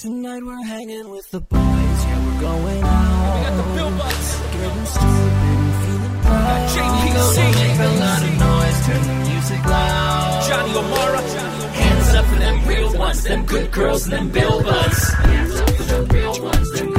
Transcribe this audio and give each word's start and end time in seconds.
Tonight 0.00 0.42
we're 0.42 0.64
hanging 0.64 1.10
with 1.10 1.30
the 1.30 1.40
boys, 1.40 1.60
yeah, 1.60 2.24
we're 2.24 2.40
going 2.40 2.82
out. 2.82 3.36
We 3.36 3.44
got 3.44 3.56
the 3.58 3.74
Bill 3.74 3.90
Buds. 3.98 4.40
Getting 4.50 4.86
stupid 4.86 5.44
and 5.44 5.74
feeling 5.84 6.16
proud. 6.22 6.68
JPC. 6.70 7.36
Make 7.60 7.80
a 7.80 7.92
lot 8.00 8.22
of 8.24 8.32
noise, 8.40 8.86
turn 8.86 9.02
the 9.02 9.16
music 9.28 9.64
loud. 9.66 10.48
Johnny 10.48 10.72
O'Mara. 10.72 11.18
Johnny 11.18 11.64
O'Mara. 11.64 11.72
Hands 11.76 12.14
up 12.14 12.24
for 12.24 12.36
them 12.36 12.66
real 12.66 12.98
ones, 12.98 13.24
them 13.24 13.44
good 13.44 13.70
girls 13.72 14.04
and 14.04 14.12
them 14.14 14.30
Bill 14.30 14.62
Buds. 14.62 15.12
Hands 15.12 15.60
up 15.60 15.68
for 15.68 15.82
them 15.82 16.04
real 16.06 16.44
ones, 16.44 16.72
them 16.72 16.89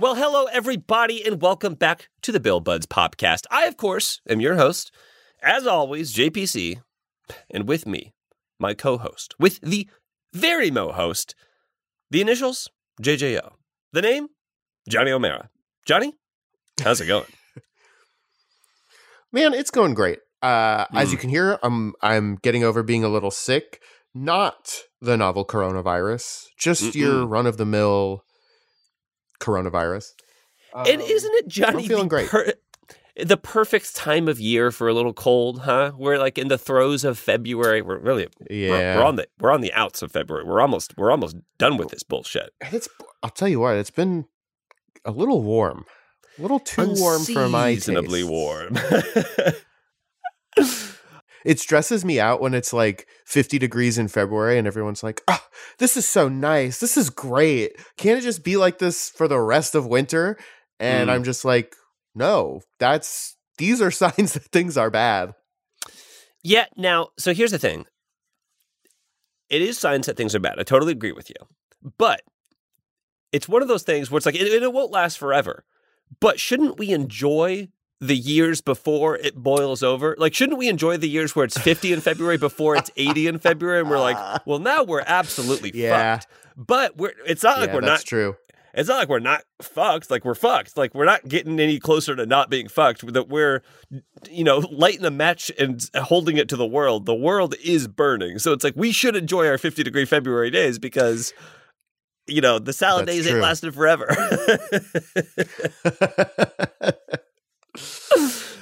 Well, 0.00 0.14
hello, 0.14 0.44
everybody, 0.44 1.24
and 1.26 1.42
welcome 1.42 1.74
back 1.74 2.08
to 2.22 2.30
the 2.30 2.38
Bill 2.40 2.60
Buds 2.60 2.86
Podcast. 2.86 3.44
I, 3.50 3.66
of 3.66 3.76
course, 3.76 4.20
am 4.28 4.40
your 4.40 4.54
host, 4.54 4.92
as 5.42 5.66
always, 5.66 6.14
JPC, 6.14 6.80
and 7.50 7.66
with 7.68 7.86
me, 7.86 8.12
my 8.60 8.74
co 8.74 8.98
host, 8.98 9.34
with 9.40 9.60
the 9.60 9.88
very 10.32 10.70
mo 10.70 10.92
host, 10.92 11.34
the 12.10 12.20
initials, 12.20 12.68
JJO. 13.02 13.52
The 13.92 14.02
name, 14.02 14.28
Johnny 14.88 15.10
O'Mara. 15.10 15.50
Johnny, 15.84 16.14
how's 16.82 17.00
it 17.00 17.06
going? 17.06 17.24
Man, 19.32 19.52
it's 19.54 19.70
going 19.70 19.94
great. 19.94 20.20
Uh, 20.42 20.84
As 20.94 21.08
Mm. 21.08 21.12
you 21.12 21.18
can 21.18 21.30
hear, 21.30 21.58
I'm 21.62 21.94
I'm 22.02 22.36
getting 22.36 22.62
over 22.62 22.82
being 22.84 23.02
a 23.02 23.08
little 23.08 23.30
sick. 23.32 23.82
Not 24.14 24.82
the 25.00 25.16
novel 25.16 25.44
coronavirus, 25.44 26.46
just 26.56 26.94
your 26.94 27.26
run 27.26 27.46
of 27.46 27.56
the 27.56 27.66
mill 27.66 28.24
coronavirus. 29.40 30.12
and 30.74 31.00
Um, 31.02 31.08
isn't 31.08 31.34
it, 31.36 31.48
Johnny, 31.48 31.82
I'm 31.84 31.88
feeling 31.88 32.08
great. 32.08 32.28
per- 32.28 32.52
the 33.16 33.36
perfect 33.36 33.96
time 33.96 34.28
of 34.28 34.38
year 34.38 34.70
for 34.70 34.86
a 34.88 34.94
little 34.94 35.12
cold, 35.12 35.62
huh? 35.62 35.90
We're 35.98 36.18
like 36.18 36.38
in 36.38 36.46
the 36.48 36.58
throes 36.58 37.02
of 37.04 37.18
February. 37.18 37.82
We're 37.82 37.98
really, 37.98 38.28
we're, 38.48 38.56
Yeah, 38.56 38.96
we're 38.96 39.04
on 39.04 39.16
the 39.16 39.26
we're 39.40 39.50
on 39.52 39.60
the 39.60 39.72
outs 39.72 40.02
of 40.02 40.12
February. 40.12 40.44
We're 40.44 40.60
almost 40.60 40.94
we're 40.96 41.10
almost 41.10 41.36
done 41.58 41.76
with 41.78 41.88
this 41.88 42.02
bullshit. 42.04 42.50
It's. 42.60 42.88
I'll 43.22 43.30
tell 43.30 43.48
you 43.48 43.58
what, 43.60 43.74
it's 43.76 43.90
been 43.90 44.26
a 45.04 45.10
little 45.10 45.42
warm, 45.42 45.84
a 46.38 46.42
little 46.42 46.60
too 46.60 46.94
warm 46.96 47.24
for 47.24 47.48
my 47.48 47.70
Unseasonably 47.70 48.20
tastes. 48.20 48.30
warm. 48.30 48.76
It 51.44 51.60
stresses 51.60 52.04
me 52.04 52.18
out 52.20 52.40
when 52.40 52.54
it's 52.54 52.72
like 52.72 53.06
50 53.26 53.58
degrees 53.58 53.98
in 53.98 54.08
February 54.08 54.58
and 54.58 54.66
everyone's 54.66 55.02
like, 55.02 55.22
"Ah, 55.28 55.44
this 55.78 55.96
is 55.96 56.06
so 56.06 56.28
nice. 56.28 56.80
This 56.80 56.96
is 56.96 57.10
great. 57.10 57.72
Can't 57.96 58.18
it 58.18 58.22
just 58.22 58.42
be 58.44 58.56
like 58.56 58.78
this 58.78 59.08
for 59.10 59.28
the 59.28 59.40
rest 59.40 59.74
of 59.74 59.86
winter?" 59.86 60.36
And 60.80 61.08
Mm. 61.08 61.12
I'm 61.14 61.24
just 61.24 61.44
like, 61.44 61.74
"No, 62.14 62.60
that's 62.78 63.36
these 63.58 63.80
are 63.82 63.90
signs 64.02 64.32
that 64.34 64.44
things 64.52 64.76
are 64.76 64.90
bad." 64.90 65.34
yeah. 66.42 66.66
Now, 66.76 67.08
so 67.18 67.34
here's 67.34 67.50
the 67.50 67.58
thing. 67.58 67.86
It 69.48 69.62
is 69.62 69.78
signs 69.78 70.06
that 70.06 70.16
things 70.16 70.34
are 70.34 70.40
bad. 70.40 70.58
I 70.58 70.62
totally 70.62 70.92
agree 70.92 71.12
with 71.12 71.30
you, 71.30 71.36
but 71.96 72.22
it's 73.32 73.48
one 73.48 73.62
of 73.62 73.68
those 73.68 73.82
things 73.82 74.10
where 74.10 74.16
it's 74.18 74.26
like 74.26 74.34
it, 74.34 74.42
it 74.62 74.72
won't 74.72 74.90
last 74.92 75.18
forever. 75.18 75.64
But 76.20 76.38
shouldn't 76.40 76.78
we 76.78 76.90
enjoy 76.90 77.68
the 78.00 78.16
years 78.16 78.60
before 78.60 79.16
it 79.16 79.34
boils 79.36 79.82
over? 79.82 80.14
Like, 80.18 80.34
shouldn't 80.34 80.58
we 80.58 80.68
enjoy 80.68 80.96
the 80.96 81.08
years 81.08 81.34
where 81.34 81.44
it's 81.44 81.58
50 81.58 81.92
in 81.92 82.00
February 82.00 82.36
before 82.38 82.76
it's 82.76 82.90
80 82.96 83.26
in 83.26 83.38
February, 83.38 83.80
and 83.80 83.90
we're 83.90 83.98
like, 84.00 84.16
well, 84.46 84.58
now 84.58 84.84
we're 84.84 85.04
absolutely 85.06 85.70
Yeah. 85.74 86.16
fucked. 86.18 86.26
But 86.56 86.96
we're 86.96 87.12
it's 87.26 87.42
not 87.42 87.60
like 87.60 87.72
we're 87.72 87.80
that's 87.82 88.02
not 88.02 88.06
true. 88.06 88.36
it's 88.74 88.88
not 88.88 88.96
like 88.98 89.08
we're 89.08 89.18
not 89.20 89.42
fucked. 89.62 90.10
Like 90.10 90.24
we're 90.24 90.34
fucked. 90.34 90.76
Like 90.76 90.92
we're 90.94 91.04
not 91.04 91.28
getting 91.28 91.60
any 91.60 91.78
closer 91.78 92.16
to 92.16 92.26
not 92.26 92.50
being 92.50 92.66
fucked. 92.66 93.06
That 93.12 93.28
we're, 93.28 93.62
you 94.28 94.42
know, 94.42 94.58
lighting 94.70 95.04
a 95.04 95.10
match 95.10 95.52
and 95.56 95.80
holding 95.94 96.36
it 96.36 96.48
to 96.48 96.56
the 96.56 96.66
world. 96.66 97.06
The 97.06 97.14
world 97.14 97.54
is 97.64 97.86
burning. 97.86 98.40
So 98.40 98.52
it's 98.52 98.64
like 98.64 98.74
we 98.76 98.90
should 98.90 99.14
enjoy 99.14 99.46
our 99.46 99.56
50 99.58 99.84
degree 99.84 100.04
February 100.04 100.50
days 100.50 100.80
because, 100.80 101.32
you 102.26 102.40
know, 102.40 102.58
the 102.58 102.72
salad 102.72 103.06
That's 103.06 103.16
days 103.18 103.26
ain't 103.28 103.34
true. 103.34 103.42
lasting 103.42 103.70
forever. 103.70 104.08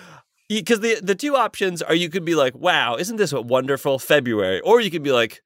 Because 0.49 0.79
the 0.79 1.01
the 1.03 1.17
two 1.17 1.35
options 1.35 1.83
are 1.83 1.95
you 1.95 2.09
could 2.09 2.25
be 2.25 2.37
like, 2.37 2.55
wow, 2.55 2.95
isn't 2.95 3.17
this 3.17 3.33
a 3.33 3.41
wonderful 3.41 3.99
February? 3.99 4.61
Or 4.61 4.81
you 4.81 4.93
could 4.93 5.03
be 5.03 5.11
like, 5.11 5.43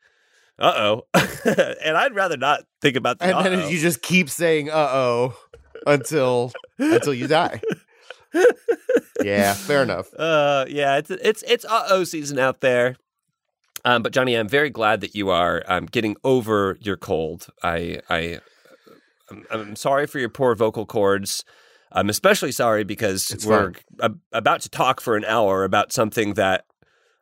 uh 0.58 0.75
oh. 0.76 1.06
and 1.82 1.97
I'd 1.97 2.14
rather 2.14 2.36
not 2.36 2.64
think 2.82 2.97
about 2.97 3.19
the 3.19 3.26
and 3.26 3.34
uh-oh. 3.34 3.42
then 3.44 3.70
you 3.70 3.78
just 3.78 4.03
keep 4.03 4.28
saying 4.28 4.69
"uh-oh" 4.69 5.34
until 5.86 6.53
until 6.78 7.14
you 7.14 7.26
die. 7.26 7.62
yeah, 9.25 9.54
fair 9.54 9.82
enough. 9.82 10.09
Uh, 10.19 10.66
yeah, 10.69 10.98
it's 10.98 11.10
it's 11.10 11.42
it's 11.48 11.64
uh 11.64 11.86
oh 11.88 12.04
season 12.04 12.38
out 12.38 12.60
there. 12.60 12.97
Um, 13.86 14.03
but 14.03 14.12
Johnny, 14.12 14.34
I'm 14.34 14.48
very 14.48 14.69
glad 14.69 15.00
that 15.00 15.14
you 15.14 15.30
are 15.30 15.62
um, 15.66 15.86
getting 15.86 16.16
over 16.25 16.76
your 16.82 16.98
cold. 16.98 17.47
I 17.62 18.00
I 18.10 18.41
I'm, 19.30 19.47
I'm 19.50 19.76
sorry 19.76 20.06
for 20.06 20.19
your 20.19 20.28
poor 20.28 20.54
vocal 20.54 20.84
cords. 20.84 21.42
I'm 21.93 22.09
especially 22.09 22.53
sorry 22.53 22.84
because 22.84 23.31
It's 23.31 23.45
we're 23.45 23.73
about 24.33 24.61
to 24.62 24.69
talk 24.69 25.01
for 25.01 25.17
an 25.17 25.25
hour 25.25 25.65
about 25.65 25.93
something 25.93 26.34
that 26.34 26.65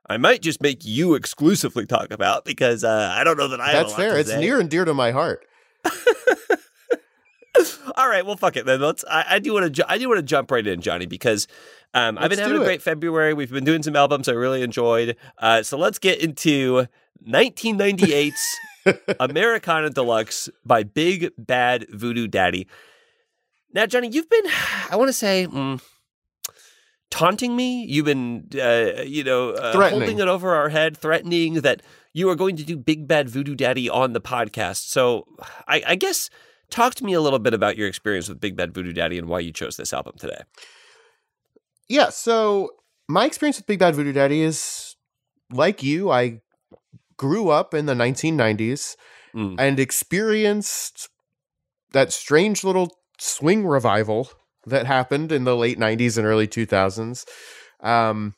I 0.09 0.17
might 0.17 0.43
just 0.43 0.62
make 0.62 0.84
you 0.84 1.15
exclusively 1.15 1.87
talk 1.87 2.11
about 2.11 2.45
because 2.45 2.84
uh, 2.84 3.15
I 3.15 3.25
don't 3.25 3.37
know 3.37 3.49
that 3.49 3.61
I. 3.61 3.71
have 3.73 3.75
a 3.75 3.84
That's 3.84 3.95
fair. 3.95 4.19
It's 4.19 4.31
say. 4.31 4.41
near 4.41 4.59
and 4.61 4.71
dear 4.71 4.84
to 4.84 4.95
my 4.95 5.11
heart. 5.11 5.45
All 7.97 8.09
right, 8.09 8.25
well, 8.25 8.37
fuck 8.37 8.56
it 8.56 8.65
then. 8.67 8.81
Let's. 8.81 9.05
I, 9.11 9.25
I 9.31 9.39
do 9.41 9.53
want 9.53 9.65
to. 9.65 9.71
Ju- 9.71 9.84
I 9.89 9.99
do 9.99 10.09
want 10.09 10.19
to 10.19 10.23
jump 10.23 10.51
right 10.51 10.65
in, 10.67 10.81
Johnny, 10.81 11.06
because 11.06 11.49
um, 11.93 12.17
I've 12.19 12.31
been 12.31 12.39
having 12.39 12.61
a 12.61 12.65
great 12.65 12.81
February. 12.83 13.35
We've 13.35 13.50
been 13.50 13.65
doing 13.65 13.83
some 13.83 13.97
albums 13.97 14.29
I 14.29 14.33
really 14.33 14.62
enjoyed. 14.62 15.17
Uh, 15.39 15.62
so 15.62 15.77
let's 15.77 15.99
get 15.99 16.21
into 16.21 16.87
1998's 17.27 18.56
Americana 19.21 19.91
Deluxe 19.91 20.49
by 20.65 20.85
Big 20.85 21.33
Bad 21.37 21.87
Voodoo 21.91 22.29
Daddy. 22.29 22.69
Now, 23.73 23.87
Johnny, 23.87 24.09
you've 24.11 24.31
been. 24.31 24.45
I 24.91 24.97
want 24.97 25.09
to 25.09 25.12
say. 25.12 25.47
mm, 25.51 25.81
Taunting 27.11 27.56
me, 27.56 27.84
you've 27.84 28.05
been, 28.05 28.49
uh, 28.55 29.03
you 29.03 29.25
know, 29.25 29.51
uh, 29.53 29.73
holding 29.91 30.19
it 30.19 30.29
over 30.29 30.55
our 30.55 30.69
head, 30.69 30.95
threatening 30.97 31.55
that 31.62 31.81
you 32.12 32.29
are 32.29 32.34
going 32.37 32.55
to 32.56 32.65
do 32.65 32.77
Big 32.77 33.09
Bad 33.09 33.31
Voodoo 33.31 33.55
Daddy 33.55 33.89
on 33.89 34.12
the 34.12 34.21
podcast. 34.21 34.89
So, 34.91 35.27
I, 35.67 35.83
I 35.87 35.95
guess 35.95 36.29
talk 36.71 36.95
to 36.97 37.05
me 37.05 37.15
a 37.15 37.21
little 37.23 37.39
bit 37.39 37.55
about 37.55 37.79
your 37.79 37.89
experience 37.89 38.29
with 38.29 38.41
Big 38.41 38.56
Bad 38.56 38.75
Voodoo 38.75 38.93
Daddy 38.93 39.17
and 39.19 39.27
why 39.27 39.41
you 39.41 39.53
chose 39.53 39.79
this 39.79 39.95
album 39.95 40.17
today. 40.19 40.43
Yeah, 41.89 42.11
so 42.11 42.69
my 43.09 43.25
experience 43.25 43.56
with 43.56 43.67
Big 43.67 43.79
Bad 43.79 43.95
Voodoo 43.95 44.12
Daddy 44.12 44.43
is 44.43 44.95
like 45.50 45.83
you. 45.83 46.11
I 46.11 46.43
grew 47.17 47.49
up 47.49 47.73
in 47.75 47.87
the 47.87 47.95
1990s 47.95 48.97
Mm. 49.35 49.56
and 49.59 49.79
experienced 49.79 51.11
that 51.93 52.12
strange 52.15 52.65
little 52.65 52.97
swing 53.19 53.67
revival 53.67 54.31
that 54.67 54.87
happened 54.87 55.33
in 55.33 55.45
the 55.45 55.56
late 55.56 55.79
90s 55.79 56.17
and 56.19 56.27
early 56.27 56.47
2000s. 56.47 57.25
Um, 57.81 58.34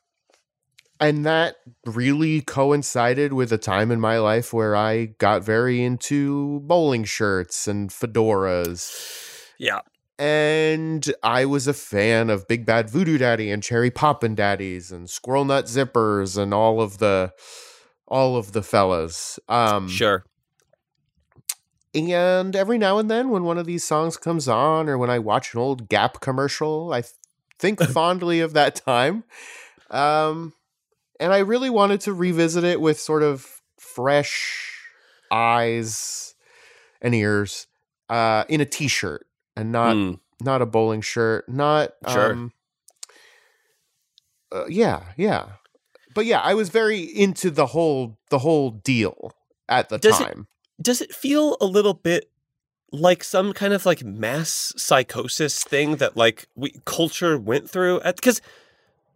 and 1.01 1.25
that 1.25 1.57
really 1.87 2.43
coincided 2.43 3.33
with 3.33 3.53
a 3.53 3.59
time 3.59 3.91
in 3.91 4.01
my 4.01 4.19
life 4.19 4.53
where 4.53 4.77
I 4.77 5.07
got 5.19 5.43
very 5.43 5.83
into 5.83 6.61
bowling 6.61 7.05
shirts 7.05 7.67
and 7.67 7.91
fedoras 7.91 8.95
Yeah. 9.59 9.81
and 10.19 11.11
I 11.23 11.47
was 11.47 11.67
a 11.67 11.73
fan 11.73 12.29
of 12.29 12.47
Big 12.47 12.67
Bad 12.67 12.91
Voodoo 12.91 13.17
Daddy 13.17 13.51
and 13.51 13.63
Cherry 13.63 13.91
Poppin' 13.91 14.35
Daddies 14.35 14.93
and 14.93 15.09
Squirrel 15.09 15.47
Nut 15.47 15.65
Zippers 15.65 16.37
and 16.37 16.53
all 16.53 16.81
of 16.83 16.99
the 16.99 17.33
all 18.07 18.37
of 18.37 18.53
the 18.53 18.63
fellas. 18.63 19.39
Um 19.49 19.89
Sure. 19.89 20.25
And 21.95 22.55
every 22.55 22.79
now 22.79 22.99
and 22.99 23.11
then 23.11 23.31
when 23.31 23.43
one 23.45 23.59
of 23.59 23.67
these 23.67 23.85
songs 23.85 24.17
comes 24.17 24.47
on 24.49 24.89
or 24.89 24.97
when 24.97 25.11
I 25.11 25.19
watch 25.19 25.55
an 25.55 25.61
old 25.61 25.89
Gap 25.89 26.21
commercial, 26.21 26.93
I 26.93 27.03
think 27.59 27.81
fondly 27.91 28.41
of 28.41 28.53
that 28.53 28.75
time. 28.77 29.25
Um 29.91 30.53
and 31.19 31.33
I 31.33 31.39
really 31.39 31.71
wanted 31.71 32.01
to 32.03 32.13
revisit 32.15 32.65
it 32.65 32.81
with 32.81 32.99
sort 32.99 33.23
of 33.23 33.61
fresh 33.79 34.79
eyes 35.31 36.35
and 37.03 37.15
ears 37.15 37.67
uh 38.09 38.45
in 38.49 38.61
a 38.61 38.65
t-shirt 38.67 39.27
and 39.57 39.73
not 39.73 39.97
Mm. 39.97 40.21
not 40.41 40.63
a 40.63 40.67
bowling 40.67 41.01
shirt, 41.03 41.49
not 41.49 41.93
Sure. 42.09 42.33
um 42.33 42.53
uh, 44.53 44.67
yeah, 44.69 45.05
yeah. 45.17 45.47
But 46.15 46.27
yeah, 46.27 46.41
I 46.41 46.55
was 46.55 46.71
very 46.71 47.01
into 47.03 47.51
the 47.51 47.67
whole 47.67 48.19
the 48.31 48.39
whole 48.41 48.71
deal 48.71 49.33
at 49.69 49.89
the 49.89 49.99
Does 49.99 50.21
it- 50.21 50.25
time. 50.25 50.47
Does 50.81 51.01
it 51.01 51.15
feel 51.15 51.57
a 51.61 51.67
little 51.67 51.95
bit 51.95 52.31
like 52.93 53.23
some 53.23 53.53
kind 53.53 53.73
of 53.73 53.87
like 53.87 54.03
mass 54.05 54.73
psychosis 54.77 55.63
thing 55.63 55.97
that 55.97 56.17
like 56.17 56.49
we 56.55 56.75
culture 56.85 57.39
went 57.39 57.69
through? 57.71 58.01
Because 58.05 58.41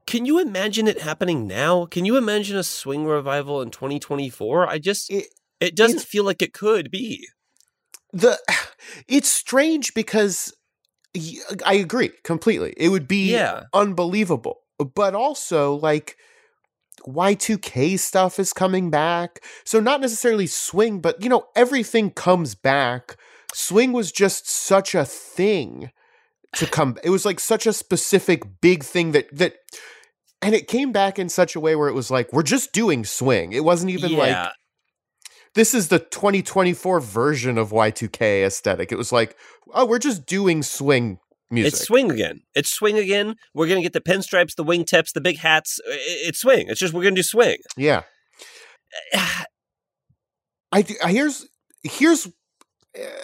can 0.07 0.27
you 0.27 0.39
imagine 0.39 0.87
it 0.87 1.01
happening 1.01 1.47
now? 1.47 1.87
Can 1.87 2.05
you 2.05 2.17
imagine 2.17 2.57
a 2.57 2.63
swing 2.63 3.07
revival 3.07 3.63
in 3.63 3.71
2024? 3.71 4.69
I 4.69 4.79
just 4.79 5.11
It- 5.11 5.29
it 5.61 5.75
doesn't 5.77 6.03
feel 6.03 6.25
like 6.25 6.43
it 6.43 6.53
could 6.53 6.91
be. 6.91 7.27
the 8.13 8.39
it's 9.09 9.29
strange 9.31 9.95
because 9.95 10.53
i 11.65 11.75
agree 11.75 12.11
completely. 12.25 12.75
It 12.77 12.89
would 12.91 13.07
be 13.09 13.33
Yeah. 13.33 13.63
unbelievable. 13.73 14.61
But 14.95 15.15
also, 15.15 15.75
like, 15.77 16.17
Y2K 17.07 17.99
stuff 17.99 18.39
is 18.39 18.53
coming 18.53 18.91
back. 18.91 19.43
So, 19.65 19.81
not 19.81 20.01
necessarily 20.01 20.47
swing, 20.47 21.01
but, 21.01 21.23
you 21.23 21.29
know, 21.29 21.47
everything 21.57 22.11
comes 22.11 22.55
back. 22.55 23.17
Swing 23.53 23.93
was 23.93 24.11
just 24.13 24.49
such 24.49 24.95
a 24.95 25.05
thing 25.05 25.91
to 26.57 26.67
come. 26.67 26.97
It 27.03 27.11
was 27.11 27.25
like 27.25 27.41
such 27.41 27.67
a 27.67 27.73
specific 27.73 28.61
big 28.61 28.83
thing 28.83 29.13
that, 29.13 29.27
that, 29.37 29.55
and 30.43 30.55
it 30.55 30.69
came 30.69 30.93
back 30.93 31.19
in 31.19 31.29
such 31.29 31.57
a 31.57 31.61
way 31.61 31.77
where 31.77 31.89
it 31.89 31.95
was 31.95 32.11
like, 32.11 32.33
we're 32.33 32.43
just 32.43 32.73
doing 32.73 33.05
swing. 33.05 33.53
It 33.53 33.65
wasn't 33.65 33.91
even 33.91 34.17
like, 34.17 34.53
this 35.55 35.73
is 35.73 35.89
the 35.89 36.01
2024 36.01 37.01
version 37.01 37.59
of 37.59 37.71
Y2K 37.71 38.45
aesthetic. 38.45 38.91
It 38.91 38.99
was 38.99 39.13
like, 39.13 39.37
oh, 39.73 39.87
we're 39.87 39.99
just 39.99 40.27
doing 40.27 40.63
swing 40.63 41.19
music. 41.51 41.73
It's 41.75 41.83
swing 41.85 42.11
again. 42.11 42.41
It's 42.55 42.71
swing 42.71 42.99
again. 42.99 43.37
We're 43.55 43.69
gonna 43.69 43.83
get 43.83 43.93
the 43.93 44.01
pinstripes, 44.01 44.55
the 44.55 44.65
wingtips, 44.65 45.13
the 45.13 45.21
big 45.21 45.39
hats. 45.39 45.79
It's 45.87 46.41
swing. 46.41 46.67
It's 46.69 46.81
just 46.81 46.93
we're 46.95 47.03
gonna 47.03 47.17
do 47.17 47.23
swing. 47.23 47.59
yeah. 47.77 48.03
I 50.73 50.83
th- 50.83 50.99
here's 51.07 51.47
here's 51.83 52.27
uh, 52.27 53.23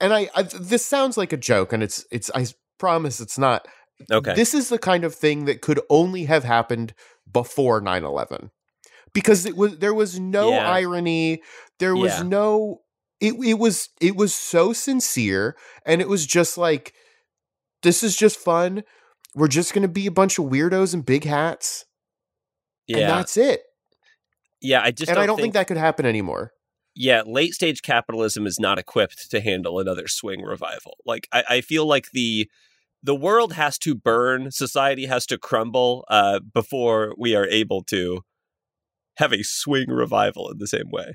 and 0.00 0.12
I, 0.12 0.28
I 0.34 0.42
this 0.42 0.84
sounds 0.84 1.16
like 1.16 1.32
a 1.32 1.36
joke 1.36 1.72
and 1.72 1.82
it's 1.82 2.04
it's 2.10 2.30
I 2.34 2.46
promise 2.78 3.20
it's 3.20 3.38
not. 3.38 3.66
Okay. 4.12 4.34
This 4.34 4.54
is 4.54 4.68
the 4.68 4.78
kind 4.78 5.04
of 5.04 5.14
thing 5.14 5.46
that 5.46 5.60
could 5.60 5.80
only 5.90 6.24
have 6.24 6.44
happened 6.44 6.94
before 7.30 7.80
9/11. 7.80 8.50
Because 9.14 9.46
it 9.46 9.56
was 9.56 9.78
there 9.78 9.94
was 9.94 10.20
no 10.20 10.50
Yeah. 10.50 10.70
irony, 10.70 11.42
there 11.78 11.96
was 11.96 12.18
Yeah. 12.18 12.22
no 12.24 12.82
it 13.20 13.34
it 13.44 13.54
was 13.58 13.88
it 14.00 14.14
was 14.16 14.34
so 14.34 14.72
sincere 14.72 15.56
and 15.86 16.00
it 16.00 16.08
was 16.08 16.26
just 16.26 16.56
like 16.58 16.94
this 17.82 18.02
is 18.02 18.16
just 18.16 18.38
fun. 18.38 18.82
We're 19.34 19.48
just 19.48 19.74
going 19.74 19.82
to 19.82 19.88
be 19.88 20.06
a 20.06 20.10
bunch 20.10 20.38
of 20.38 20.46
weirdos 20.46 20.94
in 20.94 21.02
big 21.02 21.24
hats 21.24 21.84
and 22.88 23.00
yeah. 23.00 23.08
that's 23.08 23.36
it. 23.36 23.62
Yeah. 24.60 24.82
I 24.82 24.90
just 24.90 25.10
and 25.10 25.16
don't 25.16 25.22
I 25.22 25.26
don't 25.26 25.40
think, 25.40 25.54
that 25.54 25.68
could 25.68 25.76
happen 25.76 26.06
anymore. 26.06 26.52
yeah, 26.94 27.22
late 27.24 27.54
stage 27.54 27.82
capitalism 27.82 28.46
is 28.46 28.58
not 28.58 28.78
equipped 28.78 29.30
to 29.30 29.40
handle 29.40 29.78
another 29.78 30.08
swing 30.08 30.42
revival. 30.42 30.96
Like 31.06 31.28
I, 31.32 31.44
I 31.48 31.60
feel 31.60 31.86
like 31.86 32.10
the 32.12 32.50
the 33.00 33.14
world 33.14 33.52
has 33.52 33.78
to 33.78 33.94
burn, 33.94 34.50
society 34.50 35.06
has 35.06 35.24
to 35.26 35.38
crumble 35.38 36.04
uh, 36.10 36.40
before 36.52 37.14
we 37.16 37.36
are 37.36 37.46
able 37.46 37.84
to 37.84 38.22
have 39.18 39.32
a 39.32 39.44
swing 39.44 39.88
revival 39.88 40.50
in 40.50 40.58
the 40.58 40.66
same 40.66 40.90
way. 40.90 41.14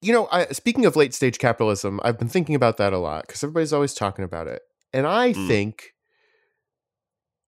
You 0.00 0.12
know, 0.12 0.28
I, 0.30 0.46
speaking 0.46 0.86
of 0.86 0.94
late 0.94 1.12
stage 1.14 1.38
capitalism, 1.38 1.98
I've 2.04 2.18
been 2.18 2.28
thinking 2.28 2.54
about 2.54 2.76
that 2.76 2.92
a 2.92 2.98
lot 2.98 3.26
because 3.26 3.42
everybody's 3.42 3.72
always 3.72 3.92
talking 3.92 4.24
about 4.24 4.46
it. 4.46 4.62
And 4.92 5.06
I 5.06 5.32
Mm. 5.32 5.46
think, 5.48 5.94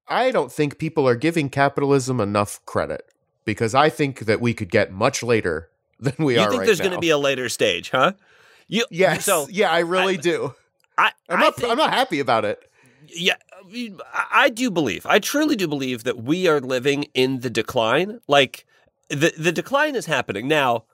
I 0.09 0.31
don't 0.31 0.53
think 0.53 0.79
people 0.79 1.07
are 1.09 1.15
giving 1.17 1.49
capitalism 1.49 2.21
enough 2.21 2.65
credit 2.67 3.07
because 3.45 3.75
I 3.75 3.89
think 3.89 4.21
that 4.21 4.41
we 4.41 4.55
could 4.55 4.71
get 4.71 4.93
much 4.93 5.23
later 5.23 5.69
than 6.01 6.15
we 6.19 6.35
you 6.35 6.41
are 6.41 6.45
You 6.45 6.51
think 6.51 6.61
right 6.61 6.67
there's 6.67 6.81
going 6.81 6.93
to 6.93 6.99
be 6.99 7.11
a 7.11 7.19
later 7.19 7.49
stage, 7.49 7.91
huh? 7.91 8.13
You 8.69 8.85
yes, 8.91 9.25
So 9.25 9.47
yeah, 9.51 9.71
I 9.71 9.81
really 9.81 10.15
I- 10.19 10.21
do. 10.21 10.55
I, 10.99 11.13
I'm 11.29 11.39
I 11.39 11.43
not. 11.43 11.57
think- 11.57 11.71
I'm 11.71 11.79
not 11.79 11.93
happy 11.93 12.21
about 12.21 12.45
it. 12.45 12.69
Yeah, 13.15 13.35
I 14.33 14.49
do 14.49 14.71
believe, 14.71 15.05
I 15.07 15.19
truly 15.19 15.57
do 15.57 15.67
believe 15.67 16.05
that 16.05 16.23
we 16.23 16.47
are 16.49 16.61
living 16.61 17.07
in 17.15 17.41
the 17.41 17.51
decline. 17.51 18.21
Like 18.29 18.65
the 19.09 19.33
the 19.37 19.53
decline 19.53 19.97
is 19.97 20.07
happening 20.07 20.49
now. 20.49 20.85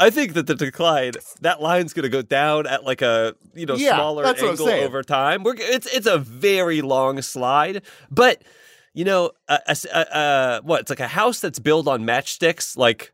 I 0.00 0.10
think 0.10 0.32
that 0.32 0.46
the 0.46 0.54
decline, 0.54 1.12
that 1.42 1.60
line's 1.62 1.92
going 1.92 2.04
to 2.04 2.08
go 2.08 2.22
down 2.22 2.66
at 2.66 2.84
like 2.84 3.02
a 3.02 3.34
you 3.54 3.66
know 3.66 3.74
Yeah, 3.76 3.94
smaller 3.96 4.24
angle 4.50 4.66
over 4.84 5.02
time. 5.02 5.42
We're 5.44 5.54
it's 5.58 5.86
it's 5.86 6.06
a 6.06 6.18
very 6.18 6.80
long 6.82 7.20
slide, 7.22 7.82
but 8.10 8.42
you 8.94 9.04
know, 9.04 9.30
a, 9.48 9.58
a 9.68 9.76
a- 9.92 10.18
a- 10.18 10.60
what 10.64 10.80
it's 10.80 10.90
like 10.90 11.00
a 11.00 11.08
house 11.08 11.40
that's 11.40 11.58
built 11.58 11.86
on 11.86 12.02
matchsticks. 12.04 12.76
Like 12.76 13.12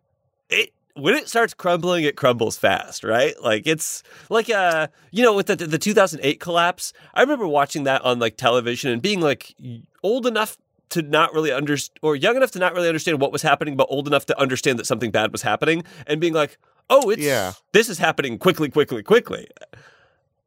it 0.49 0.73
when 0.95 1.15
it 1.15 1.29
starts 1.29 1.53
crumbling, 1.53 2.05
it 2.05 2.17
crumbles 2.17 2.57
fast, 2.57 3.05
right? 3.05 3.35
Like 3.43 3.67
it's 3.67 4.03
like 4.31 4.49
uh 4.49 4.87
you 5.11 5.23
know 5.25 5.35
with 5.35 5.47
the 5.49 5.57
the 5.57 5.79
2008 5.79 6.41
collapse. 6.41 6.93
I 7.15 7.21
remember 7.21 7.47
watching 7.49 7.85
that 7.85 8.01
on 8.03 8.19
like 8.21 8.37
television 8.37 8.91
and 8.93 9.03
being 9.03 9.21
like 9.21 9.55
old 10.03 10.27
enough 10.27 10.57
to 10.91 11.03
not 11.03 11.35
really 11.35 11.51
understand 11.53 11.99
or 12.01 12.15
young 12.15 12.37
enough 12.37 12.53
to 12.53 12.61
not 12.61 12.73
really 12.73 12.87
understand 12.89 13.21
what 13.21 13.33
was 13.33 13.43
happening, 13.43 13.77
but 13.77 13.89
old 13.91 14.07
enough 14.07 14.25
to 14.27 14.41
understand 14.41 14.79
that 14.79 14.87
something 14.87 15.11
bad 15.11 15.33
was 15.33 15.43
happening 15.43 15.83
and 16.07 16.21
being 16.21 16.33
like, 16.33 16.59
oh, 16.91 17.11
it's 17.11 17.23
Yeah. 17.23 17.53
this 17.73 17.89
is 17.89 17.99
happening 17.99 18.39
quickly, 18.39 18.69
quickly, 18.69 19.03
quickly. 19.03 19.49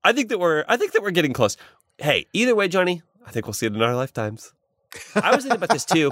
I 0.03 0.13
think 0.13 0.30
that 0.30 0.39
we're 0.39 0.63
I 0.68 0.77
think 0.77 0.94
that 0.94 1.01
we're 1.01 1.12
getting 1.12 1.33
close. 1.33 1.57
Hey, 1.97 2.25
either 2.33 2.56
way, 2.56 2.68
Johnny, 2.68 3.01
I 3.25 3.31
think 3.31 3.45
we'll 3.45 3.53
see 3.53 3.65
it 3.65 3.74
in 3.75 3.81
our 3.81 3.95
lifetimes. 3.95 4.53
I 5.15 5.36
was 5.36 5.44
thinking 5.44 5.57
about 5.57 5.69
this 5.69 5.86
too 5.86 6.09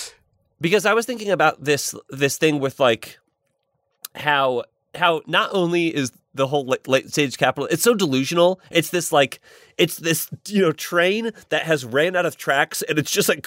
because 0.60 0.86
I 0.86 0.94
was 0.94 1.06
thinking 1.06 1.30
about 1.30 1.62
this 1.62 1.94
this 2.10 2.38
thing 2.38 2.58
with 2.58 2.80
like 2.80 3.18
how 4.14 4.64
how 4.94 5.22
not 5.26 5.50
only 5.52 5.94
is 5.94 6.12
the 6.38 6.46
whole 6.46 6.64
late, 6.64 6.88
late 6.88 7.10
stage 7.10 7.36
capital 7.36 7.68
it's 7.70 7.82
so 7.82 7.94
delusional. 7.94 8.60
It's 8.70 8.88
this 8.88 9.12
like 9.12 9.40
it's 9.76 9.98
this 9.98 10.30
you 10.48 10.62
know 10.62 10.72
train 10.72 11.32
that 11.50 11.64
has 11.64 11.84
ran 11.84 12.16
out 12.16 12.24
of 12.24 12.38
tracks 12.38 12.80
and 12.82 12.98
it's 12.98 13.10
just 13.10 13.28
like 13.28 13.46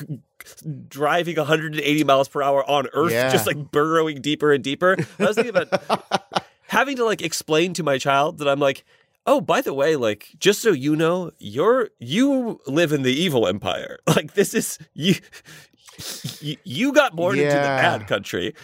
driving 0.87 1.35
180 1.37 2.03
miles 2.03 2.27
per 2.27 2.41
hour 2.43 2.63
on 2.69 2.87
earth 2.93 3.11
Yeah. 3.11 3.31
just 3.31 3.47
like 3.47 3.71
burrowing 3.71 4.21
deeper 4.21 4.51
and 4.53 4.63
deeper. 4.63 4.95
I 5.19 5.23
was 5.25 5.35
thinking 5.35 5.55
about 5.55 6.45
having 6.67 6.95
to 6.97 7.05
like 7.05 7.21
explain 7.21 7.73
to 7.73 7.83
my 7.83 7.97
child 7.97 8.37
that 8.37 8.47
i'm 8.47 8.59
like 8.59 8.85
oh 9.25 9.41
by 9.41 9.61
the 9.61 9.73
way 9.73 9.95
like 9.95 10.29
just 10.39 10.61
so 10.61 10.71
you 10.71 10.95
know 10.95 11.31
you're 11.37 11.89
you 11.99 12.59
live 12.67 12.91
in 12.93 13.01
the 13.03 13.13
evil 13.13 13.47
empire. 13.47 13.97
Like 14.07 14.33
this 14.35 14.53
is 14.53 14.77
you 14.93 15.15
you, 16.39 16.57
you 16.63 16.93
got 16.93 17.15
born 17.15 17.37
into 17.37 17.53
the 17.53 17.59
bad 17.61 18.07
country 18.07 18.55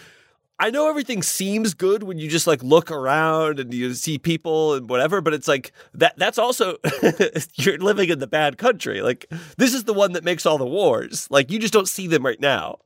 I 0.60 0.70
know 0.70 0.88
everything 0.88 1.22
seems 1.22 1.72
good 1.74 2.02
when 2.02 2.18
you 2.18 2.28
just 2.28 2.46
like 2.48 2.62
look 2.64 2.90
around 2.90 3.60
and 3.60 3.72
you 3.72 3.94
see 3.94 4.18
people 4.18 4.74
and 4.74 4.88
whatever, 4.90 5.20
but 5.20 5.32
it's 5.32 5.46
like 5.46 5.70
that 5.94 6.16
that's 6.18 6.36
also 6.38 6.78
you're 7.54 7.78
living 7.78 8.08
in 8.10 8.18
the 8.18 8.26
bad 8.26 8.58
country. 8.58 9.00
Like 9.00 9.26
this 9.56 9.72
is 9.72 9.84
the 9.84 9.92
one 9.94 10.12
that 10.14 10.24
makes 10.24 10.46
all 10.46 10.58
the 10.58 10.66
wars. 10.66 11.28
Like 11.30 11.50
you 11.52 11.58
just 11.60 11.72
don't 11.72 11.88
see 11.88 12.08
them 12.08 12.26
right 12.26 12.40
now 12.40 12.78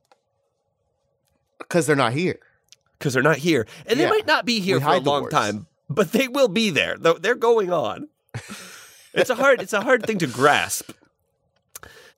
because 1.57 1.87
they're 1.87 1.95
not 1.95 2.13
here. 2.13 2.37
because 2.99 3.13
they're 3.15 3.23
not 3.23 3.37
here. 3.37 3.65
And 3.87 3.99
they 3.99 4.07
might 4.09 4.27
not 4.27 4.45
be 4.45 4.59
here 4.59 4.77
We 4.77 4.83
for 4.83 4.89
a 4.93 4.99
long 4.99 5.21
wars. 5.23 5.31
time, 5.33 5.65
but 5.89 6.11
they 6.11 6.27
will 6.27 6.49
be 6.49 6.69
there. 6.69 6.95
They're 6.97 7.15
they're 7.15 7.35
going 7.35 7.73
on. 7.73 8.07
it's 9.15 9.31
a 9.31 9.35
hard 9.35 9.61
it's 9.61 9.73
a 9.73 9.81
hard 9.81 10.05
thing 10.05 10.19
to 10.19 10.27
grasp. 10.27 10.91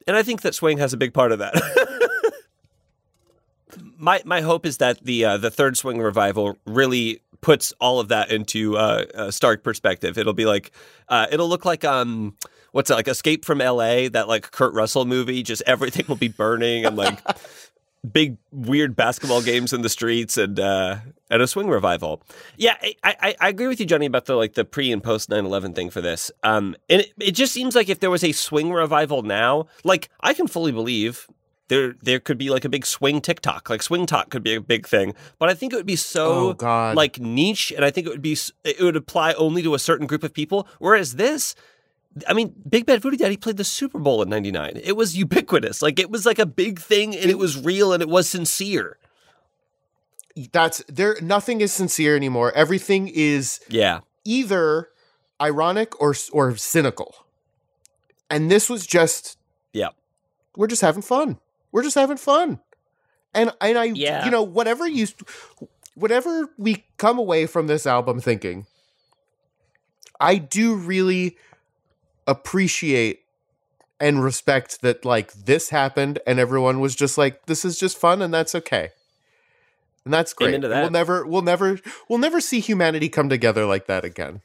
And 0.06 0.18
I 0.18 0.22
think 0.24 0.42
that 0.42 0.54
swing 0.54 0.78
has 0.80 0.92
a 0.94 0.98
big 0.98 1.14
part 1.14 1.32
of 1.32 1.40
that. 1.40 1.54
my 3.98 4.22
my 4.26 4.42
hope 4.42 4.66
is 4.66 4.78
that 4.78 5.04
the 5.04 5.26
uh, 5.26 5.38
the 5.38 5.52
third 5.52 5.78
swing 5.78 6.00
revival 6.00 6.58
really 6.66 7.22
puts 7.42 7.74
all 7.80 8.00
of 8.00 8.08
that 8.08 8.32
into 8.32 8.78
uh, 8.78 9.06
a 9.14 9.32
stark 9.32 9.64
perspective. 9.64 10.18
It'll 10.18 10.34
be 10.34 10.46
like 10.46 10.72
uh, 11.10 11.28
it'll 11.32 11.50
look 11.50 11.66
like 11.66 11.84
um 11.84 12.36
what's 12.72 12.90
it 12.90 12.96
like 12.96 13.08
Escape 13.08 13.46
from 13.46 13.62
L.A. 13.62 14.08
that 14.10 14.28
like 14.28 14.52
Kurt 14.52 14.74
Russell 14.74 15.06
movie. 15.06 15.44
Just 15.44 15.64
everything 15.68 16.06
will 16.08 16.16
be 16.16 16.28
burning 16.28 16.86
and 16.86 16.96
like 16.96 17.20
big 18.06 18.38
weird 18.52 18.96
basketball 18.96 19.42
games 19.42 19.74
in 19.74 19.82
the 19.82 19.90
streets 19.90 20.38
and 20.38 20.60
uh, 20.60 20.98
a 21.30 21.48
swing 21.48 21.68
revival. 21.68 22.22
Yeah, 22.58 22.76
I, 22.82 22.96
I, 23.04 23.36
I 23.40 23.50
agree 23.50 23.68
with 23.68 23.80
you, 23.80 23.86
Johnny, 23.86 24.06
about 24.06 24.26
the 24.26 24.36
like 24.36 24.54
the 24.54 24.66
pre 24.66 24.92
and 24.92 25.04
post 25.04 25.30
9-11 25.30 25.76
thing 25.76 25.90
for 25.90 26.02
this. 26.02 26.32
Um, 26.44 26.76
and 26.90 27.02
it, 27.02 27.14
it 27.20 27.32
just 27.32 27.54
seems 27.54 27.76
like 27.76 27.90
if 27.90 28.00
there 28.00 28.12
was 28.12 28.24
a 28.24 28.32
swing 28.32 28.72
revival 28.72 29.24
now, 29.24 29.68
like 29.84 30.10
I 30.22 30.34
can 30.34 30.48
fully 30.48 30.72
believe 30.72 31.28
there 31.68 31.96
there 32.02 32.20
could 32.20 32.38
be 32.38 32.50
like 32.50 32.64
a 32.66 32.70
big 32.70 32.86
swing 32.86 33.22
TikTok, 33.22 33.70
like 33.70 33.82
swing 33.82 34.06
talk 34.06 34.30
could 34.30 34.44
be 34.44 34.56
a 34.56 34.62
big 34.62 34.88
thing. 34.88 35.14
But 35.40 35.50
I 35.50 35.54
think 35.54 35.74
it 35.74 35.76
would 35.78 35.86
be 35.86 35.96
so 35.96 36.32
Oh, 36.50 36.54
God. 36.54 36.96
like 36.96 37.20
niche, 37.20 37.72
and 37.76 37.84
I 37.84 37.92
think 37.92 38.06
it 38.08 38.10
would 38.12 38.22
be 38.22 38.38
it 38.64 38.80
would 38.80 38.96
apply 38.96 39.34
only 39.34 39.62
to 39.64 39.74
a 39.74 39.80
certain 39.80 40.08
group 40.08 40.24
of 40.24 40.34
people. 40.34 40.68
Whereas 40.80 41.16
this. 41.16 41.56
I 42.30 42.34
mean, 42.34 42.54
Big 42.70 42.86
Bad 42.86 43.02
Voodoo 43.02 43.18
Daddy 43.18 43.36
played 43.36 43.58
the 43.58 43.66
Super 43.66 44.00
Bowl 44.00 44.22
in 44.22 44.30
'99. 44.30 44.80
It 44.82 44.96
was 44.96 45.18
ubiquitous, 45.18 45.82
like 45.82 46.00
it 46.00 46.10
was 46.10 46.26
like 46.26 46.40
a 46.40 46.46
big 46.46 46.80
thing, 46.80 47.14
and 47.14 47.30
it 47.30 47.38
was 47.38 47.62
real, 47.62 47.92
and 47.92 48.02
it 48.02 48.08
was 48.08 48.30
sincere. 48.30 48.98
That's 50.52 50.84
there. 50.88 51.18
Nothing 51.22 51.62
is 51.62 51.74
sincere 51.74 52.16
anymore. 52.16 52.52
Everything 52.54 53.08
is 53.08 53.60
Yeah, 53.70 54.00
either 54.24 54.90
ironic 55.42 56.00
or 56.02 56.16
or 56.32 56.56
cynical. 56.58 57.16
And 58.30 58.50
this 58.52 58.70
was 58.70 58.86
just 58.86 59.38
yeah, 59.74 59.90
we're 60.58 60.68
just 60.68 60.82
having 60.82 61.02
fun. 61.02 61.38
We're 61.76 61.84
just 61.84 61.96
having 61.96 62.16
fun. 62.16 62.62
And 63.34 63.52
and 63.60 63.78
I 63.78 63.84
Yeah. 63.84 64.24
you 64.24 64.32
know 64.32 64.44
whatever 64.44 64.88
you 64.88 65.08
whatever 65.94 66.48
we 66.58 66.86
come 66.96 67.20
away 67.20 67.48
from 67.48 67.68
this 67.68 67.86
album 67.86 68.22
thinking 68.22 68.66
I 70.18 70.38
do 70.38 70.74
really 70.76 71.36
appreciate 72.26 73.24
and 74.00 74.24
respect 74.24 74.84
that 74.84 75.04
like 75.04 75.34
this 75.34 75.70
happened 75.70 76.20
and 76.26 76.40
everyone 76.40 76.80
was 76.80 76.96
just 76.96 77.18
like 77.18 77.46
this 77.46 77.66
is 77.66 77.78
just 77.78 77.98
fun 77.98 78.22
and 78.22 78.34
that's 78.34 78.56
okay. 78.56 78.92
And 80.06 80.14
that's 80.14 80.32
great. 80.34 80.54
And 80.54 80.64
We'll 80.64 80.90
never 80.90 81.26
we'll 81.28 81.42
never 81.42 81.80
we'll 82.08 82.20
never 82.20 82.40
see 82.40 82.62
humanity 82.62 83.10
come 83.10 83.28
together 83.28 83.66
like 83.66 83.86
that 83.88 84.06
again. 84.06 84.40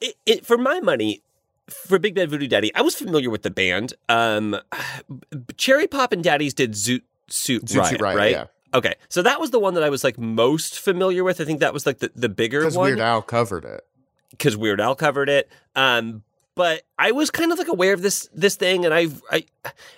it, 0.00 0.14
it, 0.26 0.46
for 0.46 0.56
my 0.56 0.78
money, 0.78 1.22
for 1.68 1.98
Big 1.98 2.14
Bad 2.14 2.30
Voodoo 2.30 2.46
Daddy, 2.48 2.74
I 2.74 2.82
was 2.82 2.94
familiar 2.94 3.30
with 3.30 3.42
the 3.42 3.50
band. 3.50 3.94
Um, 4.08 4.56
Cherry 5.56 5.86
Poppin' 5.86 6.22
Daddies 6.22 6.54
did 6.54 6.72
Zoot 6.72 7.02
Suit 7.28 7.64
Zoot 7.66 7.78
Riot, 7.78 8.00
Riot, 8.00 8.16
right? 8.18 8.30
yeah. 8.32 8.44
Okay, 8.74 8.94
so 9.08 9.20
that 9.22 9.38
was 9.38 9.50
the 9.50 9.58
one 9.58 9.74
that 9.74 9.82
I 9.82 9.90
was 9.90 10.02
like 10.02 10.18
most 10.18 10.78
familiar 10.78 11.24
with. 11.24 11.40
I 11.40 11.44
think 11.44 11.60
that 11.60 11.74
was 11.74 11.84
like 11.86 11.98
the, 11.98 12.10
the 12.14 12.28
bigger 12.28 12.60
Because 12.60 12.76
one 12.76 12.86
Weird 12.86 13.00
Al 13.00 13.20
covered 13.22 13.64
it. 13.64 13.82
because 14.30 14.56
Weird 14.56 14.80
Al 14.80 14.94
covered 14.94 15.28
it. 15.28 15.50
Um, 15.76 16.22
but 16.54 16.82
I 16.98 17.12
was 17.12 17.30
kind 17.30 17.52
of 17.52 17.58
like 17.58 17.68
aware 17.68 17.92
of 17.94 18.02
this 18.02 18.28
this 18.34 18.56
thing, 18.56 18.84
and 18.84 18.92
I 18.94 19.08
I 19.30 19.44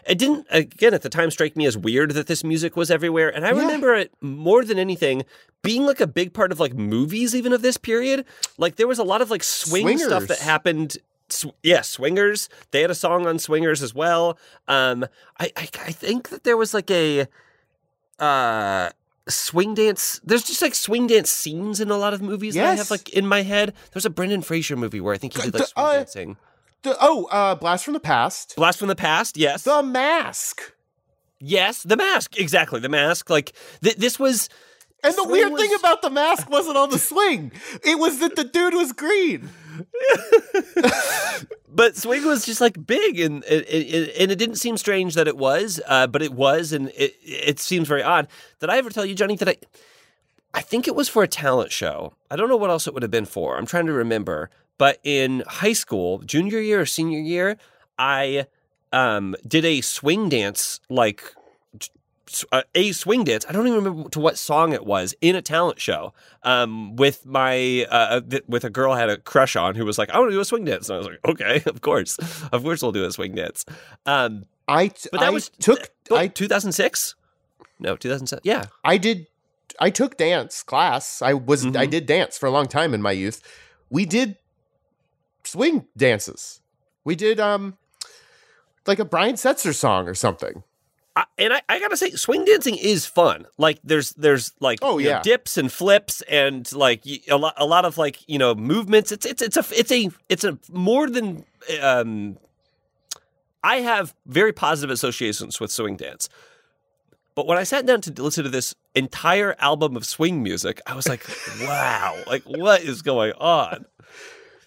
it 0.07 0.19
didn't 0.19 0.47
again 0.51 0.93
at 0.95 1.03
the 1.03 1.09
time 1.09 1.31
strike 1.31 1.57
me 1.57 1.67
as 1.67 1.77
weird 1.79 2.13
that 2.13 2.27
this 2.27 2.43
music 2.45 2.77
was 2.77 2.91
everywhere. 2.91 3.29
And 3.35 3.45
I 3.47 3.51
Yeah. 3.53 3.61
remember 3.61 3.95
it 3.95 4.13
more 4.21 4.65
than 4.65 4.79
anything 4.79 5.25
being 5.63 5.85
like 5.87 6.01
a 6.01 6.07
big 6.07 6.33
part 6.33 6.53
of 6.53 6.61
like 6.61 6.75
movies 6.75 7.35
even 7.35 7.53
of 7.53 7.63
this 7.63 7.77
period. 7.77 8.25
Like 8.59 8.77
there 8.77 8.87
was 8.89 8.99
a 8.99 9.05
lot 9.05 9.21
of 9.23 9.31
like 9.31 9.43
swing 9.45 9.99
stuff 9.99 10.27
that 10.27 10.39
happened. 10.41 10.99
Sw- 11.31 11.47
yeah, 11.63 11.81
Swingers. 11.81 12.49
They 12.71 12.81
had 12.83 12.91
a 12.91 12.95
song 12.95 13.27
on 13.27 13.39
Swingers 13.39 13.83
as 13.83 13.95
well. 13.95 14.39
Um, 14.69 15.05
I, 15.41 15.51
I 15.57 15.69
I 15.87 15.93
think 15.93 16.29
that 16.31 16.45
there 16.45 16.57
was 16.57 16.75
like 16.75 16.91
a 16.91 17.27
uh 18.19 18.91
swing 19.29 19.75
dance. 19.75 20.21
There's 20.25 20.45
just 20.45 20.61
like 20.63 20.75
swing 20.75 21.07
dance 21.07 21.31
scenes 21.31 21.81
in 21.81 21.91
a 21.91 21.97
lot 21.97 22.13
of 22.15 22.21
movies 22.23 22.55
that 22.55 22.65
I 22.67 22.75
have 22.75 22.91
like 22.91 23.09
in 23.11 23.27
my 23.27 23.43
head. 23.43 23.73
There's 23.93 24.05
a 24.05 24.11
Brendan 24.11 24.43
Fraser 24.43 24.77
movie 24.77 25.01
where 25.01 25.15
I 25.15 25.19
think 25.19 25.35
he 25.35 25.43
did 25.43 25.55
like 25.55 25.69
swing 25.69 25.85
uh, 25.87 25.93
dancing. 25.95 26.37
The- 26.83 26.97
oh, 27.01 27.25
uh, 27.31 27.55
Blast 27.55 27.85
from 27.87 27.95
the 27.95 28.01
Past. 28.01 28.55
Blast 28.57 28.79
from 28.79 28.89
the 28.89 28.95
Past, 28.97 29.39
yes, 29.39 29.63
The 29.63 29.83
Mask. 29.83 30.61
yes, 31.41 31.83
The 31.83 31.97
Mask, 31.97 32.39
exactly, 32.39 32.79
The 32.81 32.91
Mask. 32.91 33.31
Like 33.31 33.53
th- 33.83 33.97
this 33.97 34.19
was 34.19 34.51
And 35.05 35.15
the 35.15 35.25
weird 35.25 35.53
was- 35.53 35.61
thing 35.61 35.75
about 35.79 36.03
the 36.03 36.11
mask 36.11 36.49
wasn't 36.51 36.77
on 36.77 36.91
the 36.91 36.99
swing. 36.99 37.53
It 37.85 37.99
was 37.99 38.19
that 38.21 38.37
the 38.37 38.45
dude 38.45 38.75
was 38.75 38.93
green. 38.93 39.51
but 41.69 41.97
swing 41.97 42.25
was 42.25 42.47
just 42.47 42.61
like 42.61 42.87
big 42.87 43.19
and 43.19 43.45
it, 43.45 43.67
it, 43.69 44.17
and 44.21 44.31
it 44.31 44.37
didn't 44.37 44.57
seem 44.57 44.77
strange 44.77 45.15
that 45.15 45.27
it 45.27 45.37
was 45.37 45.81
uh, 45.89 46.07
but 46.07 46.23
it 46.23 46.33
was 46.33 46.73
and 46.73 46.91
it, 46.97 47.17
it 47.23 47.59
seems 47.59 47.89
very 47.89 48.03
odd 48.03 48.29
did 48.61 48.71
i 48.71 48.79
ever 48.79 48.89
tell 48.89 49.05
you 49.05 49.17
johnny 49.17 49.35
that 49.35 49.49
i 49.49 49.57
i 50.53 50.61
think 50.61 50.87
it 50.87 50.95
was 50.95 51.09
for 51.09 51.25
a 51.25 51.29
talent 51.29 51.73
show 51.73 52.15
i 52.31 52.37
don't 52.37 52.49
know 52.49 52.57
what 52.57 52.71
else 52.71 52.87
it 52.87 52.95
would 52.95 53.03
have 53.03 53.11
been 53.11 53.25
for 53.25 53.57
i'm 53.59 53.67
trying 53.67 53.87
to 53.87 53.93
remember 53.93 54.49
but 54.79 55.01
in 55.03 55.43
high 55.49 55.73
school 55.73 56.19
junior 56.21 56.61
year 56.61 56.83
or 56.83 56.87
senior 56.87 57.19
year 57.19 57.57
i 57.99 58.47
um, 58.93 59.35
did 59.45 59.65
a 59.65 59.81
swing 59.81 60.29
dance 60.29 60.79
like 60.89 61.35
a 62.75 62.93
swing 62.93 63.25
dance. 63.25 63.45
I 63.49 63.53
don't 63.53 63.67
even 63.67 63.83
remember 63.85 64.09
to 64.11 64.21
what 64.21 64.39
song 64.39 64.73
it 64.73 64.85
was 64.85 65.15
in 65.21 65.37
a 65.37 65.43
talent 65.43 65.81
show. 65.81 66.13
Um, 66.43 66.97
with 66.97 67.25
my 67.27 67.87
uh, 67.91 68.21
th- 68.21 68.45
with 68.49 68.65
a 68.65 68.71
girl 68.71 68.93
I 68.93 68.99
had 69.01 69.11
a 69.11 69.17
crush 69.19 69.57
on 69.57 69.75
who 69.75 69.85
was 69.85 69.99
like, 69.99 70.11
"I 70.11 70.19
want 70.19 70.31
to 70.31 70.37
do 70.37 70.41
a 70.41 70.45
swing 70.45 70.65
dance," 70.65 70.89
and 70.89 70.95
I 70.95 70.99
was 70.99 71.07
like, 71.07 71.21
"Okay, 71.25 71.63
of 71.67 71.81
course, 71.81 72.19
of 72.53 72.63
course, 72.63 72.83
we'll 72.83 72.93
do 72.93 73.05
a 73.05 73.13
swing 73.13 73.35
dance." 73.35 73.65
Um, 74.07 74.47
I 74.69 74.89
t- 74.89 75.09
but 75.13 75.21
that 75.21 75.27
I 75.27 75.31
was 75.31 75.51
took 75.61 75.91
oh, 76.11 76.17
I 76.17 76.29
2006. 76.29 77.15
No, 77.79 77.97
2007. 77.97 78.41
Yeah, 78.45 78.65
I 78.85 78.97
did 78.99 79.27
I 79.81 79.91
took 79.91 80.17
dance 80.17 80.63
class. 80.63 81.21
I 81.21 81.35
was 81.35 81.65
I 81.67 81.87
Mhm. 81.87 81.91
did 81.91 82.07
dance 82.07 82.39
for 82.39 82.47
a 82.47 82.51
long 82.51 82.67
time 82.67 82.95
in 82.95 83.03
my 83.03 83.13
youth. 83.13 83.43
We 83.91 84.07
did 84.07 84.39
swing 85.45 85.87
dances. 85.97 86.61
We 87.05 87.17
did 87.17 87.39
um 87.41 87.77
like 88.87 88.99
a 88.99 89.05
Brian 89.05 89.35
Setzer 89.35 89.75
song 89.75 90.09
or 90.09 90.15
something. 90.15 90.63
I, 91.17 91.25
and 91.39 91.53
I, 91.53 91.63
I 91.69 91.79
gotta 91.79 91.97
say, 91.97 92.11
swing 92.11 92.45
dancing 92.45 92.75
is 92.77 93.07
fun. 93.07 93.47
Like, 93.57 93.79
there's 93.85 94.11
there's 94.15 94.53
like 94.61 94.81
Oh, 94.83 94.99
you 94.99 95.05
know, 95.05 95.11
yeah. 95.17 95.23
dips 95.23 95.57
and 95.57 95.71
flips 95.71 96.23
and 96.23 96.71
like 96.73 97.05
a 97.31 97.37
lot 97.37 97.55
a 97.57 97.65
lot 97.67 97.85
of 97.85 97.97
like 97.99 98.29
you 98.29 98.39
know 98.39 98.55
movements. 98.55 99.13
It's 99.13 99.25
it's 99.25 99.41
it's 99.43 99.57
a 99.57 99.65
it's 99.79 99.93
a 99.93 100.11
it's 100.29 100.45
a 100.45 100.59
more 100.73 101.09
than 101.09 101.45
um. 101.81 102.39
I 103.63 103.77
have 103.77 104.15
very 104.27 104.53
positive 104.53 104.91
associations 104.93 105.59
with 105.59 105.71
swing 105.73 105.97
dance. 105.97 106.29
But 107.35 107.47
when 107.47 107.59
I 107.59 107.63
sat 107.65 107.87
down 107.87 108.01
to 108.03 108.23
listen 108.23 108.45
to 108.45 108.51
this 108.51 108.75
entire 108.95 109.57
album 109.59 109.97
of 109.97 110.05
swing 110.05 110.43
music, 110.43 110.81
I 110.87 110.95
was 110.95 111.09
like, 111.09 111.25
"Wow! 111.63 112.17
Like, 112.27 112.43
what 112.45 112.83
is 112.83 113.03
going 113.03 113.33
on?" 113.39 113.87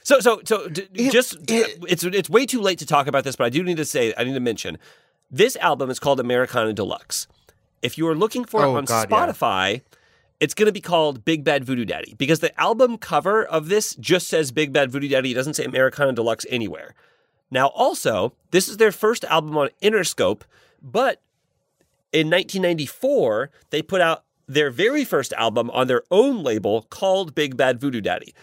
So, 0.04 0.20
so, 0.20 0.42
so, 0.46 0.68
d- 0.70 0.88
It- 0.96 1.12
just 1.12 1.36
it- 1.52 1.78
it's 1.88 2.04
it's 2.04 2.30
way 2.30 2.46
too 2.46 2.62
late 2.62 2.80
to 2.80 2.86
talk 2.86 3.08
about 3.08 3.24
this, 3.24 3.36
but 3.36 3.44
I 3.46 3.50
do 3.50 3.62
need 3.64 3.78
to 3.78 3.86
say, 3.86 4.14
I 4.18 4.24
need 4.24 4.34
to 4.34 4.40
mention 4.40 4.78
this 5.30 5.56
album 5.58 5.90
is 5.90 6.00
called 6.00 6.20
Americana 6.20 6.74
Deluxe. 6.74 7.28
If 7.82 7.98
you 7.98 8.08
are 8.08 8.16
looking 8.16 8.46
for 8.46 8.64
Oh, 8.66 8.76
it 8.76 8.78
on 8.78 8.86
God, 8.86 9.08
yeah. 9.10 9.18
Spotify, 9.18 9.82
it's 10.40 10.54
going 10.54 10.68
to 10.68 10.72
be 10.72 10.82
called 10.82 11.26
Big 11.26 11.44
Bad 11.44 11.64
Voodoo 11.66 11.86
Daddy 11.86 12.16
because 12.18 12.40
the 12.40 12.58
album 12.60 12.98
cover 12.98 13.44
of 13.46 13.70
this 13.70 13.96
just 13.96 14.28
says 14.28 14.52
Big 14.52 14.72
Bad 14.74 14.92
Voodoo 14.92 15.08
Daddy. 15.08 15.32
It 15.32 15.36
doesn't 15.36 15.56
say 15.56 15.66
Americana 15.66 16.14
Deluxe 16.14 16.46
anywhere. 16.50 16.94
Now, 17.50 17.68
also, 17.68 18.34
this 18.52 18.68
is 18.68 18.78
their 18.78 18.92
first 18.92 19.24
album 19.26 19.58
on 19.58 19.70
Interscope, 19.82 20.42
but 20.82 21.22
in 22.12 22.30
1994, 22.30 23.50
they 23.70 23.82
put 23.82 24.02
out 24.02 24.24
their 24.48 24.70
very 24.70 25.04
first 25.06 25.34
album 25.34 25.70
on 25.72 25.88
their 25.88 26.04
own 26.12 26.44
label 26.44 26.84
called 26.90 27.36
Big 27.36 27.56
Bad 27.58 27.80
Voodoo 27.80 28.02
Daddy. 28.02 28.34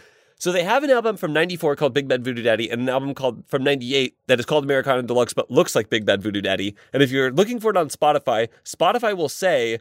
So 0.45 0.53
they 0.53 0.63
have 0.63 0.85
an 0.85 0.91
album 0.91 1.17
from 1.17 1.33
94 1.33 1.75
called 1.77 1.95
Big 1.95 2.07
Bad 2.07 2.23
Voodoo 2.23 2.43
Daddy 2.43 2.69
and 2.69 2.83
an 2.83 2.91
album 2.91 3.15
called 3.15 3.47
from 3.47 3.65
98 3.65 4.15
that 4.27 4.39
is 4.39 4.45
called 4.45 4.65
Americana 4.65 5.03
Deluxe 5.03 5.33
but 5.33 5.51
looks 5.51 5.75
like 5.75 5.89
Big 5.89 6.05
Bad 6.05 6.23
Voodoo 6.23 6.43
Daddy. 6.43 6.75
And 6.93 7.03
if 7.03 7.11
you're 7.11 7.33
looking 7.33 7.61
for 7.61 7.71
it 7.71 7.79
on 7.79 7.89
Spotify, 7.89 8.49
Spotify 8.63 9.17
will 9.17 9.31
say 9.31 9.79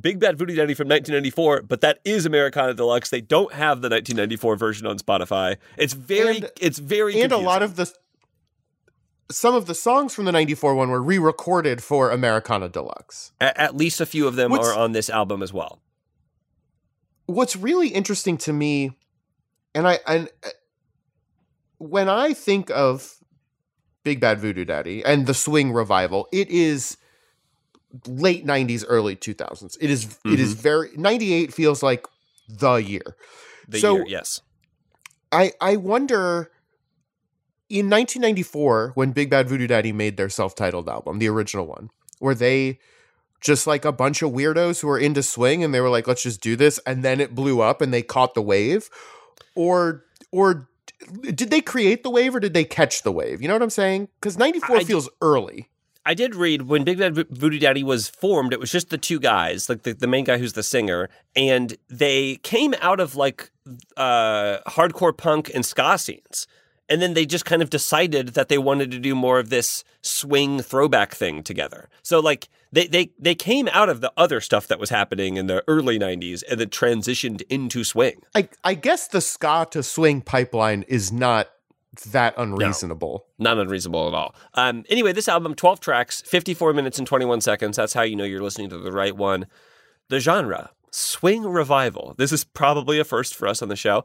Big 0.00 0.20
Bad 0.20 0.38
Voodoo 0.38 0.54
Daddy 0.54 0.72
from 0.74 0.86
1994, 0.86 1.62
but 1.62 1.80
that 1.80 1.98
is 2.04 2.26
Americana 2.26 2.74
Deluxe. 2.74 3.10
They 3.10 3.20
don't 3.20 3.52
have 3.52 3.82
the 3.82 3.88
1994 3.88 4.54
version 4.54 4.86
on 4.86 5.00
Spotify. 5.00 5.56
It's 5.76 5.94
very 5.94 6.36
And- 6.36 6.50
it's 6.60 6.78
very 6.78 7.20
and 7.20 7.32
a 7.32 7.36
lot 7.36 7.64
of 7.64 7.74
the 7.74 7.92
some 9.32 9.56
of 9.56 9.66
the 9.66 9.74
songs 9.74 10.14
from 10.14 10.26
the 10.26 10.32
94 10.32 10.76
one 10.76 10.90
were 10.90 11.02
re-recorded 11.02 11.82
for 11.82 12.12
Americana 12.12 12.68
Deluxe. 12.68 13.32
A- 13.40 13.60
at 13.60 13.76
least 13.76 14.00
a 14.00 14.06
few 14.06 14.28
of 14.28 14.36
them 14.36 14.52
What's- 14.52 14.68
are 14.68 14.78
on 14.78 14.92
this 14.92 15.10
album 15.10 15.42
as 15.42 15.52
well. 15.52 15.80
What's 17.26 17.56
really 17.56 17.88
interesting 17.88 18.38
to 18.38 18.52
me 18.52 18.92
and 19.74 19.86
I 19.88 19.98
and 20.06 20.28
uh, 20.44 20.48
when 21.78 22.08
I 22.08 22.32
think 22.34 22.70
of 22.70 23.16
Big 24.04 24.20
Bad 24.20 24.38
Voodoo 24.40 24.64
Daddy 24.64 25.04
and 25.04 25.26
the 25.26 25.34
swing 25.34 25.72
revival, 25.72 26.28
it 26.32 26.48
is 26.50 26.96
late 28.06 28.46
90s 28.46 28.84
early 28.88 29.16
2000s. 29.16 29.76
It 29.80 29.90
is 29.90 30.18
it 30.24 30.38
is 30.40 30.52
very 30.54 30.90
98 30.96 31.52
feels 31.52 31.82
like 31.82 32.06
the 32.48 32.74
year. 32.76 33.16
The 33.68 33.78
So- 33.80 33.96
year, 33.96 34.04
yes. 34.08 34.40
I 35.32 35.52
I 35.60 35.76
wonder 35.76 36.50
in 37.68 37.88
1994 37.88 38.92
when 38.96 39.12
Big 39.12 39.30
Bad 39.30 39.48
Voodoo 39.48 39.68
Daddy 39.68 39.92
made 39.92 40.16
their 40.16 40.28
self-titled 40.28 40.88
album, 40.88 41.20
the 41.20 41.28
original 41.28 41.66
one, 41.66 41.90
were 42.20 42.34
they 42.34 42.80
just 43.40 43.64
like 43.66 43.84
a 43.84 43.92
bunch 43.92 44.22
of 44.22 44.32
weirdos 44.32 44.80
who 44.80 44.88
were 44.88 44.98
into 44.98 45.22
swing 45.22 45.62
and 45.64 45.72
they 45.72 45.80
were 45.80 45.88
like 45.88 46.06
let's 46.06 46.22
just 46.22 46.40
do 46.42 46.56
this 46.56 46.78
and 46.84 47.02
then 47.04 47.20
it 47.20 47.34
blew 47.34 47.60
up 47.60 47.80
and 47.80 47.94
they 47.94 48.02
caught 48.02 48.34
the 48.34 48.42
wave 48.42 48.90
or 49.54 50.04
or 50.32 50.68
did 51.22 51.50
they 51.50 51.60
create 51.60 52.02
the 52.02 52.10
wave 52.10 52.34
or 52.34 52.40
did 52.40 52.54
they 52.54 52.64
catch 52.64 53.02
the 53.02 53.12
wave? 53.12 53.40
You 53.40 53.48
know 53.48 53.54
what 53.54 53.62
I'm 53.62 53.70
saying? 53.70 54.08
Cuz 54.20 54.36
94 54.38 54.76
I- 54.76 54.84
feels 54.84 55.08
early. 55.20 55.68
I 56.06 56.14
did 56.14 56.34
read 56.34 56.62
when 56.62 56.82
Big 56.82 56.98
Bad 56.98 57.14
Vo- 57.14 57.24
Voodoo 57.30 57.58
Daddy 57.58 57.82
was 57.82 58.08
formed, 58.08 58.54
it 58.54 58.58
was 58.60 58.72
just 58.72 58.88
the 58.88 58.96
two 58.96 59.20
guys, 59.20 59.68
like 59.68 59.82
the, 59.82 59.92
the 59.92 60.06
main 60.06 60.24
guy 60.24 60.38
who's 60.38 60.54
the 60.54 60.62
singer, 60.62 61.10
and 61.36 61.76
they 61.90 62.36
came 62.36 62.74
out 62.80 63.00
of 63.00 63.16
like 63.16 63.50
uh, 63.98 64.58
hardcore 64.66 65.16
punk 65.16 65.50
and 65.54 65.64
ska 65.64 65.98
scenes. 65.98 66.46
And 66.88 67.00
then 67.02 67.14
they 67.14 67.26
just 67.26 67.44
kind 67.44 67.62
of 67.62 67.70
decided 67.70 68.28
that 68.28 68.48
they 68.48 68.58
wanted 68.58 68.90
to 68.92 68.98
do 68.98 69.14
more 69.14 69.38
of 69.38 69.50
this 69.50 69.84
swing 70.02 70.60
throwback 70.62 71.14
thing 71.14 71.42
together. 71.42 71.88
So 72.02 72.18
like 72.18 72.48
they 72.72 72.86
they 72.86 73.12
they 73.18 73.34
came 73.34 73.68
out 73.68 73.88
of 73.88 74.00
the 74.00 74.12
other 74.16 74.40
stuff 74.40 74.66
that 74.68 74.78
was 74.78 74.90
happening 74.90 75.36
in 75.36 75.46
the 75.46 75.64
early 75.66 75.98
90s 75.98 76.42
and 76.48 76.60
then 76.60 76.68
transitioned 76.68 77.42
into 77.48 77.84
swing. 77.84 78.22
I 78.34 78.48
I 78.64 78.74
guess 78.74 79.08
the 79.08 79.20
ska 79.20 79.66
to 79.72 79.82
swing 79.82 80.20
pipeline 80.20 80.82
is 80.82 81.12
not 81.12 81.48
that 82.12 82.34
unreasonable. 82.36 83.26
Not 83.38 83.58
unreasonable 83.58 84.08
at 84.08 84.14
all. 84.14 84.34
Um, 84.54 84.84
anyway, 84.88 85.12
this 85.12 85.28
album, 85.28 85.54
12 85.54 85.80
tracks, 85.80 86.22
54 86.22 86.72
minutes 86.72 86.98
and 86.98 87.06
21 87.06 87.40
seconds. 87.40 87.76
That's 87.76 87.92
how 87.92 88.02
you 88.02 88.14
know 88.14 88.24
you're 88.24 88.42
listening 88.42 88.70
to 88.70 88.78
the 88.78 88.92
right 88.92 89.16
one. 89.16 89.46
The 90.08 90.20
genre, 90.20 90.70
swing 90.90 91.42
revival. 91.42 92.14
This 92.16 92.32
is 92.32 92.44
probably 92.44 93.00
a 93.00 93.04
first 93.04 93.34
for 93.34 93.48
us 93.48 93.60
on 93.62 93.68
the 93.68 93.76
show. 93.76 94.04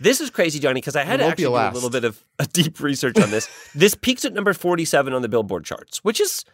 This 0.00 0.20
is 0.20 0.30
crazy, 0.30 0.60
Johnny, 0.60 0.80
because 0.80 0.94
I 0.94 1.02
had 1.02 1.18
to 1.18 1.26
actually 1.26 1.44
a 1.44 1.48
do 1.48 1.56
a 1.56 1.74
little 1.74 1.90
bit 1.90 2.04
of 2.04 2.24
a 2.38 2.46
deep 2.52 2.80
research 2.80 3.18
on 3.18 3.30
this. 3.30 3.48
this 3.74 3.94
peaks 3.94 4.24
at 4.24 4.32
number 4.32 4.52
47 4.52 5.12
on 5.12 5.22
the 5.22 5.28
Billboard 5.28 5.64
charts, 5.64 6.04
which 6.04 6.20
is, 6.20 6.44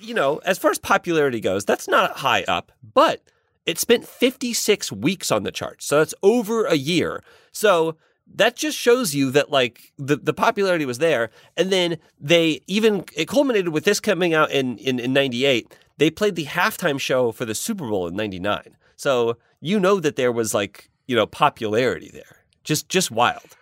you 0.00 0.14
know, 0.14 0.38
as 0.44 0.58
far 0.58 0.70
as 0.70 0.78
popularity 0.78 1.40
goes, 1.40 1.64
that's 1.64 1.88
not 1.88 2.18
high 2.18 2.44
up, 2.44 2.72
but 2.94 3.22
it 3.64 3.78
spent 3.78 4.06
56 4.06 4.92
weeks 4.92 5.30
on 5.30 5.42
the 5.42 5.50
charts. 5.50 5.86
So 5.86 5.98
that's 5.98 6.14
over 6.22 6.64
a 6.64 6.76
year. 6.76 7.22
So 7.52 7.96
that 8.34 8.56
just 8.56 8.76
shows 8.76 9.14
you 9.14 9.30
that 9.32 9.50
like 9.50 9.92
the, 9.98 10.16
the 10.16 10.32
popularity 10.32 10.86
was 10.86 10.98
there. 10.98 11.30
And 11.56 11.70
then 11.70 11.98
they 12.20 12.60
even 12.66 13.04
it 13.14 13.28
culminated 13.28 13.70
with 13.70 13.84
this 13.84 14.00
coming 14.00 14.34
out 14.34 14.50
in, 14.50 14.78
in, 14.78 14.98
in 14.98 15.12
98. 15.12 15.76
They 15.98 16.10
played 16.10 16.36
the 16.36 16.44
halftime 16.44 17.00
show 17.00 17.32
for 17.32 17.44
the 17.44 17.54
Super 17.54 17.88
Bowl 17.88 18.06
in 18.06 18.14
99. 18.14 18.76
So 18.96 19.36
you 19.60 19.80
know 19.80 20.00
that 20.00 20.16
there 20.16 20.32
was 20.32 20.54
like, 20.54 20.90
you 21.06 21.16
know, 21.16 21.26
popularity 21.26 22.10
there. 22.12 22.44
Just 22.64 22.88
just 22.88 23.10
wild. 23.10 23.56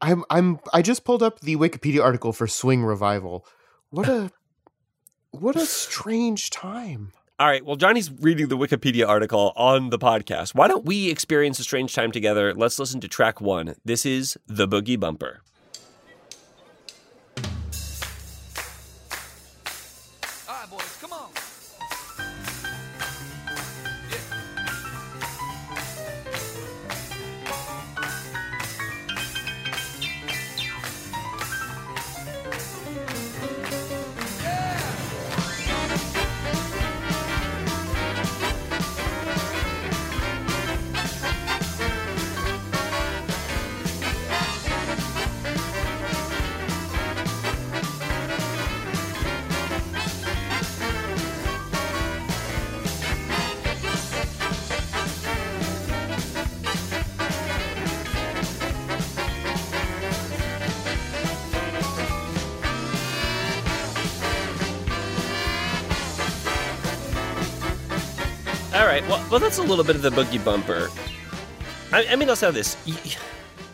I'm 0.00 0.24
I'm 0.30 0.58
I 0.72 0.82
just 0.82 1.04
pulled 1.04 1.22
up 1.22 1.40
the 1.40 1.56
Wikipedia 1.56 2.02
article 2.02 2.32
for 2.32 2.46
Swing 2.46 2.82
Revival. 2.82 3.46
What 3.90 4.08
a 4.08 4.30
what 5.32 5.56
a 5.56 5.66
strange 5.66 6.50
time. 6.50 7.12
All 7.38 7.46
right. 7.46 7.64
Well, 7.64 7.76
Johnny's 7.76 8.10
reading 8.10 8.48
the 8.48 8.58
Wikipedia 8.58 9.08
article 9.08 9.52
on 9.56 9.90
the 9.90 9.98
podcast. 9.98 10.54
Why 10.54 10.68
don't 10.68 10.84
we 10.84 11.08
experience 11.08 11.58
a 11.58 11.62
strange 11.62 11.94
time 11.94 12.12
together? 12.12 12.52
Let's 12.52 12.78
listen 12.78 13.00
to 13.00 13.08
track 13.08 13.40
one. 13.40 13.76
This 13.84 14.04
is 14.04 14.36
The 14.46 14.68
Boogie 14.68 15.00
Bumper. 15.00 15.40
Well, 69.30 69.38
that's 69.38 69.58
a 69.58 69.62
little 69.62 69.84
bit 69.84 69.94
of 69.96 70.02
the 70.02 70.10
Boogie 70.10 70.44
Bumper. 70.44 70.88
I, 71.92 72.04
I 72.12 72.16
mean, 72.16 72.28
I'll 72.28 72.36
say 72.36 72.50
this: 72.50 72.76
you, 72.84 72.94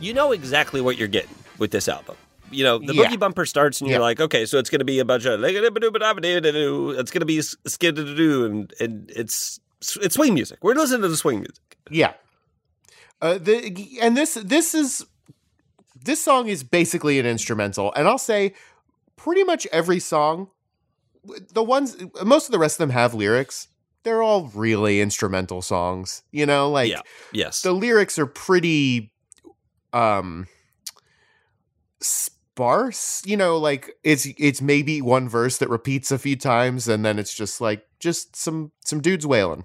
you 0.01 0.13
know 0.15 0.33
exactly 0.33 0.81
what 0.83 0.99
you're 0.99 1.09
getting 1.09 1.35
with 1.59 1.71
this 1.71 1.89
album. 1.89 2.17
You 2.51 2.63
know, 2.65 2.79
the 2.79 2.95
Yeah. 2.95 3.05
Boogie 3.05 3.19
Bumper 3.19 3.47
starts, 3.47 3.81
and 3.81 3.89
you're 3.89 3.99
Yeah. 3.99 4.05
like, 4.05 4.21
okay, 4.21 4.45
so 4.45 4.59
it's 4.59 4.69
going 4.69 4.81
to 4.81 4.85
be 4.85 4.99
a 4.99 5.05
bunch 5.05 5.25
of 5.25 5.43
it's 5.43 7.11
going 7.11 7.21
to 7.21 7.25
be 7.27 7.41
skid 7.41 7.99
and 7.99 8.73
and 8.81 9.11
it's 9.15 9.59
it's 10.03 10.15
swing 10.15 10.35
music. 10.35 10.59
We're 10.63 10.75
listening 10.75 11.03
to 11.03 11.09
the 11.09 11.17
swing 11.17 11.39
music. 11.41 11.79
Yeah. 11.91 12.13
Uh, 13.23 13.39
the 13.39 13.99
and 14.03 14.15
this 14.17 14.35
this 14.35 14.75
is 14.75 15.07
this 16.05 16.23
song 16.23 16.49
is 16.49 16.63
basically 16.63 17.19
an 17.19 17.25
instrumental, 17.25 17.95
and 17.95 18.07
I'll 18.07 18.19
say 18.19 18.53
pretty 19.17 19.43
much 19.43 19.67
every 19.73 20.01
song, 20.01 20.51
the 21.53 21.63
ones 21.63 21.97
most 22.23 22.47
of 22.47 22.53
the 22.53 22.59
rest 22.59 22.75
of 22.77 22.79
them 22.87 22.91
have 22.91 23.15
lyrics. 23.15 23.69
They're 24.07 24.23
all 24.23 24.53
really 24.55 25.01
instrumental 25.01 25.63
songs, 25.63 26.23
you 26.31 26.47
know. 26.47 26.71
Like 26.71 26.93
yeah. 26.93 27.01
Yes. 27.33 27.63
the 27.63 27.73
lyrics 27.73 28.21
are 28.21 28.27
pretty 28.27 29.11
um 29.93 30.47
sparse 32.01 33.23
you 33.27 33.37
know 33.37 33.59
like 33.59 33.91
it's 34.05 34.29
it's 34.39 34.63
maybe 34.63 35.03
one 35.03 35.29
verse 35.29 35.59
that 35.59 35.69
repeats 35.69 36.13
a 36.13 36.19
few 36.19 36.37
times 36.37 36.87
and 36.87 37.05
then 37.05 37.19
it's 37.19 37.35
just 37.35 37.61
like 37.61 37.87
just 37.99 38.37
some 38.37 38.71
some 38.85 39.01
dudes 39.01 39.27
wailing 39.27 39.65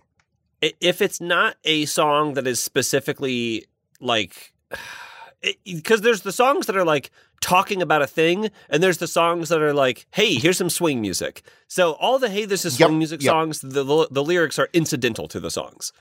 if 0.62 1.02
it's 1.02 1.22
not 1.22 1.56
a 1.64 1.86
song 1.86 2.34
that 2.34 2.48
is 2.48 2.64
specifically 2.64 3.66
like 4.00 4.54
because 5.66 6.02
there's 6.02 6.22
the 6.22 6.32
songs 6.32 6.66
that 6.66 6.76
are 6.76 6.86
like 6.86 7.12
talking 7.42 7.82
about 7.82 8.02
a 8.02 8.08
thing 8.08 8.50
and 8.70 8.82
there's 8.82 9.00
the 9.00 9.08
songs 9.08 9.50
that 9.50 9.62
are 9.62 9.74
like 9.74 10.06
hey 10.12 10.36
here's 10.36 10.58
some 10.58 10.70
swing 10.70 11.02
music. 11.02 11.42
So 11.68 11.94
all 11.94 12.20
the 12.20 12.30
hey 12.30 12.46
this 12.46 12.64
is 12.66 12.80
Yep, 12.80 12.88
swing 12.88 12.98
music 12.98 13.22
yep. 13.22 13.32
songs 13.32 13.60
the, 13.62 14.08
the 14.10 14.24
lyrics 14.24 14.58
are 14.60 14.70
incidental 14.74 15.28
to 15.28 15.40
the 15.40 15.52
songs. 15.52 15.92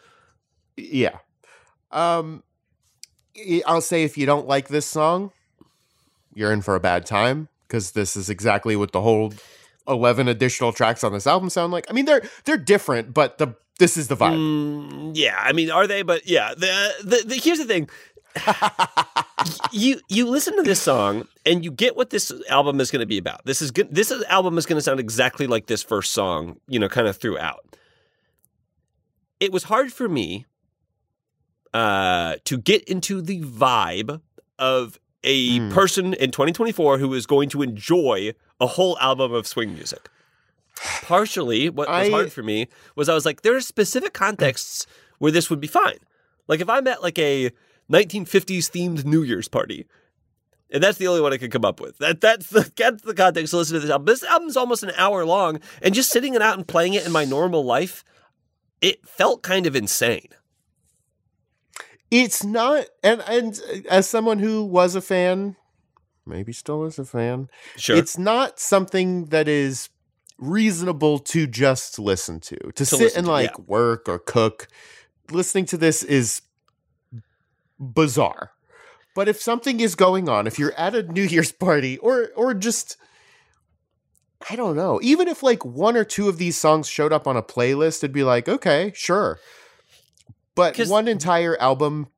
Yeah. 0.76 1.18
Um 1.90 2.42
i'll 3.66 3.80
say 3.80 4.02
if 4.04 4.18
you 4.18 4.26
don't 4.26 4.46
like 4.46 4.68
this 4.68 4.84
song 4.84 5.30
you're 6.34 6.52
in 6.52 6.60
for 6.60 6.74
a 6.74 6.80
bad 6.80 7.06
time 7.06 7.48
because 7.66 7.92
this 7.92 8.16
is 8.16 8.28
exactly 8.28 8.76
what 8.76 8.92
the 8.92 9.00
whole 9.00 9.32
11 9.88 10.28
additional 10.28 10.72
tracks 10.72 11.02
on 11.02 11.12
this 11.12 11.26
album 11.26 11.48
sound 11.48 11.72
like. 11.72 11.86
I 11.88 11.92
mean 11.94 12.04
they're 12.04 12.22
they're 12.44 12.58
different 12.58 13.14
but 13.14 13.38
the 13.38 13.54
this 13.78 13.96
is 13.96 14.08
the 14.08 14.16
vibe. 14.16 14.36
Mm, 14.36 15.12
yeah 15.14 15.40
i 15.42 15.52
mean 15.52 15.70
are 15.70 15.86
they? 15.86 16.02
But 16.02 16.26
yeah 16.28 16.52
the, 16.54 16.92
the, 17.02 17.22
the 17.26 17.36
here's 17.36 17.58
the 17.58 17.64
thing 17.64 17.88
you 19.72 20.00
you 20.08 20.26
listen 20.26 20.56
to 20.56 20.62
this 20.62 20.80
song 20.80 21.26
and 21.46 21.64
you 21.64 21.70
get 21.70 21.96
what 21.96 22.10
this 22.10 22.32
album 22.48 22.80
is 22.80 22.90
going 22.90 23.00
to 23.00 23.06
be 23.06 23.18
about. 23.18 23.44
This 23.44 23.62
is 23.62 23.70
good. 23.70 23.94
This 23.94 24.10
is, 24.10 24.22
album 24.24 24.58
is 24.58 24.66
going 24.66 24.76
to 24.78 24.82
sound 24.82 25.00
exactly 25.00 25.46
like 25.46 25.66
this 25.66 25.82
first 25.82 26.12
song, 26.12 26.60
you 26.68 26.78
know, 26.78 26.88
kind 26.88 27.06
of 27.08 27.16
throughout. 27.16 27.76
It 29.40 29.52
was 29.52 29.64
hard 29.64 29.92
for 29.92 30.08
me 30.08 30.46
uh, 31.72 32.36
to 32.44 32.58
get 32.58 32.84
into 32.84 33.22
the 33.22 33.40
vibe 33.42 34.20
of 34.58 34.98
a 35.24 35.58
Hmm. 35.58 35.70
person 35.70 36.14
in 36.14 36.30
2024 36.30 36.98
who 36.98 37.12
is 37.14 37.26
going 37.26 37.48
to 37.50 37.62
enjoy 37.62 38.32
a 38.60 38.66
whole 38.66 38.98
album 39.00 39.32
of 39.32 39.46
swing 39.46 39.74
music. 39.74 40.08
Partially, 41.02 41.68
what 41.68 41.88
was 41.88 42.08
hard 42.08 42.32
for 42.32 42.42
me 42.42 42.68
was 42.96 43.08
I 43.08 43.14
was 43.14 43.26
like, 43.26 43.42
there 43.42 43.54
are 43.54 43.60
specific 43.60 44.14
contexts 44.14 44.86
where 45.18 45.30
this 45.30 45.50
would 45.50 45.60
be 45.60 45.66
fine. 45.66 45.98
Like 46.48 46.60
if 46.60 46.68
I 46.70 46.80
met 46.80 47.02
like 47.02 47.18
a 47.18 47.50
1950s 47.90 48.70
themed 48.70 49.04
New 49.04 49.22
Year's 49.22 49.48
party, 49.48 49.86
and 50.70 50.82
that's 50.82 50.98
the 50.98 51.08
only 51.08 51.20
one 51.20 51.32
I 51.32 51.38
could 51.38 51.50
come 51.50 51.64
up 51.64 51.80
with. 51.80 51.98
That 51.98 52.20
that's 52.20 52.48
the 52.48 52.70
that's 52.76 53.02
the 53.02 53.14
context 53.14 53.50
to 53.50 53.56
listen 53.56 53.74
to 53.74 53.80
this 53.80 53.90
album. 53.90 54.06
This 54.06 54.22
album's 54.22 54.56
almost 54.56 54.82
an 54.82 54.92
hour 54.96 55.24
long, 55.24 55.60
and 55.82 55.94
just 55.94 56.10
sitting 56.10 56.34
it 56.34 56.42
out 56.42 56.56
and 56.56 56.66
playing 56.66 56.94
it 56.94 57.04
in 57.04 57.12
my 57.12 57.24
normal 57.24 57.64
life, 57.64 58.04
it 58.80 59.06
felt 59.06 59.42
kind 59.42 59.66
of 59.66 59.74
insane. 59.76 60.28
it's 62.10 62.44
not 62.44 62.86
and 63.02 63.22
and 63.26 63.60
uh, 63.72 63.88
as 63.88 64.08
someone 64.08 64.38
who 64.38 64.64
was 64.64 64.94
a 64.94 65.00
fan 65.00 65.56
maybe 66.26 66.52
still 66.52 66.84
is 66.84 66.98
a 66.98 67.04
fan 67.04 67.48
Sure, 67.76 67.96
it's 67.96 68.18
not 68.18 68.58
something 68.58 69.26
that 69.26 69.48
is 69.48 69.88
reasonable 70.38 71.18
to 71.18 71.46
just 71.46 71.98
listen 71.98 72.40
to 72.40 72.56
to, 72.72 72.86
sit 72.86 73.14
and 73.16 73.26
to, 73.26 73.32
like 73.32 73.50
yeah. 73.50 73.64
work 73.66 74.08
or 74.08 74.18
cook 74.18 74.68
listening 75.30 75.66
to 75.66 75.76
this 75.76 76.02
is 76.02 76.42
bizarre 77.80 78.52
but 79.14 79.28
if 79.28 79.40
something 79.40 79.80
is 79.80 79.94
going 79.94 80.28
on 80.28 80.46
if 80.46 80.58
you're 80.58 80.74
at 80.74 80.94
a 80.94 81.02
new 81.02 81.22
year's 81.22 81.50
party 81.52 81.98
or 81.98 82.28
or 82.36 82.54
just 82.54 82.96
i 84.50 84.54
don't 84.54 84.76
know 84.76 85.00
even 85.02 85.26
if 85.26 85.42
like 85.42 85.64
one 85.64 85.96
or 85.96 86.04
two 86.04 86.28
of 86.28 86.38
these 86.38 86.56
songs 86.56 86.86
showed 86.88 87.12
up 87.12 87.26
on 87.26 87.36
a 87.36 87.42
playlist 87.42 87.98
it'd 87.98 88.12
be 88.12 88.22
like 88.24 88.48
okay 88.48 88.92
sure 88.94 89.38
But 90.54 90.76
one 90.90 91.08
entire 91.08 91.56
album 91.58 92.08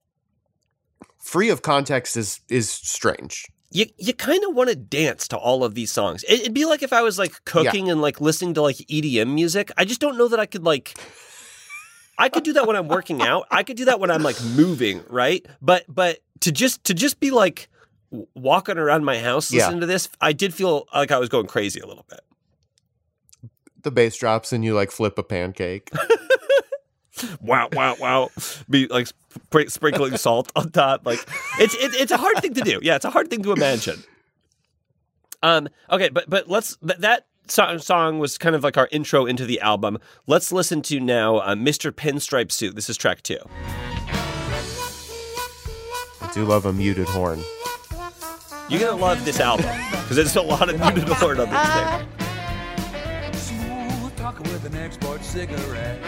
free 1.18 1.48
of 1.48 1.62
context 1.62 2.16
is 2.16 2.40
is 2.48 2.68
strange 2.68 3.46
you 3.70 3.86
you 3.96 4.12
kind 4.12 4.42
of 4.44 4.54
want 4.54 4.68
to 4.68 4.76
dance 4.76 5.26
to 5.28 5.36
all 5.38 5.64
of 5.64 5.74
these 5.74 5.90
songs. 5.90 6.24
It, 6.24 6.40
it'd 6.40 6.54
be 6.54 6.66
like 6.66 6.82
if 6.82 6.92
I 6.92 7.00
was 7.00 7.18
like 7.18 7.42
cooking 7.46 7.88
and 7.90 8.02
like 8.02 8.20
listening 8.20 8.52
to 8.54 8.62
like 8.62 8.76
EDM 8.76 9.32
music. 9.32 9.70
I 9.78 9.86
just 9.86 9.98
don't 10.00 10.18
know 10.18 10.28
that 10.28 10.38
I 10.38 10.44
could 10.46 10.62
like. 10.62 10.94
I 12.18 12.28
could 12.28 12.44
do 12.44 12.52
that 12.54 12.66
when 12.66 12.76
I'm 12.76 12.88
working 12.88 13.22
out. 13.22 13.46
I 13.50 13.62
could 13.62 13.76
do 13.76 13.86
that 13.86 13.98
when 14.00 14.10
I'm 14.10 14.22
like 14.22 14.42
moving, 14.44 15.02
right? 15.08 15.44
But 15.60 15.84
but 15.88 16.18
to 16.40 16.52
just 16.52 16.84
to 16.84 16.94
just 16.94 17.20
be 17.20 17.30
like 17.30 17.68
walking 18.34 18.76
around 18.78 19.04
my 19.04 19.18
house 19.18 19.50
Yeah. 19.52 19.60
listening 19.64 19.80
to 19.80 19.86
this, 19.86 20.08
I 20.20 20.32
did 20.32 20.52
feel 20.54 20.86
like 20.94 21.10
I 21.10 21.18
was 21.18 21.28
going 21.28 21.46
crazy 21.46 21.80
a 21.80 21.86
little 21.86 22.04
bit. 22.08 22.20
the 23.82 23.90
bass 23.90 24.16
drops 24.16 24.52
and 24.52 24.64
you 24.64 24.74
like 24.74 24.90
flip 24.90 25.18
a 25.18 25.22
pancake 25.22 25.90
Wow, 27.40 27.68
wow, 27.72 27.94
wow! 28.00 28.30
Be 28.68 28.86
like 28.88 29.06
spr- 29.50 29.70
sprinkling 29.70 30.16
salt 30.16 30.50
on 30.56 30.70
top. 30.70 31.06
Like 31.06 31.20
it's 31.58 31.74
it, 31.74 31.92
it's 32.00 32.10
a 32.10 32.16
hard 32.16 32.38
thing 32.38 32.54
to 32.54 32.62
do. 32.62 32.80
Yeah, 32.82 32.96
it's 32.96 33.04
a 33.04 33.10
hard 33.10 33.30
thing 33.30 33.42
to 33.44 33.52
imagine. 33.52 34.02
Um. 35.42 35.68
Okay, 35.90 36.08
but 36.08 36.28
but 36.28 36.48
let's 36.48 36.76
th- 36.78 36.98
that 37.00 37.26
song, 37.52 37.78
song 37.78 38.18
was 38.18 38.38
kind 38.38 38.56
of 38.56 38.64
like 38.64 38.78
our 38.78 38.88
intro 38.90 39.26
into 39.26 39.44
the 39.44 39.60
album. 39.60 39.98
Let's 40.26 40.50
listen 40.50 40.82
to 40.82 40.98
now 40.98 41.36
uh, 41.36 41.54
Mr. 41.54 41.92
Pinstripe 41.92 42.50
Suit. 42.50 42.74
This 42.74 42.88
is 42.88 42.96
track 42.96 43.22
two. 43.22 43.38
I 46.20 46.30
do 46.32 46.44
love 46.44 46.64
a 46.66 46.72
muted 46.72 47.08
horn. 47.08 47.42
You're 48.68 48.80
gonna 48.80 48.96
love 48.96 49.24
this 49.24 49.38
album 49.38 49.66
because 49.90 50.16
there's 50.16 50.36
a 50.36 50.42
lot 50.42 50.70
of 50.70 50.80
muted 50.80 51.08
horn 51.08 51.40
on 51.40 51.50
this 51.50 51.68
thing. 51.68 52.08
With 54.44 54.64
an 54.64 54.76
export 54.76 55.22
cigarette. 55.22 56.00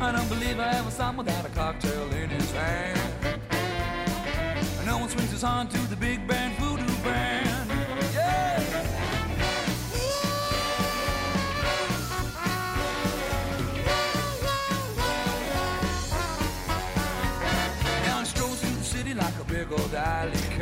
I 0.00 0.10
don't 0.12 0.28
believe 0.28 0.58
I 0.58 0.70
ever 0.78 0.90
saw 0.90 1.10
him 1.10 1.18
without 1.18 1.46
a 1.46 1.48
cocktail 1.50 2.12
in 2.12 2.28
his 2.28 2.50
hand. 2.50 3.40
No 4.84 4.98
one 4.98 5.08
swings 5.08 5.30
his 5.30 5.42
horn 5.42 5.68
to 5.68 5.78
the 5.88 5.96
big 5.96 6.26
band. 6.26 6.55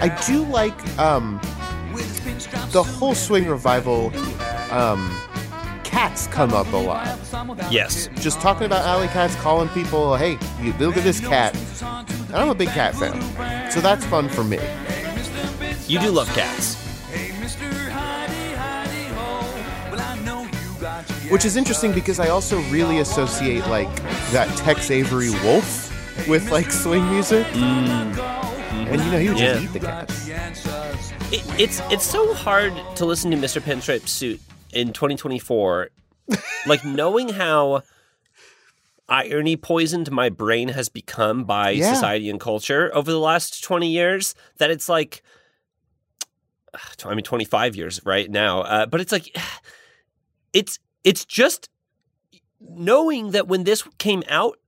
I 0.01 0.09
do 0.27 0.45
like 0.45 0.75
um, 0.99 1.41
the 2.71 2.83
whole 2.83 3.15
swing 3.15 3.47
revival. 3.47 4.13
Um, 4.71 5.11
cats 5.85 6.27
come 6.27 6.53
up 6.53 6.73
a 6.73 6.77
lot. 6.77 7.07
Yes. 7.71 8.09
Just 8.17 8.41
talking 8.41 8.67
about 8.67 8.85
alley 8.85 9.07
cats, 9.09 9.37
calling 9.37 9.69
people, 9.69 10.17
hey, 10.17 10.39
you, 10.61 10.73
look 10.75 10.97
at 10.97 11.05
this 11.05 11.21
cat. 11.21 11.57
And 11.83 12.37
I'm 12.37 12.49
a 12.49 12.55
big 12.55 12.69
cat 12.71 12.95
fan, 12.97 13.71
so 13.71 13.81
that's 13.81 14.05
fun 14.07 14.29
for 14.29 14.43
me. 14.43 14.59
You 15.87 16.01
do 16.01 16.11
love 16.11 16.29
cats. 16.35 16.75
Which 21.31 21.45
is 21.45 21.57
interesting 21.57 21.93
because 21.93 22.19
I 22.19 22.29
also 22.29 22.61
really 22.63 22.99
associate 22.99 23.67
like 23.69 23.95
that 24.33 24.49
Tex 24.59 24.91
Avery 24.91 25.31
wolf 25.31 25.91
with 26.29 26.51
like 26.51 26.71
swing 26.71 27.09
music. 27.11 27.47
And 28.87 29.01
you 29.03 29.11
know, 29.11 29.19
he 29.19 29.29
would 29.29 29.39
just 29.39 29.63
eat 29.65 29.73
the 29.73 29.81
cats. 29.81 30.29
It, 31.33 31.61
it's 31.61 31.81
it's 31.91 32.05
so 32.05 32.35
hard 32.35 32.73
to 32.97 33.05
listen 33.05 33.31
to 33.31 33.37
Mr. 33.37 33.61
Pinstripe 33.61 34.07
Suit 34.09 34.41
in 34.73 34.93
2024, 34.93 35.91
like 36.67 36.85
knowing 36.85 37.31
how 37.31 37.83
irony 39.09 39.57
poisoned 39.57 40.11
my 40.11 40.29
brain 40.29 40.69
has 40.69 40.89
become 40.89 41.45
by 41.45 41.71
Yeah. 41.71 41.93
society 41.93 42.31
and 42.31 42.39
culture 42.41 42.91
over 42.95 43.11
the 43.11 43.19
last 43.19 43.63
20 43.65 43.89
years. 43.91 44.35
That 44.59 44.71
it's 44.71 44.89
like, 44.89 45.23
I 47.05 47.15
mean, 47.15 47.25
25 47.25 47.77
years 47.77 48.01
right 48.05 48.31
now, 48.31 48.61
uh, 48.63 48.87
but 48.87 49.01
it's 49.01 49.13
like, 49.13 49.35
it's 50.53 50.79
it's 51.05 51.25
just 51.25 51.69
knowing 52.61 53.33
that 53.33 53.49
when 53.49 53.65
this 53.65 53.83
came 53.99 54.23
out. 54.29 54.59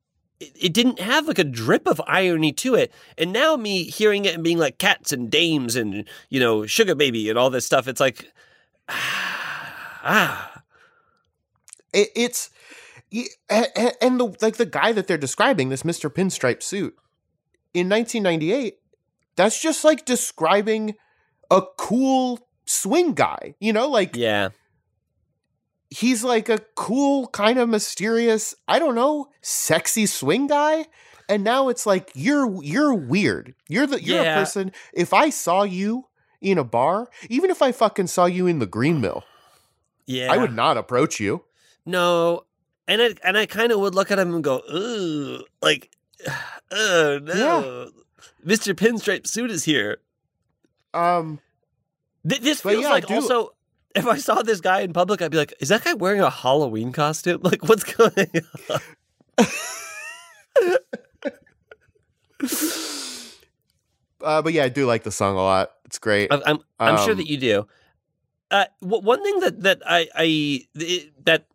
It 0.40 0.52
it 0.60 0.72
didn't 0.74 1.00
have 1.00 1.26
like 1.28 1.38
a 1.38 1.44
drip 1.44 1.86
of 1.86 2.00
irony 2.06 2.52
to 2.54 2.74
it. 2.74 2.92
And 3.16 3.32
now 3.32 3.56
me 3.56 3.84
hearing 3.84 4.24
it 4.24 4.34
and 4.34 4.44
being 4.44 4.58
like 4.58 4.78
cats 4.78 5.12
and 5.12 5.30
dames 5.30 5.76
and, 5.76 6.06
you 6.28 6.40
know, 6.40 6.66
sugar 6.66 6.94
baby 6.94 7.28
and 7.30 7.38
all 7.38 7.50
this 7.50 7.64
stuff, 7.66 7.88
it's 7.88 8.00
like, 8.00 8.30
ah, 8.88 10.62
It, 11.92 12.08
it's 12.14 12.50
y- 13.12 13.24
a- 13.50 13.66
a- 13.76 14.04
and 14.04 14.20
the 14.20 14.34
like 14.42 14.56
the 14.56 14.66
guy 14.66 14.92
that 14.92 15.06
they're 15.06 15.18
describing, 15.18 15.68
this 15.68 15.82
Mr. 15.82 16.10
Pinstripe 16.10 16.62
suit, 16.62 16.94
in 17.74 17.88
1998, 17.88 18.74
that's 19.36 19.60
just 19.60 19.84
like 19.84 20.04
describing 20.04 20.94
a 21.50 21.62
cool 21.78 22.48
swing 22.66 23.12
guy. 23.14 23.54
You 23.60 23.72
know, 23.72 23.88
like 23.88 24.16
yeah. 24.16 24.50
He's 25.90 26.24
like 26.24 26.48
a 26.48 26.58
cool, 26.74 27.28
kind 27.28 27.58
of 27.58 27.68
mysterious, 27.68 28.54
I 28.68 28.78
don't 28.78 28.94
know, 28.94 29.28
sexy 29.42 30.06
swing 30.06 30.46
guy. 30.46 30.86
And 31.28 31.42
now 31.42 31.68
it's 31.68 31.86
like 31.86 32.10
you're 32.14 32.62
you're 32.62 32.94
weird. 32.94 33.54
You're 33.68 33.86
the 33.86 34.02
you're 34.02 34.22
Yeah. 34.22 34.36
a 34.36 34.38
person. 34.38 34.72
If 34.92 35.12
I 35.12 35.30
saw 35.30 35.64
you 35.64 36.06
in 36.40 36.56
a 36.58 36.64
bar, 36.64 37.08
even 37.28 37.50
if 37.50 37.62
I 37.62 37.72
fucking 37.72 38.06
saw 38.06 38.26
you 38.26 38.46
in 38.46 38.60
the 38.60 38.66
green 38.66 39.00
mill, 39.00 39.24
Yeah. 40.06 40.32
I 40.32 40.36
would 40.36 40.52
not 40.54 40.76
approach 40.76 41.18
you. 41.18 41.44
No. 41.84 42.44
And 42.88 43.02
I, 43.02 43.14
and 43.24 43.36
I 43.36 43.46
kind 43.46 43.72
of 43.72 43.80
would 43.80 43.96
look 43.96 44.12
at 44.12 44.18
him 44.20 44.32
and 44.34 44.44
go, 44.44 44.62
ooh, 44.72 45.44
like, 45.60 45.90
oh 46.70 47.18
no. 47.20 47.90
Mr. 48.46 48.74
Pinstripe 48.74 49.26
Suit 49.26 49.50
is 49.50 49.64
here. 49.64 49.98
Um 50.94 51.40
Th- 52.28 52.40
This 52.40 52.60
feels 52.60 52.82
yeah, 52.82 52.90
like 52.90 53.10
also, 53.10 53.50
if 54.00 54.06
I 54.06 54.18
saw 54.18 54.42
this 54.42 54.60
guy 54.60 54.80
in 54.80 54.92
public, 54.92 55.22
I'd 55.22 55.30
be 55.30 55.36
like, 55.38 55.54
is 55.60 55.68
that 55.70 55.84
guy 55.84 55.94
wearing 55.94 56.20
a 56.20 56.30
Halloween 56.30 56.92
costume? 56.92 57.40
Like, 57.46 57.62
what's 57.68 57.84
going 57.84 58.12
on? 58.70 58.80
uh, 64.22 64.42
but 64.42 64.52
yeah, 64.52 64.64
I 64.64 64.68
do 64.68 64.86
like 64.86 65.02
the 65.04 65.10
song 65.10 65.36
a 65.36 65.42
lot. 65.42 65.70
It's 65.84 65.98
great. 65.98 66.32
I'm 66.32 66.42
I'm, 66.46 66.58
I'm 66.78 66.96
sure 66.98 67.12
Um, 67.12 67.18
that 67.18 67.26
you 67.28 67.36
do. 67.38 67.66
Uh, 68.50 68.66
w- 68.80 69.02
one 69.02 69.22
thing 69.22 69.40
that 69.40 69.62
that 69.62 69.82
I 69.86 70.08
I 70.14 70.60
it, 70.74 71.24
that 71.24 71.46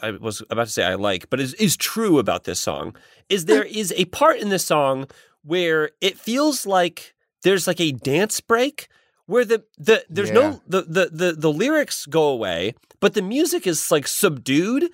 I 0.00 0.12
was 0.12 0.42
about 0.50 0.66
to 0.66 0.72
say 0.72 0.84
I 0.84 0.94
like, 0.94 1.30
but 1.30 1.40
is 1.40 1.54
is 1.54 1.76
true 1.76 2.18
about 2.18 2.44
this 2.44 2.60
song 2.60 2.96
is 3.28 3.44
there 3.46 3.64
is 3.64 3.92
a 3.96 4.04
part 4.06 4.38
in 4.38 4.48
this 4.48 4.64
song 4.64 5.06
where 5.44 5.90
it 6.00 6.18
feels 6.18 6.66
like 6.66 7.14
there's 7.42 7.66
like 7.66 7.80
a 7.80 7.92
dance 7.92 8.40
break 8.40 8.88
where 9.26 9.44
the 9.44 9.64
the 9.78 10.04
there's 10.08 10.28
Yeah. 10.30 10.34
no 10.34 10.62
the, 10.66 10.82
the 10.82 11.10
the 11.12 11.32
the 11.32 11.52
lyrics 11.52 12.06
go 12.06 12.24
away, 12.28 12.74
but 13.00 13.14
the 13.14 13.22
music 13.22 13.66
is 13.66 13.90
like 13.90 14.06
subdued. 14.06 14.90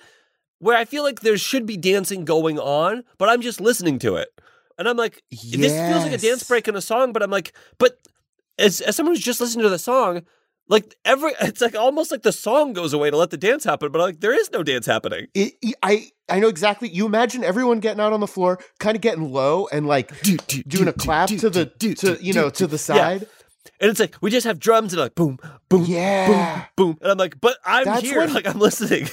Where 0.61 0.75
I 0.77 0.83
feel 0.83 1.03
like 1.03 1.21
there 1.21 1.37
should 1.37 1.65
be 1.65 1.77
dancing 1.77 2.25
going 2.25 2.59
on, 2.59 3.05
but 3.17 3.29
I'm 3.29 3.39
just 3.41 3.61
listening 3.61 3.97
to 3.99 4.15
it, 4.17 4.27
and 4.77 4.89
I'm 4.89 4.97
like, 4.97 5.23
this 5.31 5.71
feels 5.71 6.03
like 6.03 6.11
a 6.11 6.17
dance 6.17 6.43
break 6.43 6.67
in 6.67 6.75
a 6.75 6.81
song, 6.81 7.13
but 7.13 7.23
I'm 7.23 7.31
like, 7.31 7.53
but 7.77 7.97
as 8.57 8.81
as 8.81 8.97
someone 8.97 9.15
who's 9.15 9.23
just 9.23 9.39
listening 9.39 9.63
to 9.63 9.69
the 9.69 9.79
song, 9.79 10.23
like 10.67 10.95
every 11.05 11.31
it's 11.41 11.61
like 11.61 11.75
almost 11.75 12.11
like 12.11 12.23
the 12.23 12.33
song 12.33 12.73
goes 12.73 12.91
away 12.91 13.09
to 13.09 13.15
let 13.15 13.29
the 13.29 13.37
dance 13.37 13.63
happen, 13.63 13.89
but 13.89 13.99
like 14.01 14.19
there 14.19 14.33
is 14.33 14.51
no 14.51 14.61
dance 14.61 14.85
happening. 14.85 15.27
It, 15.33 15.53
it- 15.61 15.75
I 15.81 16.09
I 16.27 16.41
know 16.41 16.49
exactly. 16.49 16.89
You 16.89 17.05
imagine 17.05 17.45
everyone 17.45 17.79
getting 17.79 18.01
out 18.01 18.11
on 18.11 18.19
the 18.19 18.27
floor, 18.27 18.59
kind 18.81 18.97
of 18.97 19.01
getting 19.01 19.31
low 19.31 19.67
and 19.71 19.87
like 19.87 20.11
doing 20.67 20.89
a 20.89 20.93
clap 20.93 21.29
to 21.29 21.49
the 21.49 21.67
to 21.67 22.17
you 22.21 22.33
know 22.33 22.49
to 22.49 22.67
the 22.67 22.77
side. 22.77 23.27
And 23.79 23.89
it's 23.91 23.99
like 23.99 24.15
we 24.21 24.29
just 24.31 24.45
have 24.47 24.59
drums 24.59 24.93
and 24.93 25.01
like 25.01 25.15
boom, 25.15 25.39
boom, 25.69 25.85
Yeah. 25.85 26.65
boom, 26.75 26.87
boom. 26.91 26.97
And 27.01 27.11
I'm 27.11 27.17
like, 27.17 27.39
but 27.41 27.57
I'm 27.65 27.85
That's 27.85 28.01
here, 28.01 28.19
when- 28.19 28.33
like 28.39 28.47
I'm 28.47 28.59
listening. 28.59 29.07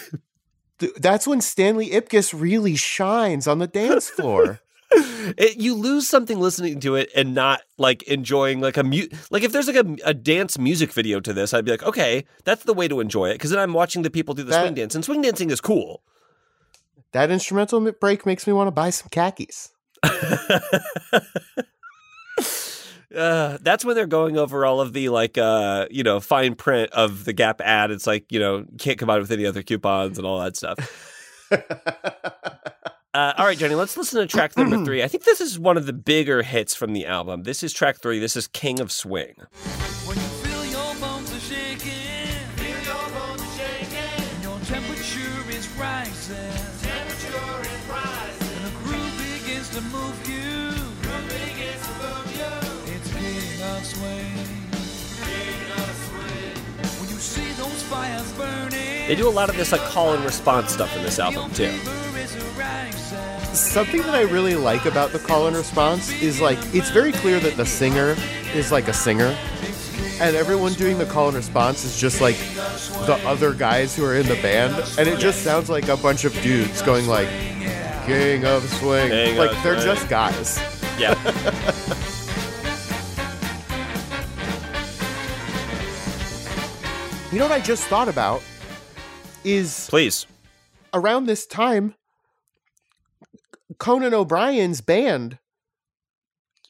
Th- 0.78 0.92
That's 0.96 1.26
when 1.26 1.40
Stanley 1.40 1.90
Ipkiss 1.90 2.38
really 2.38 2.76
shines 2.76 3.46
on 3.46 3.58
the 3.58 3.66
dance 3.66 4.08
floor. 4.08 4.60
It, 5.36 5.56
you 5.56 5.74
lose 5.74 6.08
something 6.08 6.38
listening 6.38 6.78
to 6.80 6.94
it 6.94 7.10
and 7.16 7.34
not 7.34 7.62
like 7.76 8.04
enjoying 8.04 8.60
like 8.60 8.76
a 8.76 8.84
mu- 8.84 9.08
like 9.30 9.42
if 9.42 9.50
there's 9.50 9.66
like 9.66 9.74
a, 9.84 9.96
a 10.04 10.14
dance 10.14 10.56
music 10.58 10.92
video 10.92 11.18
to 11.18 11.32
this, 11.32 11.52
I'd 11.52 11.64
be 11.64 11.72
like, 11.72 11.82
okay, 11.82 12.24
that's 12.44 12.62
the 12.62 12.72
way 12.72 12.86
to 12.86 13.00
enjoy 13.00 13.30
it 13.30 13.32
because 13.34 13.50
then 13.50 13.58
I'm 13.58 13.72
watching 13.72 14.02
the 14.02 14.10
people 14.10 14.32
do 14.34 14.44
the 14.44 14.50
That- 14.52 14.62
swing 14.62 14.74
dance, 14.74 14.94
and 14.94 15.04
swing 15.04 15.22
dancing 15.22 15.50
is 15.50 15.60
cool. 15.60 16.02
that 17.10 17.32
instrumental 17.32 17.80
break 17.92 18.24
makes 18.24 18.46
me 18.46 18.52
want 18.52 18.68
to 18.68 18.70
buy 18.70 18.90
some 18.90 19.08
khakis. 19.10 19.70
Uh, 23.14 23.58
that's 23.60 23.84
when 23.84 23.94
they're 23.94 24.06
going 24.06 24.36
over 24.36 24.66
all 24.66 24.80
of 24.80 24.92
the 24.92 25.08
like 25.10 25.38
uh 25.38 25.86
you 25.90 26.02
know 26.02 26.18
fine 26.20 26.54
print 26.54 26.90
of 26.92 27.24
the 27.24 27.32
Gap 27.32 27.60
ad. 27.60 27.90
It's 27.90 28.06
like 28.06 28.30
you 28.32 28.40
know 28.40 28.64
can't 28.78 28.98
come 28.98 29.10
out 29.10 29.20
with 29.20 29.30
any 29.30 29.46
other 29.46 29.62
coupons 29.62 30.18
and 30.18 30.26
all 30.26 30.40
that 30.40 30.56
stuff. 30.56 30.78
Uh, 33.16 33.32
all 33.38 33.46
right, 33.46 33.56
Jenny, 33.56 33.74
let's 33.74 33.96
listen 33.96 34.20
to 34.20 34.26
track 34.26 34.54
number 34.58 34.84
three. 34.84 35.02
I 35.02 35.08
think 35.08 35.24
this 35.24 35.40
is 35.40 35.58
one 35.58 35.78
of 35.78 35.86
the 35.86 35.94
bigger 35.94 36.42
hits 36.42 36.74
from 36.74 36.92
the 36.92 37.06
album. 37.06 37.44
This 37.44 37.62
is 37.62 37.72
track 37.72 37.96
three. 37.96 38.18
This 38.18 38.36
is 38.36 38.46
King 38.46 38.78
of 38.78 38.92
Swing. 38.92 39.36
They 59.06 59.14
do 59.14 59.28
a 59.28 59.30
lot 59.30 59.48
of 59.48 59.56
this 59.56 59.70
like 59.72 59.80
call 59.82 60.14
and 60.14 60.24
response 60.24 60.72
stuff 60.72 60.94
in 60.96 61.02
this 61.02 61.18
album 61.18 61.50
too. 61.52 61.68
fever 61.70 62.18
is 62.18 62.36
rising. 62.56 63.54
Something 63.54 64.02
that 64.02 64.14
I 64.14 64.22
really 64.22 64.56
like 64.56 64.84
about 64.84 65.12
the 65.12 65.18
call 65.20 65.46
and 65.46 65.56
response 65.56 66.10
is 66.20 66.40
like 66.40 66.58
it's 66.74 66.90
very 66.90 67.12
clear 67.12 67.38
that 67.40 67.56
the 67.56 67.64
singer 67.64 68.16
is 68.54 68.72
like 68.72 68.88
a 68.88 68.92
singer, 68.92 69.36
and 70.20 70.34
everyone 70.34 70.72
doing 70.74 70.98
the 70.98 71.06
call 71.06 71.28
and 71.28 71.36
response 71.36 71.84
is 71.84 71.96
just 71.98 72.20
like 72.20 72.36
the 73.06 73.18
other 73.24 73.54
guys 73.54 73.94
who 73.96 74.04
are 74.04 74.16
in 74.16 74.26
the 74.26 74.34
band, 74.42 74.74
and 74.98 75.08
it 75.08 75.18
just 75.20 75.42
sounds 75.42 75.70
like 75.70 75.88
a 75.88 75.96
bunch 75.96 76.24
of 76.24 76.32
dudes 76.42 76.82
going 76.82 77.06
like 77.06 77.28
"King 78.06 78.44
of 78.44 78.68
Swing," 78.80 79.08
King 79.10 79.36
like 79.38 79.52
of 79.56 79.62
they're 79.62 79.80
Swing. 79.80 79.94
just 79.94 80.08
guys. 80.08 80.58
Yeah. 80.98 81.14
You 87.32 87.40
know 87.40 87.48
what 87.48 87.52
I 87.52 87.60
just 87.60 87.84
thought 87.88 88.08
about 88.08 88.40
is 89.46 89.86
Please. 89.88 90.26
around 90.92 91.26
this 91.26 91.46
time, 91.46 91.94
Conan 93.78 94.14
O'Brien's 94.14 94.80
band, 94.80 95.38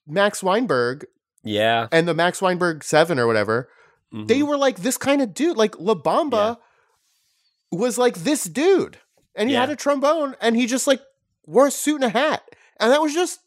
Max 0.06 0.42
Weinberg 0.42 1.06
Yeah. 1.42 1.88
and 1.92 2.06
the 2.06 2.14
Max 2.14 2.40
Weinberg 2.42 2.84
Seven 2.84 3.18
or 3.18 3.26
whatever, 3.26 3.68
Mhm. 4.12 4.28
they 4.28 4.42
were 4.42 4.56
like 4.56 4.78
this 4.78 4.96
kind 4.96 5.20
of 5.22 5.34
dude. 5.34 5.56
Like 5.56 5.78
La 5.78 5.94
Bamba 5.94 6.58
was 7.72 7.98
like 7.98 8.16
this 8.18 8.44
dude, 8.44 8.98
and 9.34 9.48
he 9.48 9.54
had 9.56 9.70
a 9.70 9.76
trombone, 9.76 10.36
and 10.40 10.56
he 10.56 10.66
just 10.66 10.86
like 10.86 11.02
wore 11.46 11.66
a 11.66 11.70
suit 11.70 11.96
and 11.96 12.04
a 12.04 12.08
hat, 12.08 12.42
and 12.78 12.90
that 12.92 13.02
was 13.02 13.12
just 13.14 13.40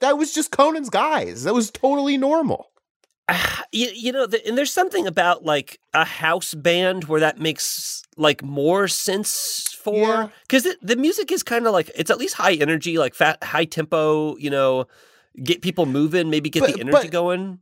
that 0.00 0.18
was 0.18 0.34
just 0.34 0.50
Conan's 0.50 0.90
guys. 0.90 1.44
That 1.44 1.54
was 1.54 1.70
totally 1.70 2.18
normal. 2.18 2.70
you, 3.72 3.88
you 3.94 4.12
know, 4.12 4.26
the, 4.26 4.46
and 4.46 4.56
there's 4.58 4.72
something 4.72 5.06
about 5.06 5.44
like 5.44 5.78
a 5.94 6.04
house 6.04 6.54
band 6.54 7.04
where 7.04 7.20
that 7.20 7.38
makes 7.38 8.02
like 8.16 8.42
more 8.42 8.88
sense 8.88 9.76
for 9.82 10.30
because 10.42 10.64
the, 10.64 10.76
the 10.82 10.96
music 10.96 11.32
is 11.32 11.42
kind 11.42 11.66
of 11.66 11.72
like 11.72 11.90
it's 11.96 12.10
at 12.10 12.18
least 12.18 12.34
high 12.34 12.54
energy, 12.54 12.98
like 12.98 13.14
fat, 13.14 13.42
high 13.42 13.64
tempo. 13.64 14.36
You 14.36 14.50
know, 14.50 14.86
get 15.42 15.62
people 15.62 15.86
moving, 15.86 16.30
maybe 16.30 16.50
get 16.50 16.60
But- 16.60 16.74
the 16.74 16.80
energy 16.80 17.08
going. 17.08 17.60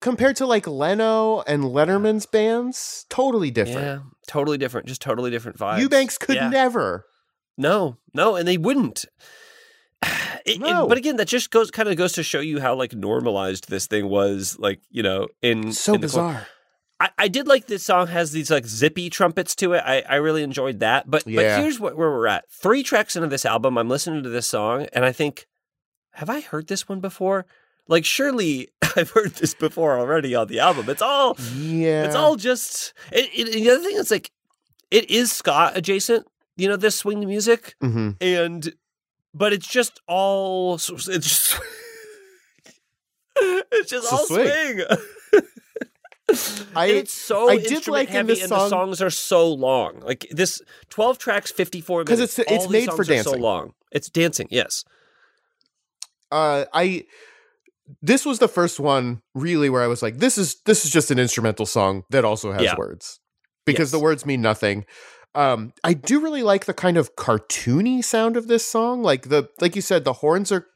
Compared 0.00 0.36
to 0.36 0.46
like 0.46 0.66
Leno 0.66 1.42
and 1.42 1.62
Letterman's 1.62 2.24
bands, 2.24 3.04
totally 3.10 3.50
different. 3.50 3.80
Yeah, 3.86 3.98
totally 4.26 4.56
different. 4.56 4.86
Just 4.86 5.02
totally 5.02 5.30
different 5.30 5.58
vibes. 5.58 5.80
Eubanks 5.80 6.16
could 6.16 6.36
Yeah. 6.36 6.48
never. 6.48 7.04
No, 7.58 7.98
no, 8.14 8.34
and 8.34 8.48
they 8.48 8.56
wouldn't. 8.56 9.04
It- 10.46 10.60
it- 10.62 10.88
but 10.88 10.98
again, 10.98 11.16
that 11.16 11.28
just 11.28 11.50
goes 11.50 11.70
kind 11.70 11.88
of 11.88 11.96
goes 11.96 12.12
to 12.12 12.22
show 12.22 12.40
you 12.40 12.60
how 12.60 12.74
like 12.74 12.92
normalized 12.94 13.68
this 13.68 13.86
thing 13.86 14.08
was. 14.08 14.56
Like 14.58 14.80
you 14.90 15.02
know, 15.02 15.28
in 15.42 15.72
So 15.72 15.94
in 15.94 16.00
bizarre. 16.00 16.46
I, 17.02 17.08
I 17.16 17.28
did 17.28 17.48
like 17.48 17.66
this 17.66 17.82
song 17.82 18.08
has 18.08 18.32
these 18.32 18.50
like 18.50 18.66
zippy 18.66 19.08
trumpets 19.08 19.54
to 19.56 19.72
it. 19.72 19.82
I, 19.86 20.02
I 20.06 20.16
really 20.16 20.42
enjoyed 20.42 20.80
that. 20.80 21.10
But 21.10 21.26
Yeah. 21.26 21.56
but 21.56 21.62
here's 21.62 21.80
what, 21.80 21.96
where 21.96 22.10
we're 22.10 22.26
at. 22.26 22.44
Three 22.50 22.82
tracks 22.82 23.16
into 23.16 23.28
this 23.28 23.46
album, 23.46 23.78
I'm 23.78 23.88
listening 23.88 24.22
to 24.22 24.28
this 24.28 24.46
song, 24.46 24.86
and 24.92 25.02
I 25.04 25.12
think, 25.12 25.46
have 26.12 26.28
I 26.28 26.40
heard 26.40 26.66
this 26.68 26.88
one 26.90 27.00
before? 27.00 27.46
Like 27.88 28.04
surely 28.04 28.68
I've 28.96 29.10
heard 29.10 29.32
this 29.36 29.54
before 29.54 29.98
already 29.98 30.34
on 30.34 30.48
the 30.48 30.60
album. 30.60 30.90
It's 30.90 31.00
all 31.02 31.36
Yeah. 31.56 32.04
it's 32.04 32.14
all 32.14 32.36
just. 32.36 32.92
It, 33.12 33.30
it, 33.34 33.52
the 33.52 33.70
other 33.70 33.82
thing 33.82 33.96
is 33.96 34.10
like, 34.10 34.30
it 34.90 35.08
is 35.10 35.32
ska 35.32 35.72
adjacent. 35.74 36.26
You 36.56 36.68
know, 36.68 36.76
this 36.76 36.96
swing 36.96 37.20
music, 37.26 37.76
hmm 37.80 38.10
and 38.20 38.70
but 39.34 39.52
it's 39.52 39.66
just 39.66 40.00
all. 40.06 40.74
It's 40.90 40.96
just. 41.06 41.58
it's 43.36 43.90
just 43.90 44.04
It's 44.04 44.12
all 44.12 44.26
swing. 44.26 44.46
swing. 44.48 44.82
I 46.76 46.86
it's 46.86 47.12
so 47.12 47.48
I 47.48 47.56
did 47.58 47.88
like 47.88 48.08
in 48.08 48.14
heavy, 48.14 48.34
this 48.34 48.42
and 48.42 48.52
the 48.52 48.68
songs 48.68 49.02
are 49.02 49.10
so 49.10 49.52
long. 49.52 50.00
Like 50.00 50.26
this, 50.30 50.62
twelve 50.88 51.18
tracks, 51.18 51.50
fifty-four 51.50 52.04
'Cause 52.04 52.18
minutes. 52.18 52.38
it's- 52.38 52.54
it's 52.56 52.64
all 52.66 52.70
these 52.70 52.86
made 52.86 52.94
for 52.94 53.02
dancing. 53.04 53.32
So 53.32 53.38
long. 53.38 53.72
It's 53.90 54.08
dancing. 54.08 54.46
Yes. 54.50 54.84
uh 56.30 56.66
I 56.72 57.04
this 58.00 58.24
was 58.24 58.38
the 58.38 58.46
first 58.46 58.78
one 58.78 59.22
really 59.34 59.68
where 59.70 59.82
I 59.82 59.88
was 59.88 60.02
like, 60.02 60.18
this 60.18 60.38
is 60.38 60.60
this 60.66 60.84
is 60.84 60.92
just 60.92 61.10
an 61.10 61.18
instrumental 61.18 61.66
song 61.66 62.04
that 62.10 62.24
also 62.24 62.52
has 62.52 62.62
Yeah. 62.62 62.76
words. 62.78 63.18
Because 63.66 63.88
Yes. 63.88 63.92
the 63.92 63.98
words 63.98 64.24
mean 64.24 64.40
nothing. 64.40 64.84
Um, 65.34 65.72
I 65.84 65.94
do 65.94 66.20
really 66.20 66.42
like 66.42 66.64
the 66.64 66.74
kind 66.74 66.96
of 66.96 67.14
cartoony 67.16 68.02
sound 68.04 68.36
of 68.36 68.48
this 68.48 68.66
song. 68.66 69.02
Like 69.02 69.28
the 69.28 69.48
like 69.60 69.76
you 69.76 69.82
said, 69.82 70.04
the 70.04 70.14
horns 70.14 70.50
are 70.50 70.66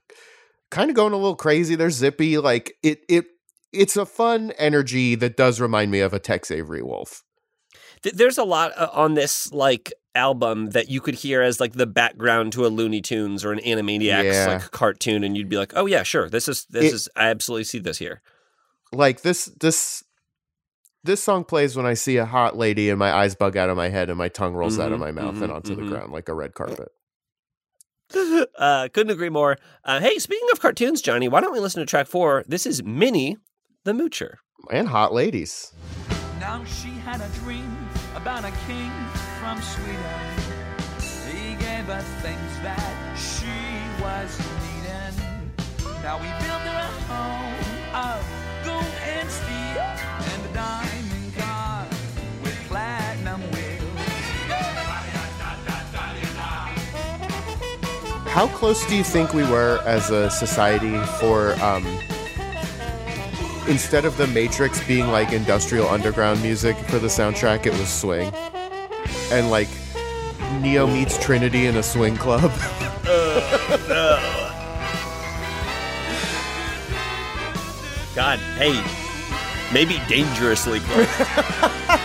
kind 0.70 0.90
of 0.90 0.96
going 0.96 1.12
a 1.12 1.16
little 1.16 1.36
crazy. 1.36 1.74
They're 1.74 1.90
zippy. 1.90 2.38
Like 2.38 2.74
it 2.82 3.00
it 3.08 3.26
it's 3.72 3.96
a 3.96 4.06
fun 4.06 4.52
energy 4.58 5.16
that 5.16 5.36
does 5.36 5.60
remind 5.60 5.90
me 5.90 6.00
of 6.00 6.14
a 6.14 6.20
Tex 6.20 6.50
Avery 6.52 6.82
Wolf. 6.82 7.22
There's 8.04 8.38
a 8.38 8.44
lot 8.44 8.70
uh, 8.76 8.90
on 8.92 9.14
this 9.14 9.50
like 9.52 9.92
album 10.14 10.70
that 10.70 10.88
you 10.88 11.00
could 11.00 11.14
hear 11.16 11.42
as 11.42 11.58
like 11.58 11.72
the 11.72 11.86
background 11.86 12.52
to 12.52 12.64
a 12.64 12.68
Looney 12.68 13.00
Tunes 13.00 13.44
or 13.44 13.50
an 13.52 13.58
Animaniacs 13.60 14.24
Yeah. 14.24 14.46
like 14.46 14.70
cartoon, 14.70 15.24
and 15.24 15.36
you'd 15.36 15.48
be 15.48 15.56
like, 15.56 15.72
"Oh 15.74 15.86
yeah, 15.86 16.04
sure. 16.04 16.28
This 16.30 16.46
is 16.46 16.66
this 16.70 16.84
It- 16.84 16.94
is. 16.94 17.08
I 17.16 17.30
absolutely 17.30 17.64
see 17.64 17.80
this 17.80 17.98
here." 17.98 18.22
Like 18.92 19.22
this 19.22 19.46
this 19.58 20.03
this 21.04 21.22
song 21.22 21.44
plays 21.44 21.76
when 21.76 21.86
I 21.86 21.94
see 21.94 22.16
a 22.16 22.24
hot 22.24 22.56
lady 22.56 22.90
and 22.90 22.98
my 22.98 23.12
eyes 23.12 23.34
bug 23.34 23.56
out 23.56 23.70
of 23.70 23.76
my 23.76 23.88
head 23.90 24.08
and 24.08 24.18
my 24.18 24.28
tongue 24.28 24.54
rolls 24.54 24.78
out 24.78 24.90
of 24.92 24.98
Mhm, 24.98 25.02
my 25.02 25.10
mouth 25.12 25.40
and 25.40 25.50
mhm, 25.52 25.54
onto 25.54 25.74
mhm. 25.76 25.76
the 25.76 25.86
ground 25.88 26.12
like 26.12 26.28
a 26.28 26.34
red 26.34 26.54
carpet. 26.54 26.88
uh, 28.58 28.88
couldn't 28.92 29.10
agree 29.12 29.28
more. 29.30 29.58
Uh, 29.84 30.00
hey, 30.00 30.18
speaking 30.18 30.48
of 30.52 30.60
cartoons, 30.60 31.00
Johnny, 31.02 31.28
why 31.28 31.40
don't 31.40 31.52
we 31.52 31.60
listen 31.60 31.80
to 31.80 31.86
track 31.86 32.06
four? 32.06 32.44
This 32.48 32.66
is 32.66 32.82
Minnie 32.82 33.36
the 33.84 33.92
Moocher. 33.92 34.36
And 34.70 34.88
hot 34.88 35.12
ladies. 35.12 35.72
Now 36.40 36.64
she 36.64 36.88
had 36.88 37.20
a 37.20 37.28
dream 37.40 37.76
about 38.14 38.44
a 38.44 38.52
king 38.66 38.90
from 39.40 39.60
Sweden. 39.60 40.30
He 41.28 41.54
gave 41.56 41.84
her 41.84 42.02
things 42.22 42.60
that 42.62 43.16
she 43.16 44.02
was 44.02 44.38
needing. 44.62 45.52
Now 46.02 46.16
we 46.18 46.28
built 46.44 46.62
her 46.62 46.80
a 46.80 46.90
home 47.12 47.94
of 47.94 48.43
How 58.34 58.48
close 58.48 58.84
do 58.86 58.96
you 58.96 59.04
think 59.04 59.32
we 59.32 59.44
were 59.44 59.80
as 59.86 60.10
a 60.10 60.28
society 60.28 60.98
for 61.20 61.54
um 61.62 61.86
instead 63.68 64.04
of 64.04 64.16
the 64.16 64.26
Matrix 64.26 64.84
being 64.88 65.06
like 65.06 65.32
industrial 65.32 65.86
underground 65.86 66.42
music 66.42 66.76
for 66.88 66.98
the 66.98 67.06
soundtrack, 67.06 67.64
it 67.64 67.70
was 67.78 67.88
swing. 67.88 68.34
And 69.30 69.52
like 69.52 69.68
Neo 70.60 70.84
meets 70.88 71.16
Trinity 71.16 71.66
in 71.66 71.76
a 71.76 71.82
swing 71.84 72.16
club. 72.16 72.50
God, 78.16 78.40
hey, 78.58 78.82
maybe 79.72 80.00
dangerously 80.08 80.80
close. 80.80 82.00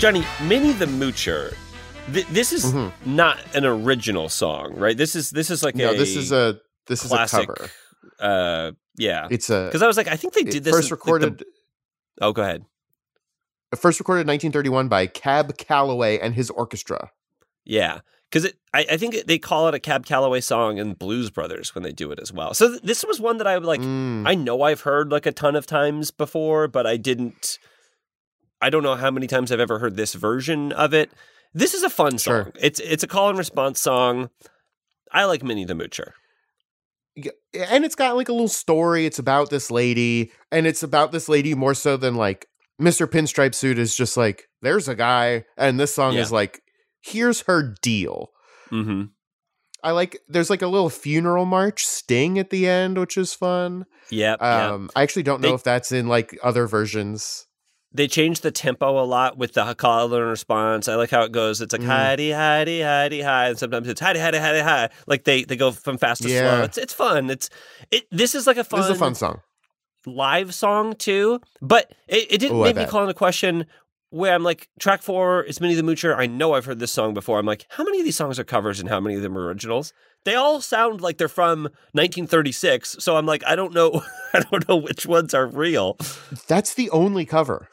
Johnny, 0.00 0.24
Minnie 0.44 0.72
the 0.72 0.86
Moocher. 0.86 1.54
Th- 2.10 2.26
this 2.28 2.54
is 2.54 2.74
not 3.04 3.38
an 3.54 3.66
original 3.66 4.30
song, 4.30 4.74
right? 4.74 4.96
This 4.96 5.14
is 5.14 5.28
this 5.28 5.50
is 5.50 5.62
like 5.62 5.74
no, 5.74 5.90
a 5.90 5.94
this 5.94 6.16
is 6.16 6.32
a 6.32 6.58
this 6.86 7.06
classic. 7.06 7.40
is 7.40 7.44
a 7.44 7.46
cover. 7.46 7.70
Uh, 8.18 8.72
yeah, 8.96 9.28
It's 9.30 9.50
a 9.50 9.66
because 9.66 9.82
I 9.82 9.86
was 9.86 9.98
like, 9.98 10.08
I 10.08 10.16
think 10.16 10.32
they 10.32 10.44
did 10.44 10.64
this 10.64 10.74
first 10.74 10.90
like, 10.90 11.00
the- 11.00 11.04
recorded 11.12 11.44
oh, 12.22 12.32
go 12.32 12.40
ahead. 12.40 12.64
first 13.76 14.00
recorded 14.00 14.22
in 14.22 14.28
1931 14.28 14.88
by 14.88 15.06
Cab 15.06 15.58
Calloway 15.58 16.18
and 16.18 16.34
his 16.34 16.48
orchestra. 16.48 17.10
Yeah, 17.66 18.00
because 18.30 18.50
I, 18.72 18.86
I 18.92 18.96
think 18.96 19.26
they 19.26 19.38
call 19.38 19.68
it 19.68 19.74
a 19.74 19.78
Cab 19.78 20.06
Calloway 20.06 20.40
song 20.40 20.78
in 20.78 20.94
Blues 20.94 21.28
Brothers 21.28 21.74
when 21.74 21.84
they 21.84 21.92
do 21.92 22.10
it 22.10 22.18
as 22.20 22.32
well. 22.32 22.54
So 22.54 22.70
th- 22.70 22.80
this 22.80 23.04
was 23.04 23.20
one 23.20 23.36
that 23.36 23.46
I 23.46 23.58
like. 23.58 23.80
Mm. 23.82 24.26
I 24.26 24.34
know 24.34 24.62
I've 24.62 24.80
heard 24.80 25.12
like 25.12 25.26
a 25.26 25.32
ton 25.32 25.56
of 25.56 25.66
times 25.66 26.10
before, 26.10 26.68
but 26.68 26.86
I 26.86 26.96
didn't. 26.96 27.58
I 28.60 28.70
don't 28.70 28.82
know 28.82 28.96
how 28.96 29.10
many 29.10 29.26
times 29.26 29.50
I've 29.50 29.60
ever 29.60 29.78
heard 29.78 29.96
this 29.96 30.14
version 30.14 30.72
of 30.72 30.92
it. 30.94 31.10
This 31.54 31.74
is 31.74 31.82
a 31.82 31.90
fun 31.90 32.18
Sure. 32.18 32.44
song. 32.44 32.52
It's 32.60 32.78
it's 32.80 33.02
a 33.02 33.06
call 33.08 33.28
and 33.28 33.38
response 33.38 33.80
song. 33.80 34.30
I 35.12 35.24
like 35.24 35.42
Minnie 35.42 35.64
the 35.64 35.74
Moocher. 35.74 36.12
And 37.52 37.84
it's 37.84 37.96
got 37.96 38.16
like 38.16 38.28
a 38.28 38.32
little 38.32 38.48
story. 38.48 39.04
It's 39.04 39.18
about 39.18 39.50
this 39.50 39.70
lady, 39.70 40.30
and 40.52 40.66
it's 40.66 40.82
about 40.82 41.10
this 41.12 41.28
lady 41.28 41.54
more 41.54 41.74
so 41.74 41.96
than 41.96 42.14
like 42.14 42.46
Mr. 42.80 43.06
Pinstripe 43.06 43.54
Suit 43.54 43.78
is 43.78 43.96
just 43.96 44.16
like 44.16 44.44
there's 44.62 44.88
a 44.88 44.94
guy, 44.94 45.44
and 45.56 45.78
this 45.80 45.94
song 45.94 46.14
Yeah. 46.14 46.20
is 46.20 46.30
like 46.32 46.60
here's 47.02 47.42
her 47.42 47.74
deal. 47.82 48.30
Mm-hmm. 48.70 49.04
I 49.82 49.90
like 49.90 50.20
there's 50.28 50.50
like 50.50 50.62
a 50.62 50.68
little 50.68 50.88
funeral 50.90 51.46
march 51.46 51.84
sting 51.84 52.38
at 52.38 52.50
the 52.50 52.68
end, 52.68 52.96
which 52.98 53.16
is 53.18 53.34
fun. 53.34 53.86
Yeah. 54.10 54.34
Um, 54.34 54.88
I 54.94 55.02
actually 55.02 55.24
don't 55.24 55.40
know 55.40 55.48
They- 55.48 55.54
if 55.54 55.64
that's 55.64 55.90
in 55.90 56.06
like 56.06 56.38
other 56.42 56.66
versions. 56.68 57.46
They 57.92 58.06
change 58.06 58.42
the 58.42 58.52
tempo 58.52 59.02
a 59.02 59.04
lot 59.04 59.36
with 59.36 59.54
the 59.54 59.74
call 59.74 60.14
and 60.14 60.24
response. 60.26 60.86
I 60.88 60.94
like 60.94 61.10
how 61.10 61.22
it 61.22 61.32
goes. 61.32 61.60
It's 61.60 61.72
like 61.72 61.82
Mm. 61.82 61.88
hidey, 61.88 62.28
hidey, 62.30 62.78
hidey, 62.80 63.24
hi, 63.24 63.48
and 63.48 63.58
sometimes 63.58 63.88
it's 63.88 64.00
hidey, 64.00 64.16
hidey, 64.18 64.40
hidey, 64.40 64.62
hi. 64.62 64.90
Like 65.08 65.24
they 65.24 65.42
they 65.44 65.56
go 65.56 65.72
from 65.72 65.98
fast 65.98 66.22
to 66.22 66.28
slow. 66.28 66.62
It's 66.62 66.78
it's 66.78 66.92
fun. 66.94 67.30
It's 67.30 67.50
it. 67.90 68.04
This 68.12 68.34
is 68.36 68.46
like 68.46 68.56
a 68.58 68.64
fun, 68.64 68.80
This 68.80 68.90
is 68.90 68.96
a 68.96 68.98
fun 68.98 69.14
song. 69.16 69.40
live 70.06 70.54
song 70.54 70.94
too, 70.94 71.40
but 71.60 71.92
it, 72.08 72.32
it 72.32 72.38
didn't 72.38 72.58
Ooh, 72.58 72.62
make 72.62 72.76
me 72.76 72.86
call 72.86 73.02
into 73.02 73.14
question 73.14 73.66
where 74.12 74.34
I'm 74.34 74.42
like, 74.42 74.68
track 74.80 75.02
four 75.02 75.42
is 75.44 75.60
Minnie 75.60 75.74
the 75.76 75.82
Moocher. 75.82 76.16
I 76.16 76.26
know 76.26 76.54
I've 76.54 76.64
heard 76.64 76.78
this 76.80 76.90
song 76.92 77.14
before. 77.14 77.38
I'm 77.38 77.46
like, 77.46 77.66
how 77.70 77.84
many 77.84 77.98
of 78.00 78.04
these 78.04 78.16
songs 78.16 78.38
are 78.40 78.44
covers 78.44 78.80
and 78.80 78.88
how 78.88 78.98
many 79.00 79.14
of 79.16 79.22
them 79.22 79.36
are 79.38 79.46
originals? 79.46 79.92
They 80.24 80.34
all 80.34 80.60
sound 80.60 81.00
like 81.00 81.16
they're 81.18 81.28
from 81.28 81.62
1936. 81.92 82.96
So 82.98 83.16
I'm 83.16 83.26
like, 83.26 83.42
I 83.46 83.54
don't 83.56 83.72
know, 83.72 84.02
I 84.34 84.40
don't 84.40 84.68
know 84.68 84.76
which 84.76 85.06
ones 85.06 85.32
are 85.32 85.46
real. 85.46 85.96
That's 86.48 86.74
the 86.74 86.90
only 86.90 87.24
cover. 87.24 87.68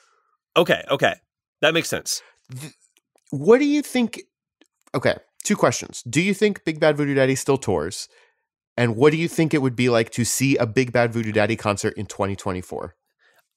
Okay, 0.57 0.83
okay, 0.89 1.15
that 1.61 1.73
makes 1.73 1.87
sense. 1.87 2.21
What 3.29 3.59
do 3.59 3.65
you 3.65 3.81
think? 3.81 4.21
Okay, 4.95 5.15
two 5.43 5.55
questions. 5.55 6.03
Do 6.09 6.21
you 6.21 6.33
think 6.33 6.65
Big 6.65 6.79
Bad 6.79 6.97
Voodoo 6.97 7.13
Daddy 7.13 7.35
still 7.35 7.57
tours? 7.57 8.09
And 8.75 8.95
what 8.95 9.11
do 9.11 9.17
you 9.17 9.27
think 9.27 9.53
it 9.53 9.61
would 9.61 9.75
be 9.75 9.89
like 9.89 10.11
to 10.11 10.25
see 10.25 10.57
a 10.57 10.65
Big 10.65 10.91
Bad 10.91 11.13
Voodoo 11.13 11.31
Daddy 11.31 11.55
concert 11.55 11.93
in 11.95 12.05
2024? 12.05 12.95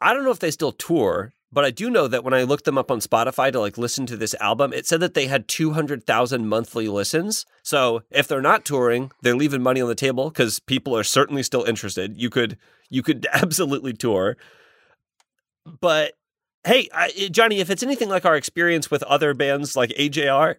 I 0.01 0.15
don't 0.15 0.25
know 0.25 0.31
if 0.31 0.39
they 0.39 0.51
still 0.51 0.73
tour, 0.73 1.35
but 1.53 1.65
I 1.65 1.71
do 1.71 1.91
know 1.91 2.09
that 2.09 2.25
when 2.25 2.33
I 2.33 2.45
looked 2.45 2.65
them 2.65 2.79
up 2.79 2.91
on 2.91 3.01
Spotify 3.01 3.53
to 3.53 3.61
like 3.61 3.77
listen 3.77 4.07
to 4.07 4.17
this 4.17 4.35
album, 4.41 4.73
it 4.73 4.87
said 4.87 5.01
that 5.01 5.15
they 5.15 5.27
had 5.27 5.49
200,000 5.49 6.47
monthly 6.47 6.89
listens. 6.89 7.45
So 7.63 8.03
if 8.11 8.27
they're 8.29 8.41
not 8.41 8.65
touring, 8.65 9.11
they're 9.23 9.37
leaving 9.37 9.63
money 9.63 9.81
on 9.81 9.89
the 9.89 9.95
table 9.95 10.31
because 10.31 10.59
people 10.61 10.97
are 10.97 11.05
certainly 11.05 11.43
still 11.43 11.65
interested. 11.65 12.17
You 12.17 12.31
could 12.31 12.57
you 12.89 13.03
could 13.03 13.27
absolutely 13.33 13.93
tour. 13.93 14.37
But 15.67 16.15
hey, 16.65 16.89
I, 16.93 17.29
Johnny, 17.31 17.61
if 17.61 17.71
it's 17.71 17.83
anything 17.83 18.09
like 18.09 18.25
our 18.25 18.37
experience 18.37 18.91
with 18.91 19.03
other 19.05 19.35
bands 19.35 19.77
like 19.77 19.91
AJR 19.91 20.57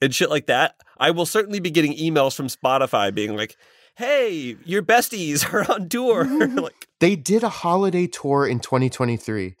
and 0.00 0.14
shit 0.14 0.30
like 0.30 0.46
that, 0.46 0.76
I 0.98 1.10
will 1.10 1.26
certainly 1.26 1.60
be 1.60 1.70
getting 1.70 1.94
emails 1.94 2.36
from 2.36 2.46
Spotify 2.46 3.14
being 3.14 3.36
like, 3.36 3.56
"Hey, 3.96 4.56
your 4.64 4.82
besties 4.82 5.44
are 5.52 5.70
on 5.70 5.88
tour." 5.88 6.24
like 6.48 6.88
They 7.00 7.16
did 7.16 7.42
a 7.42 7.48
holiday 7.48 8.06
tour 8.06 8.46
in 8.46 8.60
2023. 8.60 9.56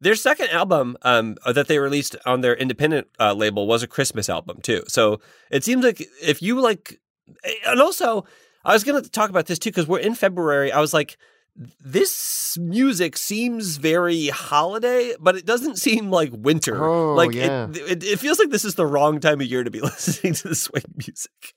Their 0.00 0.14
second 0.14 0.50
album 0.50 0.96
um, 1.02 1.36
that 1.44 1.66
they 1.66 1.80
released 1.80 2.14
on 2.24 2.40
their 2.40 2.54
independent 2.54 3.08
uh, 3.18 3.32
label 3.32 3.66
was 3.66 3.82
a 3.82 3.88
Christmas 3.88 4.28
album 4.28 4.60
too. 4.62 4.84
So 4.86 5.20
it 5.50 5.64
seems 5.64 5.84
like 5.84 6.00
if 6.22 6.40
you 6.40 6.60
like, 6.60 7.00
and 7.66 7.80
also 7.80 8.24
I 8.64 8.74
was 8.74 8.84
going 8.84 9.02
to 9.02 9.10
talk 9.10 9.28
about 9.28 9.46
this 9.46 9.58
too 9.58 9.70
because 9.70 9.88
we're 9.88 9.98
in 9.98 10.14
February. 10.14 10.70
I 10.70 10.80
was 10.80 10.94
like, 10.94 11.16
this 11.84 12.56
music 12.58 13.16
seems 13.16 13.76
very 13.76 14.28
holiday, 14.28 15.14
but 15.18 15.36
it 15.36 15.44
doesn't 15.44 15.76
seem 15.76 16.10
like 16.10 16.30
winter. 16.32 16.82
Oh, 16.82 17.14
like 17.14 17.32
yeah. 17.32 17.68
it, 17.68 17.76
it, 17.76 18.04
it 18.04 18.18
feels 18.18 18.38
like 18.38 18.50
this 18.50 18.64
is 18.64 18.76
the 18.76 18.86
wrong 18.86 19.18
time 19.20 19.40
of 19.40 19.46
year 19.46 19.64
to 19.64 19.70
be 19.70 19.80
listening 19.82 20.34
to 20.34 20.48
the 20.48 20.54
swing 20.54 20.84
music. 20.96 21.54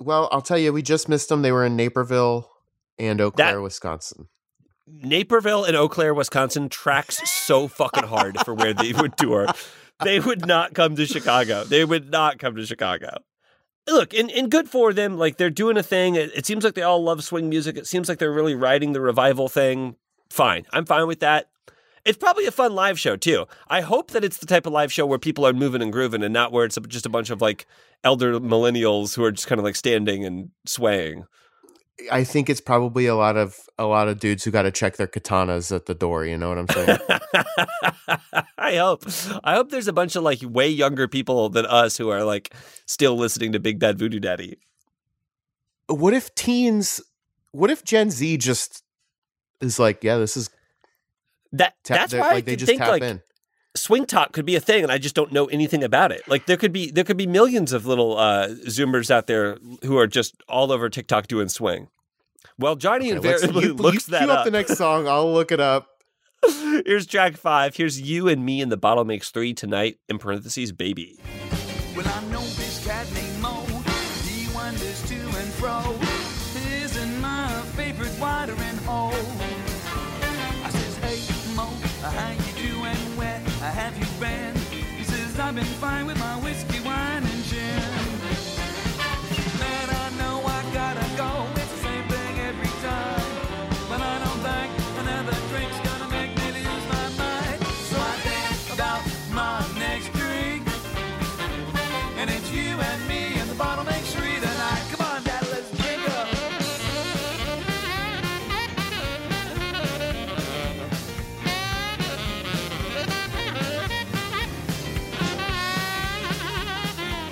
Well, 0.00 0.28
I'll 0.32 0.42
tell 0.42 0.58
you, 0.58 0.72
we 0.72 0.82
just 0.82 1.08
missed 1.08 1.28
them. 1.28 1.42
They 1.42 1.52
were 1.52 1.66
in 1.66 1.76
Naperville 1.76 2.48
and 2.98 3.20
Eau 3.20 3.30
Claire, 3.30 3.60
Wisconsin. 3.60 4.28
Naperville 4.86 5.64
and 5.64 5.76
Eau 5.76 5.88
Claire, 5.88 6.14
Wisconsin 6.14 6.68
tracks 6.68 7.20
so 7.30 7.68
fucking 7.68 8.04
hard 8.04 8.38
for 8.44 8.54
where 8.54 8.74
they 8.74 8.92
would 8.92 9.16
tour. 9.16 9.46
They 10.02 10.18
would 10.18 10.46
not 10.46 10.72
come 10.74 10.96
to 10.96 11.04
Chicago. 11.04 11.64
They 11.64 11.84
would 11.84 12.10
not 12.10 12.38
come 12.38 12.56
to 12.56 12.64
Chicago. 12.64 13.18
Look, 13.88 14.14
and, 14.14 14.30
and 14.30 14.50
good 14.50 14.68
for 14.68 14.92
them. 14.92 15.18
Like 15.18 15.36
they're 15.36 15.50
doing 15.50 15.76
a 15.76 15.82
thing. 15.82 16.14
It, 16.14 16.30
it 16.34 16.46
seems 16.46 16.64
like 16.64 16.74
they 16.74 16.82
all 16.82 17.02
love 17.02 17.24
swing 17.24 17.48
music. 17.48 17.76
It 17.76 17.86
seems 17.86 18.08
like 18.08 18.18
they're 18.18 18.32
really 18.32 18.54
riding 18.54 18.92
the 18.92 19.00
revival 19.00 19.48
thing. 19.48 19.96
Fine. 20.30 20.66
I'm 20.72 20.86
fine 20.86 21.06
with 21.06 21.20
that. 21.20 21.50
It's 22.04 22.18
probably 22.18 22.46
a 22.46 22.52
fun 22.52 22.74
live 22.74 22.98
show 22.98 23.16
too. 23.16 23.46
I 23.68 23.82
hope 23.82 24.12
that 24.12 24.24
it's 24.24 24.38
the 24.38 24.46
type 24.46 24.66
of 24.66 24.72
live 24.72 24.92
show 24.92 25.06
where 25.06 25.18
people 25.18 25.46
are 25.46 25.52
moving 25.52 25.82
and 25.82 25.92
grooving 25.92 26.22
and 26.22 26.32
not 26.32 26.52
where 26.52 26.64
it's 26.64 26.78
just 26.88 27.04
a 27.04 27.10
bunch 27.10 27.30
of 27.30 27.42
like 27.42 27.66
elder 28.02 28.40
millennials 28.40 29.16
who 29.16 29.24
are 29.24 29.32
just 29.32 29.48
kind 29.48 29.58
of 29.58 29.64
like 29.64 29.76
standing 29.76 30.24
and 30.24 30.50
swaying. 30.66 31.26
I 32.10 32.24
think 32.24 32.48
it's 32.50 32.60
probably 32.60 33.06
a 33.06 33.14
lot 33.14 33.36
of 33.36 33.58
a 33.78 33.86
lot 33.86 34.08
of 34.08 34.18
dudes 34.18 34.44
who 34.44 34.50
got 34.50 34.62
to 34.62 34.70
check 34.70 34.96
their 34.96 35.06
katanas 35.06 35.74
at 35.74 35.86
the 35.86 35.94
door. 35.94 36.24
You 36.24 36.36
know 36.36 36.48
what 36.48 36.58
I'm 36.58 36.68
saying? 36.68 36.98
I 38.58 38.76
hope. 38.76 39.04
I 39.44 39.54
hope 39.54 39.70
there's 39.70 39.88
a 39.88 39.92
bunch 39.92 40.16
of 40.16 40.22
like 40.22 40.40
way 40.42 40.68
younger 40.68 41.08
people 41.08 41.48
than 41.48 41.66
us 41.66 41.96
who 41.96 42.08
are 42.10 42.24
like 42.24 42.54
still 42.86 43.16
listening 43.16 43.52
to 43.52 43.60
Big 43.60 43.78
Bad 43.78 43.98
Voodoo 43.98 44.20
Daddy. 44.20 44.58
what 45.88 46.14
if 46.14 46.34
teens? 46.34 47.00
What 47.52 47.70
if 47.70 47.84
Gen 47.84 48.10
Z 48.10 48.36
just 48.36 48.84
is 49.60 49.78
like, 49.78 50.04
yeah, 50.04 50.18
this 50.18 50.36
is 50.36 50.50
That 51.52 51.74
tap, 51.84 51.98
that's 51.98 52.14
why 52.14 52.28
I 52.28 52.32
like 52.34 52.44
they 52.44 52.56
just 52.56 52.68
think 52.68 52.80
tap 52.80 52.90
like 52.90 53.02
in. 53.02 53.22
Swing 53.74 54.04
talk 54.06 54.32
could 54.32 54.44
be 54.46 54.56
a 54.56 54.60
thing, 54.60 54.82
and 54.82 54.90
I 54.92 54.98
just 54.98 55.14
don't 55.14 55.32
know 55.32 55.46
anything 55.46 55.82
about 55.84 56.12
it. 56.12 56.22
Like 56.28 56.46
there 56.46 56.56
could 56.56 56.72
be 56.72 56.90
there 56.90 57.04
could 57.04 57.16
be 57.16 57.26
millions 57.26 57.72
of 57.72 57.86
little 57.86 58.18
uh, 58.18 58.48
Zoomers 58.66 59.10
out 59.10 59.26
there 59.26 59.58
who 59.84 59.96
are 59.98 60.06
just 60.06 60.34
all 60.48 60.72
over 60.72 60.88
TikTok 60.88 61.26
doing 61.26 61.48
swing. 61.48 61.88
Well, 62.58 62.76
Johnny 62.76 63.12
Okay, 63.12 63.28
let's- 63.28 63.42
invariably 63.42 63.64
you- 63.68 63.74
looks 63.74 64.08
you 64.08 64.12
that 64.12 64.22
cue 64.24 64.30
up. 64.30 64.44
the 64.44 64.50
next 64.50 64.76
song. 64.76 65.06
I'll 65.08 65.32
look 65.32 65.52
it 65.52 65.60
up. 65.60 65.88
Here's 66.86 67.06
track 67.06 67.36
five. 67.36 67.76
Here's 67.76 68.00
you 68.00 68.28
and 68.28 68.44
me, 68.44 68.60
and 68.62 68.72
the 68.72 68.76
bottle 68.76 69.04
makes 69.04 69.30
three 69.30 69.52
tonight. 69.54 69.98
In 70.08 70.18
parentheses, 70.18 70.72
baby. 70.72 71.18
Well, 71.96 72.04
I've 85.50 85.56
been 85.56 85.64
fine 85.64 86.06
with 86.06 86.16
my 86.20 86.39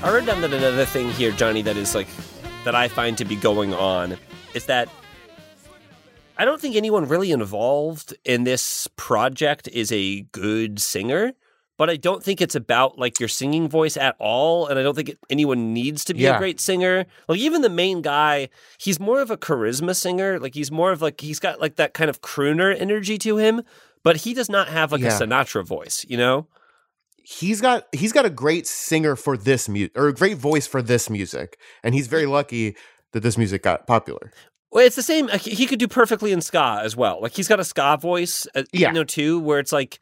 I 0.09 0.11
wrote 0.11 0.25
down 0.25 0.40
that 0.40 0.55
another 0.55 0.87
thing 0.87 1.11
here, 1.11 1.33
Johnny, 1.33 1.61
that 1.61 1.77
is 1.77 1.94
like 1.94 2.09
that 2.64 2.75
I 2.75 2.88
find 2.88 3.18
to 3.18 3.27
be 3.27 3.37
going 3.37 3.75
on 3.75 4.16
is 4.55 4.64
that 4.64 4.88
I 6.38 6.47
don't 6.47 6.59
think 6.59 6.77
anyone 6.77 7.07
really 7.07 7.31
involved 7.31 8.16
in 8.25 8.44
this 8.44 8.88
project 8.97 9.68
is 9.68 9.92
a 9.92 10.23
good 10.33 10.81
singer, 10.81 11.35
but 11.77 11.90
I 11.90 11.97
don't 11.97 12.25
think 12.25 12.40
it's 12.40 12.55
about 12.55 12.99
like 12.99 13.21
your 13.21 13.29
singing 13.29 13.68
voice 13.68 13.99
at 13.99 14.16
all, 14.18 14.66
and 14.68 14.79
I 14.79 14.83
don't 14.83 14.94
think 14.94 15.11
it, 15.11 15.18
anyone 15.29 15.75
needs 15.75 16.07
to 16.07 16.14
be 16.14 16.25
a 16.25 16.38
great 16.38 16.59
singer. 16.59 17.05
Like 17.29 17.40
even 17.40 17.61
the 17.61 17.68
main 17.68 18.01
guy, 18.01 18.49
he's 18.79 18.99
more 18.99 19.21
of 19.21 19.31
a 19.31 19.37
charisma 19.37 19.94
singer. 19.94 20.40
Like 20.40 20.55
he's 20.55 20.73
more 20.73 20.90
of 20.90 21.03
like 21.03 21.21
he's 21.21 21.38
got 21.38 21.61
like 21.61 21.77
that 21.77 21.92
kind 21.92 22.09
of 22.09 22.23
crooner 22.23 22.75
energy 22.75 23.18
to 23.18 23.37
him, 23.37 23.61
but 24.03 24.16
he 24.16 24.33
does 24.33 24.49
not 24.49 24.68
have 24.68 24.90
like 24.90 25.03
Yeah. 25.03 25.09
a 25.14 25.21
Sinatra 25.21 25.66
voice, 25.66 26.07
you 26.09 26.16
know? 26.16 26.47
He's 27.31 27.61
got 27.61 27.85
he's 27.93 28.12
got 28.12 28.25
a 28.25 28.31
great 28.31 28.67
singer 28.67 29.14
for 29.14 29.37
this 29.37 29.69
music 29.69 29.93
or 29.99 30.09
a 30.09 30.14
great 30.14 30.38
voice 30.38 30.67
for 30.67 30.81
this 30.81 31.11
music, 31.11 31.59
and 31.83 31.95
he's 31.95 32.07
very 32.07 32.25
lucky 32.25 32.75
that 33.12 33.21
this 33.21 33.37
music 33.37 33.62
got 33.62 33.87
popular. 33.87 34.33
Well, 34.73 34.87
it's 34.87 34.97
the 34.97 35.03
same. 35.03 35.27
like, 35.27 35.43
He 35.43 35.67
could 35.67 35.79
do 35.79 35.88
perfectly 35.88 36.33
in 36.33 36.41
ska 36.41 36.81
as 36.83 36.97
well. 36.97 37.21
Like 37.21 37.33
he's 37.33 37.49
got 37.49 37.61
a 37.61 37.64
ska 37.64 37.99
voice, 38.01 38.47
uh, 38.55 38.62
Yeah. 38.73 38.88
you 38.88 38.95
know, 38.95 39.05
too, 39.05 39.41
where 39.41 39.59
it's 39.59 39.73
like 39.73 39.99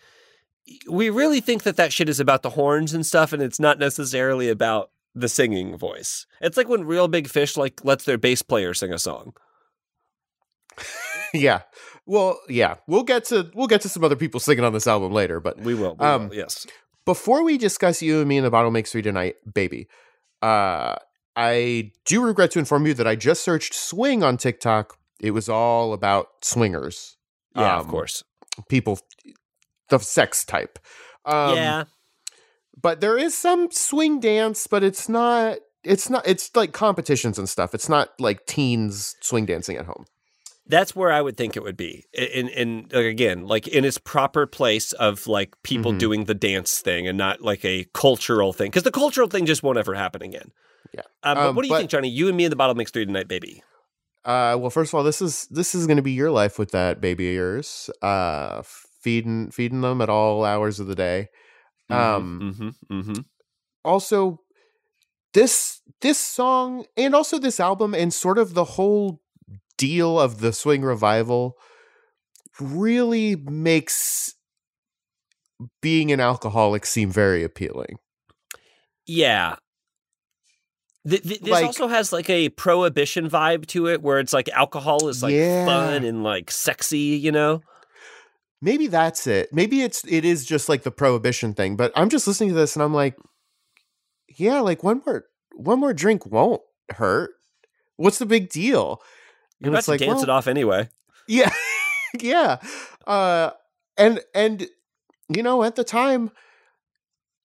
we 0.88 1.10
really 1.10 1.40
think 1.40 1.64
that 1.64 1.76
that 1.76 1.92
shit 1.92 2.08
is 2.08 2.20
about 2.20 2.42
the 2.42 2.50
horns 2.50 2.94
and 2.94 3.04
stuff, 3.04 3.32
and 3.32 3.42
it's 3.42 3.58
not 3.58 3.78
necessarily 3.80 4.48
about 4.48 4.90
the 5.14 5.28
singing 5.28 5.76
voice. 5.76 6.26
It's 6.40 6.56
like 6.56 6.68
when 6.68 6.84
Real 6.84 7.08
Big 7.08 7.28
Fish 7.28 7.56
like 7.56 7.84
lets 7.84 8.04
their 8.04 8.18
bass 8.18 8.42
player 8.42 8.72
sing 8.72 8.92
a 8.92 8.98
song. 9.00 9.34
yeah. 11.34 11.62
Well, 12.06 12.38
yeah. 12.48 12.76
We'll 12.86 13.02
get 13.02 13.24
to 13.26 13.50
we'll 13.54 13.66
get 13.66 13.80
to 13.80 13.88
some 13.88 14.04
other 14.04 14.16
people 14.16 14.38
singing 14.40 14.64
on 14.64 14.72
this 14.72 14.86
album 14.86 15.12
later, 15.12 15.40
but 15.40 15.58
We 15.60 15.74
will. 15.74 15.96
We 15.98 16.06
Um, 16.06 16.28
will 16.28 16.36
yes. 16.36 16.66
Before 17.06 17.42
we 17.42 17.56
discuss 17.56 18.02
you 18.02 18.18
and 18.20 18.28
me 18.28 18.36
and 18.36 18.44
the 18.44 18.50
bottle 18.50 18.70
makes 18.70 18.92
three 18.92 19.00
tonight, 19.02 19.36
baby, 19.54 19.88
uh, 20.42 20.96
I 21.34 21.92
do 22.04 22.22
regret 22.22 22.50
to 22.52 22.58
inform 22.58 22.86
you 22.86 22.92
that 22.94 23.06
I 23.06 23.16
just 23.16 23.42
searched 23.42 23.72
swing 23.74 24.22
on 24.22 24.36
TikTok. 24.36 24.98
It 25.20 25.30
was 25.30 25.48
all 25.48 25.92
about 25.94 26.28
swingers, 26.42 27.16
Yeah, 27.54 27.76
of 27.78 27.86
um, 27.86 27.90
course. 27.90 28.22
people, 28.68 28.98
the 29.88 29.98
sex 29.98 30.44
type. 30.44 30.78
Um, 31.24 31.56
yeah. 31.56 31.84
but 32.80 33.00
there 33.00 33.16
is 33.16 33.34
some 33.34 33.70
swing 33.70 34.20
dance, 34.20 34.66
but 34.66 34.82
it's 34.84 35.08
not. 35.08 35.58
It's 35.84 36.10
not. 36.10 36.26
It's 36.26 36.50
like 36.54 36.72
competitions 36.72 37.38
and 37.38 37.48
stuff. 37.48 37.74
It's 37.74 37.88
not 37.88 38.10
like 38.18 38.44
teens 38.46 39.14
swing 39.22 39.46
dancing 39.46 39.76
at 39.76 39.86
home. 39.86 40.04
That's 40.68 40.96
where 40.96 41.12
I 41.12 41.20
would 41.22 41.36
think 41.36 41.56
it 41.56 41.62
would 41.62 41.76
be. 41.76 42.04
In 42.12 42.48
in 42.48 42.88
like, 42.92 43.04
again, 43.06 43.46
like 43.46 43.68
in 43.68 43.84
its 43.84 43.98
proper 43.98 44.46
place 44.46 44.92
of 44.92 45.26
like 45.26 45.54
people 45.62 45.92
Mhm. 45.92 45.98
doing 45.98 46.24
the 46.24 46.34
dance 46.34 46.80
thing 46.80 47.06
and 47.06 47.16
not 47.16 47.40
like 47.40 47.64
a 47.64 47.86
cultural 47.94 48.52
thing. 48.52 48.70
Because 48.70 48.82
the 48.82 48.90
cultural 48.90 49.28
thing 49.28 49.46
just 49.46 49.62
won't 49.62 49.78
ever 49.78 49.94
happen 49.94 50.22
again. 50.22 50.50
Yeah. 50.92 51.02
Um, 51.22 51.36
but 51.36 51.48
Um, 51.48 51.54
what 51.56 51.62
do 51.62 51.68
you 51.68 51.74
but- 51.74 51.78
think, 51.78 51.90
Johnny? 51.90 52.08
You 52.08 52.28
and 52.28 52.36
me 52.36 52.44
in 52.44 52.50
the 52.50 52.56
bottle 52.56 52.74
makes 52.74 52.90
three 52.90 53.06
tonight, 53.06 53.28
baby. 53.28 53.62
Uh, 54.24 54.56
well, 54.58 54.70
first 54.70 54.90
of 54.90 54.94
all, 54.96 55.04
this 55.04 55.22
is 55.22 55.46
this 55.52 55.72
is 55.74 55.86
going 55.86 55.98
to 55.98 56.02
be 56.02 56.12
your 56.12 56.32
life 56.32 56.58
with 56.58 56.72
that 56.72 57.00
baby 57.00 57.28
of 57.28 57.34
yours. 57.34 57.88
Uh, 58.02 58.62
feeding 59.00 59.52
feeding 59.52 59.82
them 59.82 60.00
at 60.00 60.08
all 60.08 60.44
hours 60.44 60.80
of 60.80 60.88
the 60.88 60.96
day. 60.96 61.28
Um, 61.88 62.40
mm-hmm, 62.58 62.98
mm-hmm. 63.00 63.20
also 63.84 64.40
this 65.32 65.80
this 66.00 66.18
song 66.18 66.84
and 66.96 67.14
also 67.14 67.38
this 67.38 67.60
album 67.60 67.94
and 67.94 68.12
sort 68.12 68.38
of 68.38 68.54
the 68.54 68.64
whole 68.64 69.20
deal 69.78 70.18
of 70.20 70.40
the 70.40 70.52
swing 70.52 70.82
revival 70.82 71.56
really 72.60 73.36
makes 73.36 74.34
being 75.80 76.12
an 76.12 76.20
alcoholic 76.20 76.84
seem 76.86 77.10
very 77.10 77.42
appealing. 77.42 77.96
Yeah. 79.06 79.56
Th- 81.08 81.22
th- 81.22 81.40
this 81.40 81.50
Like- 81.50 81.64
also 81.66 81.86
has 81.86 82.12
like 82.12 82.28
a 82.28 82.48
prohibition 82.50 83.30
vibe 83.30 83.66
to 83.68 83.86
it, 83.88 84.02
where 84.02 84.18
it's 84.18 84.32
like 84.32 84.48
alcohol 84.50 85.08
is 85.08 85.22
like 85.22 85.34
Yeah. 85.34 85.64
fun 85.64 86.04
and 86.04 86.22
like 86.24 86.50
sexy, 86.50 86.98
you 86.98 87.30
know. 87.30 87.60
Maybe 88.60 88.86
that's 88.86 89.26
it. 89.26 89.50
Maybe 89.52 89.82
it's 89.82 90.02
it 90.08 90.24
is 90.24 90.44
just 90.46 90.68
like 90.68 90.82
the 90.82 90.90
prohibition 90.90 91.52
thing, 91.54 91.76
but 91.76 91.92
I'm 91.94 92.08
just 92.08 92.26
listening 92.26 92.48
to 92.50 92.54
this 92.56 92.74
and 92.74 92.82
I'm 92.82 92.94
like 92.94 93.16
yeah, 94.38 94.60
like 94.60 94.82
one 94.82 95.02
more 95.06 95.24
one 95.54 95.78
more 95.78 95.94
drink 95.94 96.26
won't 96.26 96.60
hurt. 96.90 97.30
What's 97.96 98.18
the 98.18 98.26
big 98.26 98.48
deal? 98.50 99.00
You're 99.60 99.68
And 99.68 99.76
it's 99.76 99.86
to 99.86 99.92
like, 99.92 100.00
dance 100.00 100.16
well, 100.16 100.22
it 100.24 100.30
off 100.30 100.46
anyway. 100.46 100.88
Yeah. 101.26 101.52
yeah. 102.20 102.58
Uh 103.06 103.50
and 103.96 104.20
and 104.34 104.68
you 105.28 105.42
know, 105.42 105.62
at 105.64 105.76
the 105.76 105.84
time 105.84 106.30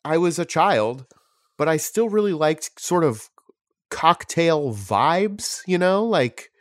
I 0.04 0.18
was 0.18 0.40
a 0.40 0.46
child, 0.46 1.06
but 1.58 1.68
I 1.68 1.78
still 1.78 2.10
really 2.10 2.34
liked 2.34 2.80
sort 2.80 3.04
of 3.04 3.30
cocktail 3.90 4.74
vibes, 4.74 5.62
you 5.68 5.78
know, 5.78 6.04
like 6.04 6.52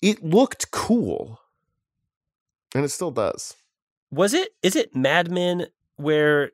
it 0.00 0.24
looked 0.24 0.70
cool. 0.70 1.40
And 2.74 2.84
it 2.84 2.90
still 2.90 3.10
does. 3.10 3.56
Was 4.10 4.34
it? 4.34 4.50
Is 4.62 4.76
it 4.76 4.94
Mad 4.94 5.30
Men 5.30 5.66
where 5.96 6.52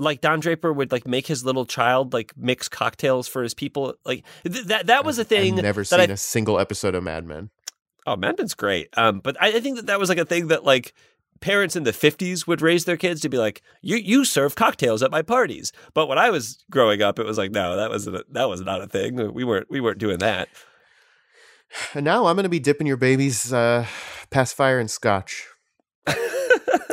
like 0.00 0.20
Don 0.20 0.40
Draper 0.40 0.72
would 0.72 0.90
like 0.90 1.06
make 1.06 1.26
his 1.26 1.44
little 1.44 1.66
child 1.66 2.12
like 2.12 2.32
mix 2.36 2.68
cocktails 2.68 3.28
for 3.28 3.42
his 3.42 3.54
people? 3.54 3.94
Like 4.04 4.24
th- 4.44 4.66
that. 4.66 4.86
That 4.86 5.04
was 5.04 5.18
a 5.18 5.24
thing. 5.24 5.58
I've 5.58 5.62
never 5.62 5.84
seen 5.84 6.00
I, 6.00 6.04
a 6.04 6.16
single 6.16 6.58
episode 6.58 6.94
of 6.94 7.04
Mad 7.04 7.26
Men. 7.26 7.50
Oh, 8.06 8.16
Mad 8.16 8.38
Men's 8.38 8.54
great. 8.54 8.88
Um, 8.96 9.20
but 9.20 9.36
I, 9.40 9.56
I 9.56 9.60
think 9.60 9.76
that 9.76 9.86
that 9.86 10.00
was 10.00 10.08
like 10.08 10.18
a 10.18 10.24
thing 10.24 10.48
that 10.48 10.64
like 10.64 10.94
parents 11.40 11.74
in 11.74 11.84
the 11.84 11.92
50s 11.92 12.46
would 12.46 12.60
raise 12.60 12.84
their 12.84 12.98
kids 12.98 13.20
to 13.22 13.28
be 13.28 13.38
like 13.38 13.62
you 13.80 13.96
you 13.96 14.26
serve 14.26 14.54
cocktails 14.56 15.02
at 15.02 15.10
my 15.10 15.22
parties 15.22 15.72
but 15.94 16.06
when 16.06 16.18
i 16.18 16.28
was 16.28 16.62
growing 16.70 17.00
up 17.00 17.18
it 17.18 17.24
was 17.24 17.38
like 17.38 17.50
no 17.50 17.76
that 17.76 17.88
wasn't 17.88 18.14
a, 18.14 18.22
that 18.30 18.46
was 18.46 18.60
not 18.60 18.82
a 18.82 18.86
thing 18.86 19.32
we 19.32 19.42
weren't 19.42 19.66
we 19.70 19.80
weren't 19.80 19.96
doing 19.96 20.18
that 20.18 20.50
And 21.94 22.04
now 22.04 22.26
I'm 22.26 22.36
going 22.36 22.44
to 22.44 22.48
be 22.48 22.58
dipping 22.58 22.86
your 22.86 22.96
baby's 22.96 23.52
uh, 23.52 23.86
pacifier 24.30 24.80
in 24.80 24.88
scotch. 24.88 25.46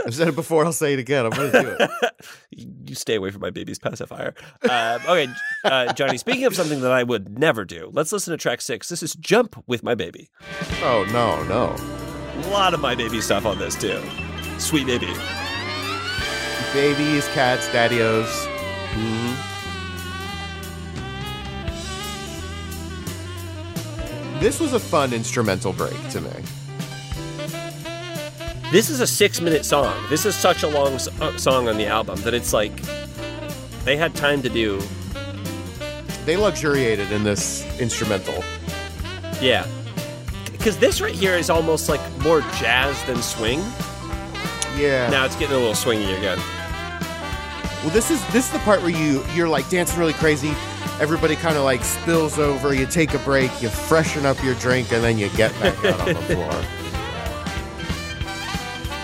I've 0.06 0.16
said 0.16 0.28
it 0.28 0.36
before. 0.36 0.66
I'll 0.66 0.74
say 0.74 0.94
it 0.94 1.00
again. 1.00 1.26
I'm 1.26 1.32
going 1.32 1.52
to 1.52 1.62
do 1.62 1.78
it. 1.80 1.92
you 2.90 2.96
stay 2.96 3.16
away 3.16 3.30
from 3.30 3.42
my 3.42 3.50
baby's 3.50 3.78
pacifier 3.78 4.34
um, 4.64 5.00
okay 5.08 5.28
uh, 5.66 5.94
johnny 5.94 6.18
speaking 6.18 6.46
of 6.46 6.56
something 6.56 6.82
that 6.82 6.92
i 6.92 7.04
would 7.04 7.38
never 7.38 7.64
do 7.64 7.90
let's 7.94 8.12
listen 8.12 8.32
to 8.32 8.38
track 8.38 8.62
six 8.62 8.90
this 8.90 9.04
is 9.04 9.14
jump 9.16 9.62
with 9.68 9.84
my 9.84 9.94
baby 9.94 10.30
Oh 10.82 11.06
no, 11.12 11.44
no. 11.44 11.76
a 12.48 12.50
lot 12.50 12.74
of 12.74 12.80
my 12.80 12.96
baby 12.96 13.22
stuff 13.22 13.46
on 13.46 13.60
this 13.60 13.76
too 13.76 14.02
sweet 14.58 14.88
baby 14.88 15.14
Babies, 16.74 17.28
cats, 17.30 17.68
daddios. 17.70 18.28
This 24.40 24.60
was 24.60 24.74
a 24.74 24.80
fun 24.80 25.14
instrumental 25.14 25.74
break 25.74 25.98
to 26.10 26.22
me. 26.22 26.30
This 28.70 28.90
is 28.90 29.00
a 29.00 29.08
six 29.08 29.40
minute 29.40 29.64
song. 29.64 29.96
This 30.10 30.26
is 30.26 30.36
such 30.36 30.62
a 30.62 30.68
long 30.68 31.00
uh, 31.22 31.38
song 31.38 31.70
on 31.70 31.78
the 31.78 31.88
album 31.88 32.20
that 32.24 32.34
it's 32.34 32.52
like 32.52 32.74
they 33.86 33.96
had 33.96 34.14
time 34.14 34.42
to 34.42 34.50
do. 34.50 34.82
They 36.26 36.36
luxuriated 36.36 37.10
in 37.14 37.24
this 37.24 37.66
instrumental. 37.80 38.44
Yeah. 39.42 39.66
Because 40.52 40.78
this 40.78 41.00
right 41.00 41.16
here 41.16 41.36
is 41.36 41.50
almost 41.50 41.88
like 41.88 42.02
more 42.20 42.42
jazz 42.60 43.02
than 43.06 43.22
swing. 43.22 43.60
Yeah. 44.76 45.10
Now 45.10 45.24
it's 45.24 45.38
getting 45.38 45.56
a 45.56 45.60
little 45.60 45.72
swingy 45.72 46.18
again. 46.18 46.38
Well, 47.84 47.94
this 47.94 48.12
is 48.12 48.22
this 48.34 48.48
is 48.48 48.52
the 48.52 48.60
part 48.60 48.82
where 48.82 48.90
you 48.90 49.24
you're 49.34 49.48
like 49.48 49.70
dancing 49.70 49.98
really 49.98 50.12
crazy. 50.12 50.54
Everybody 51.00 51.38
kind 51.38 51.56
of 51.56 51.64
like 51.64 51.86
spills 51.86 52.38
over. 52.38 52.74
You 52.74 52.86
take 52.86 53.14
a 53.14 53.20
break. 53.20 53.62
You 53.62 53.70
freshen 53.70 54.26
up 54.26 54.44
your 54.44 54.56
drink, 54.56 54.92
and 54.92 55.02
then 55.02 55.18
you 55.18 55.30
get 55.30 55.58
back 55.62 55.86
out 55.86 56.02
on 56.02 56.08
the 56.08 56.16
floor. 56.16 56.64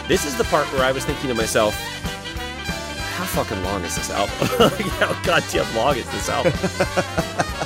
This 0.08 0.26
is 0.26 0.38
the 0.38 0.44
part 0.46 0.66
where 0.74 0.84
I 0.84 0.92
was 0.92 1.06
thinking 1.06 1.30
to 1.30 1.34
myself, 1.36 1.74
how 3.16 3.26
fucking 3.26 3.64
long 3.64 3.84
is 3.84 3.96
this 3.96 4.10
album? 4.10 4.36
how 5.00 5.14
goddamn 5.24 5.76
long 5.76 5.96
is 5.96 6.10
this 6.12 6.30
album? 6.30 6.54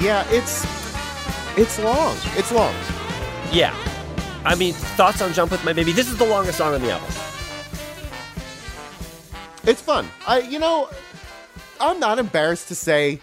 Yeah, 0.00 0.24
it's 0.30 0.64
it's 1.58 1.76
long. 1.80 2.16
It's 2.36 2.52
long. 2.52 2.72
yeah. 3.52 3.74
I 4.44 4.54
mean, 4.54 4.72
thoughts 4.72 5.20
on 5.20 5.32
Jump 5.32 5.50
with 5.50 5.64
My 5.64 5.72
Baby? 5.72 5.90
This 5.90 6.08
is 6.08 6.16
the 6.16 6.24
longest 6.24 6.58
song 6.58 6.74
on 6.74 6.82
the 6.82 6.92
album. 6.92 7.08
It's 9.64 9.82
fun. 9.82 10.06
I 10.24 10.38
you 10.38 10.60
know, 10.60 10.88
I'm 11.80 11.98
not 11.98 12.20
embarrassed 12.20 12.68
to 12.68 12.76
say 12.76 13.20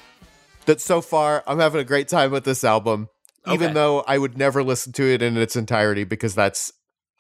that 0.66 0.82
so 0.82 1.00
far 1.00 1.46
I'm 1.48 1.60
having 1.60 1.80
a 1.80 1.86
great 1.86 2.10
time 2.10 2.32
with 2.32 2.44
this 2.44 2.66
album, 2.66 3.08
even 3.50 3.74
though 3.74 4.02
I 4.02 4.18
would 4.18 4.38
never 4.38 4.62
listen 4.62 4.92
to 4.94 5.04
it 5.04 5.22
in 5.22 5.38
its 5.38 5.56
entirety 5.56 6.04
because 6.04 6.36
that's 6.36 6.74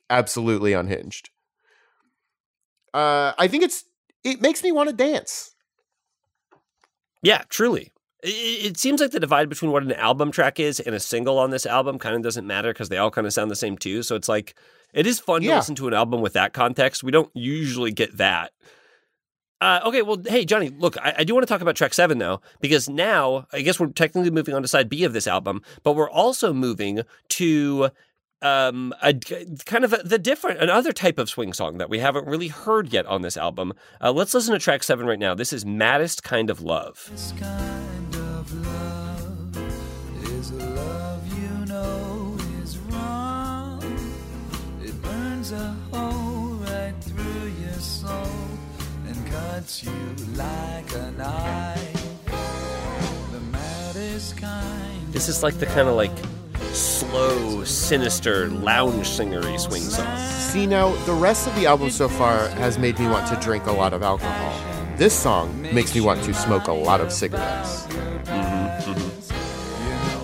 absolutely 0.10 0.74
unhinged. 0.74 1.30
Uh, 2.94 3.34
I 3.38 3.48
think 3.48 3.64
it's 3.64 3.86
it 4.24 4.42
makes 4.42 4.64
me 4.64 4.72
want 4.72 4.90
to 4.90 4.96
dance. 4.96 5.56
Yeah, 7.22 7.44
truly. 7.50 7.92
It, 8.24 8.28
it 8.66 8.78
seems 8.78 9.02
like 9.02 9.12
the 9.12 9.20
divide 9.20 9.50
between 9.50 9.72
what 9.72 9.84
an 9.84 9.92
album 9.92 10.32
track 10.32 10.60
is 10.60 10.80
and 10.80 10.96
a 10.96 11.00
single 11.00 11.38
on 11.38 11.50
this 11.50 11.66
album 11.66 12.00
kind 12.00 12.16
of 12.16 12.22
doesn't 12.22 12.48
matter 12.48 12.72
because 12.72 12.90
they 12.90 12.98
all 12.98 13.12
kind 13.12 13.28
of 13.28 13.34
sound 13.34 13.52
the 13.52 13.56
same 13.56 13.78
too. 13.78 14.04
So 14.04 14.16
it's 14.16 14.30
like 14.30 14.56
it 14.94 15.06
is 15.06 15.20
fun 15.20 15.42
to 15.42 15.56
listen 15.56 15.76
to 15.76 15.88
an 15.88 15.94
album 15.94 16.22
with 16.22 16.34
that 16.34 16.54
context. 16.54 17.04
We 17.04 17.12
don't 17.12 17.32
usually 17.34 17.92
get 17.92 18.18
that. 18.18 18.52
Uh, 19.62 19.80
okay, 19.86 20.02
well, 20.02 20.22
hey 20.26 20.46
Johnny, 20.46 20.70
look, 20.70 20.98
I, 20.98 21.16
I 21.20 21.24
do 21.24 21.34
want 21.34 21.48
to 21.48 21.52
talk 21.52 21.62
about 21.62 21.76
track 21.76 21.94
seven 21.94 22.18
though, 22.18 22.42
because 22.62 22.90
now 22.90 23.48
I 23.52 23.62
guess 23.62 23.80
we're 23.80 23.88
technically 23.88 24.30
moving 24.30 24.54
on 24.54 24.62
to 24.62 24.68
side 24.68 24.90
B 24.90 25.04
of 25.04 25.14
this 25.14 25.28
album, 25.28 25.62
but 25.84 25.94
we're 25.94 26.10
also 26.10 26.54
moving 26.54 27.02
to 27.30 27.90
um 28.46 28.94
a 29.02 29.12
kind 29.66 29.84
of 29.84 29.92
a, 29.92 29.98
the 29.98 30.20
different 30.20 30.62
another 30.62 30.94
type 30.94 31.18
of 31.18 31.28
swing 31.30 31.52
song 31.52 31.80
that 31.80 31.90
we 31.90 31.98
haven't 32.00 32.28
really 32.28 32.48
heard 32.50 32.94
yet 32.94 33.06
on 33.08 33.24
this 33.24 33.38
album. 33.38 33.74
Uh, 34.00 34.12
let's 34.12 34.34
listen 34.36 34.54
to 34.54 34.60
track 34.60 34.84
seven 34.84 35.08
right 35.08 35.18
now. 35.18 35.34
This 35.34 35.52
is 35.52 35.66
"Maddest 35.66 36.24
Kind 36.24 36.52
of 36.52 36.62
Love." 36.62 37.10
This 37.12 37.34
kind 37.40 38.16
of 38.16 38.54
love 38.68 39.58
is 40.30 40.52
a 40.52 40.70
love 40.70 41.28
you 41.40 41.66
know 41.66 42.38
is 42.62 42.78
wrong. 42.78 43.82
It 44.84 45.02
burns 45.02 45.52
a 45.52 45.76
hole 45.92 46.54
right 46.70 46.94
through 47.02 47.48
your 47.64 47.80
soul 47.80 48.28
and 49.08 49.28
cuts 49.28 49.84
you 49.84 49.92
like 50.36 50.94
a 50.94 51.12
knife. 51.18 52.26
The 53.32 53.40
maddest 53.40 54.38
kind. 54.38 55.12
This 55.12 55.30
is 55.30 55.42
like 55.42 55.56
the 55.56 55.66
kind 55.66 55.88
of 55.88 55.96
like 55.96 56.16
slow, 56.76 57.64
sinister, 57.64 58.50
lounge 58.50 59.08
singery 59.08 59.58
swing 59.60 59.82
song. 59.82 60.18
See 60.18 60.68
now, 60.68 60.94
the 61.06 61.14
rest 61.14 61.48
of 61.48 61.56
the 61.56 61.66
album 61.66 61.90
so 61.90 62.10
far 62.10 62.50
has 62.50 62.78
made 62.78 63.00
me 63.00 63.08
want 63.08 63.28
to 63.28 63.36
drink 63.38 63.66
a 63.66 63.72
lot 63.72 63.94
of 63.94 64.04
alcohol. 64.04 64.54
This 64.98 65.14
song 65.14 65.62
makes 65.74 65.94
me 65.96 66.02
want 66.02 66.24
to 66.24 66.34
smoke 66.34 66.68
a 66.68 66.74
lot 66.74 67.02
of 67.02 67.12
cigarettes. 67.12 67.88
You 67.90 67.94
know 67.94 69.12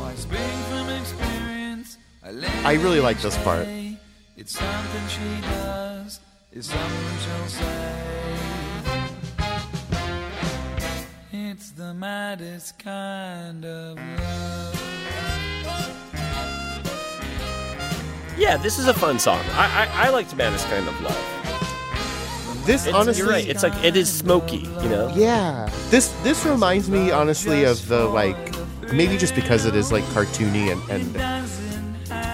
I 0.03 0.13
speak 0.15 0.39
from 0.69 0.89
experience. 0.89 1.97
I, 2.23 2.73
really 2.73 2.99
like 2.99 3.21
this 3.21 3.37
part. 3.39 3.67
It's 4.37 4.53
something 4.57 5.07
she 5.07 5.41
does. 5.41 6.19
It's 6.51 6.67
something 6.67 7.17
she'll 7.19 7.47
say. 7.47 8.11
It's 11.33 11.71
the 11.71 11.93
maddest 11.93 12.79
kind 12.79 13.65
of 13.65 13.97
love. 13.97 14.80
Yeah, 18.41 18.57
this 18.57 18.79
is 18.79 18.87
a 18.87 18.93
fun 18.95 19.19
song. 19.19 19.39
I 19.51 19.85
I, 19.85 20.07
I 20.07 20.09
liked 20.09 20.35
Maddest 20.35 20.67
Kind 20.67 20.87
of 20.87 20.99
Love. 21.01 22.65
This 22.65 22.87
It's, 22.87 22.95
honestly, 22.95 23.21
you're 23.21 23.31
right. 23.31 23.47
It's 23.47 23.61
like 23.61 23.83
it 23.83 23.95
is 23.95 24.11
smoky, 24.11 24.67
you 24.81 24.89
know. 24.89 25.13
yeah. 25.15 25.69
This 25.91 26.07
this 26.23 26.43
reminds 26.43 26.89
me 26.89 27.11
honestly 27.11 27.65
of 27.65 27.87
the 27.87 28.05
like 28.05 28.35
maybe 28.91 29.15
just 29.15 29.35
because 29.35 29.65
it 29.65 29.75
is 29.75 29.91
like 29.91 30.03
cartoony 30.05 30.71
and, 30.71 30.81
and 30.89 31.15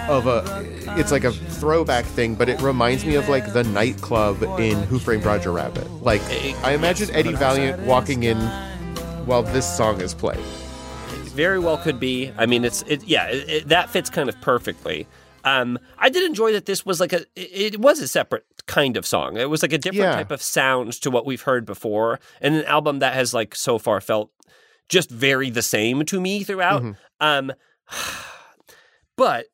of 0.08 0.26
a 0.26 0.64
it's 0.98 1.12
like 1.12 1.24
a 1.24 1.32
throwback 1.32 2.06
thing, 2.06 2.34
but 2.34 2.48
it 2.48 2.58
reminds 2.62 3.04
me 3.04 3.16
of 3.16 3.28
like 3.28 3.52
the 3.52 3.64
nightclub 3.64 4.42
in 4.58 4.82
Who 4.84 4.98
Framed 4.98 5.26
Roger 5.26 5.52
Rabbit. 5.52 5.86
Like 6.02 6.22
I 6.64 6.72
imagine 6.72 7.10
Eddie 7.14 7.34
Valiant 7.34 7.82
walking 7.82 8.22
in 8.22 8.38
while 9.26 9.42
this 9.42 9.76
song 9.76 10.00
is 10.00 10.14
playing. 10.14 10.44
Very 11.34 11.58
well 11.58 11.76
could 11.76 12.00
be. 12.00 12.32
I 12.38 12.46
mean, 12.46 12.64
it's 12.64 12.80
it. 12.86 13.04
Yeah, 13.04 13.26
it, 13.26 13.48
it, 13.50 13.68
that 13.68 13.90
fits 13.90 14.08
kind 14.08 14.30
of 14.30 14.40
perfectly. 14.40 15.06
Um, 15.48 15.78
I 15.98 16.08
did 16.10 16.24
enjoy 16.24 16.52
that 16.52 16.66
this 16.66 16.84
was 16.84 17.00
like 17.00 17.12
a. 17.12 17.24
It, 17.36 17.80
was 17.80 18.00
a 18.00 18.08
separate 18.08 18.44
kind 18.66 18.96
of 18.96 19.06
song. 19.06 19.36
It 19.36 19.48
was 19.48 19.62
like 19.62 19.72
a 19.72 19.78
different 19.78 20.02
Yeah. 20.10 20.16
type 20.16 20.30
of 20.30 20.42
sound 20.42 20.92
to 21.02 21.10
what 21.10 21.24
we've 21.26 21.42
heard 21.42 21.64
before, 21.64 22.20
and 22.40 22.54
an 22.54 22.64
album 22.66 22.98
that 23.00 23.14
has 23.14 23.32
like 23.32 23.54
so 23.54 23.78
far 23.78 24.00
felt 24.00 24.30
just 24.88 25.10
very 25.10 25.50
the 25.50 25.62
same 25.62 26.04
to 26.06 26.20
me 26.20 26.42
throughout. 26.44 26.82
Um, 27.20 27.52
but 29.16 29.46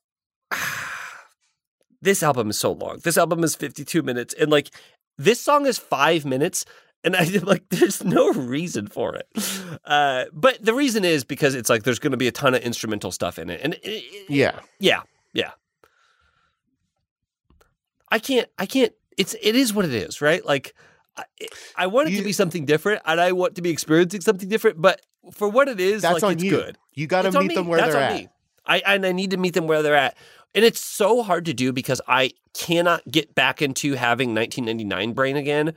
this 2.01 2.23
album 2.23 2.51
is 2.51 2.59
so 2.59 2.73
long. 2.73 3.01
This 3.03 3.17
album 3.17 3.43
is 3.45 3.55
52 3.55 4.03
minutes 4.03 4.35
and 4.39 4.51
like 4.51 4.71
this 5.19 5.41
song 5.41 5.67
is 5.67 5.79
5 5.79 6.25
minutes 6.25 6.65
and 7.03 7.17
I 7.17 7.25
like 7.43 7.65
there's 7.71 8.05
no 8.05 8.31
reason 8.33 8.87
for 8.89 9.15
it. 9.17 9.27
Uh 9.85 10.25
but 10.33 10.63
the 10.65 10.75
reason 10.75 11.05
is 11.05 11.25
because 11.25 11.55
it's 11.55 11.71
like 11.71 11.83
there's 11.85 11.99
going 11.99 12.11
to 12.13 12.17
be 12.19 12.29
a 12.29 12.33
ton 12.33 12.55
of 12.55 12.63
instrumental 12.63 13.11
stuff 13.11 13.39
in 13.39 13.49
it. 13.51 13.61
And 13.63 13.75
it, 13.75 13.81
it- 13.85 14.27
Yeah. 14.31 14.61
yeah, 14.79 15.03
yeah. 15.33 15.53
I 18.15 18.21
can't 18.21 18.49
I 18.61 18.67
can't 18.67 18.93
it's 19.19 19.35
it 19.43 19.57
is 19.57 19.75
what 19.75 19.85
it 19.85 19.93
is, 19.93 20.21
right? 20.21 20.45
Like 20.47 20.73
I, 21.17 21.25
I 21.77 21.87
want 21.89 22.09
it 22.09 22.17
to 22.17 22.23
be 22.23 22.31
something 22.33 22.65
different 22.65 23.03
and 23.05 23.21
I 23.21 23.33
want 23.33 23.57
to 23.57 23.63
be 23.63 23.71
experiencing 23.71 24.21
something 24.21 24.49
different, 24.49 24.81
but 24.81 25.01
for 25.33 25.49
what 25.49 25.67
it 25.69 25.81
is, 25.81 26.03
That's 26.03 26.15
like 26.15 26.23
on 26.23 26.33
it's 26.35 26.45
you. 26.45 26.51
good. 26.51 26.79
You 26.95 27.09
got 27.09 27.23
to 27.23 27.33
meet 27.41 27.49
me. 27.49 27.55
them 27.57 27.67
where 27.67 27.81
That's 27.81 27.93
they're 27.93 28.03
at. 28.03 28.15
me. 28.15 28.29
I 28.65 28.79
and 28.87 29.05
I 29.05 29.11
need 29.11 29.33
to 29.33 29.37
meet 29.37 29.55
them 29.55 29.67
where 29.67 29.83
they're 29.83 29.97
at. 29.97 30.17
And 30.55 30.65
it's 30.65 30.79
so 30.81 31.25
hard 31.25 31.47
to 31.47 31.55
do 31.55 31.73
because 31.73 32.01
I 32.07 32.31
cannot 32.53 33.03
get 33.11 33.35
back 33.35 33.61
into 33.63 33.95
having 33.95 34.33
1999 34.33 35.13
brain 35.13 35.37
again. 35.37 35.75